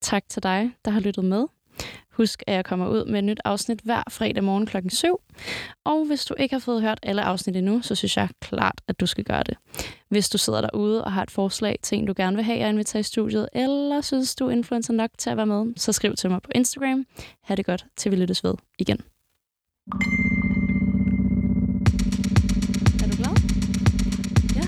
Tak 0.02 0.24
til 0.30 0.44
dig, 0.44 0.72
der 0.86 0.92
har 0.92 1.00
lyttet 1.00 1.26
med. 1.26 1.46
Husk, 2.12 2.44
at 2.48 2.56
jeg 2.56 2.66
kommer 2.66 2.88
ud 2.88 3.06
med 3.06 3.20
et 3.20 3.24
nyt 3.24 3.40
afsnit 3.46 3.80
hver 3.84 4.04
fredag 4.10 4.44
morgen 4.44 4.66
klokken 4.66 4.90
7. 4.90 5.22
Og 5.84 6.06
hvis 6.06 6.26
du 6.26 6.34
ikke 6.38 6.56
har 6.56 6.60
fået 6.60 6.82
hørt 6.82 7.00
alle 7.04 7.22
afsnit 7.22 7.56
endnu, 7.56 7.82
så 7.82 7.96
synes 7.96 8.18
jeg 8.18 8.30
klart, 8.42 8.82
at 8.88 9.00
du 9.00 9.06
skal 9.06 9.24
gøre 9.24 9.44
det. 9.44 9.58
Hvis 10.10 10.30
du 10.30 10.38
sidder 10.38 10.62
derude 10.62 11.04
og 11.04 11.12
har 11.12 11.24
et 11.24 11.32
forslag 11.32 11.80
til 11.82 11.98
en, 11.98 12.06
du 12.06 12.14
gerne 12.18 12.36
vil 12.36 12.46
have, 12.46 12.60
jeg 12.60 12.70
inviterer 12.70 13.00
i 13.00 13.04
studiet, 13.04 13.50
eller 13.54 14.02
synes 14.02 14.36
du 14.36 14.48
er 14.48 14.52
influencer 14.52 14.94
nok 14.94 15.10
til 15.18 15.30
at 15.30 15.38
være 15.38 15.46
med, 15.46 15.74
så 15.78 15.92
skriv 15.92 16.16
til 16.16 16.30
mig 16.30 16.42
på 16.42 16.52
Instagram. 16.56 17.06
Ha' 17.44 17.56
det 17.56 17.66
godt, 17.66 17.86
til 17.98 18.12
vi 18.12 18.16
lyttes 18.16 18.44
ved 18.44 18.54
igen. 18.80 18.98
Er 23.04 23.08
du 23.12 23.18
glad? 23.18 23.36
Ja. 24.56 24.62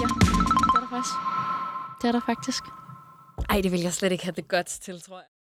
Ja, 0.00 0.06
det 0.12 0.74
er 0.74 0.80
der 0.80 0.88
faktisk. 0.90 1.14
Det 2.02 2.08
er 2.08 2.12
der 2.12 2.20
faktisk. 2.26 2.85
Ej, 3.50 3.60
det 3.60 3.72
vil 3.72 3.80
jeg 3.80 3.92
slet 3.92 4.12
ikke 4.12 4.24
have 4.24 4.34
det 4.36 4.48
godt 4.48 4.66
til, 4.66 5.00
tror 5.00 5.18
jeg. 5.18 5.35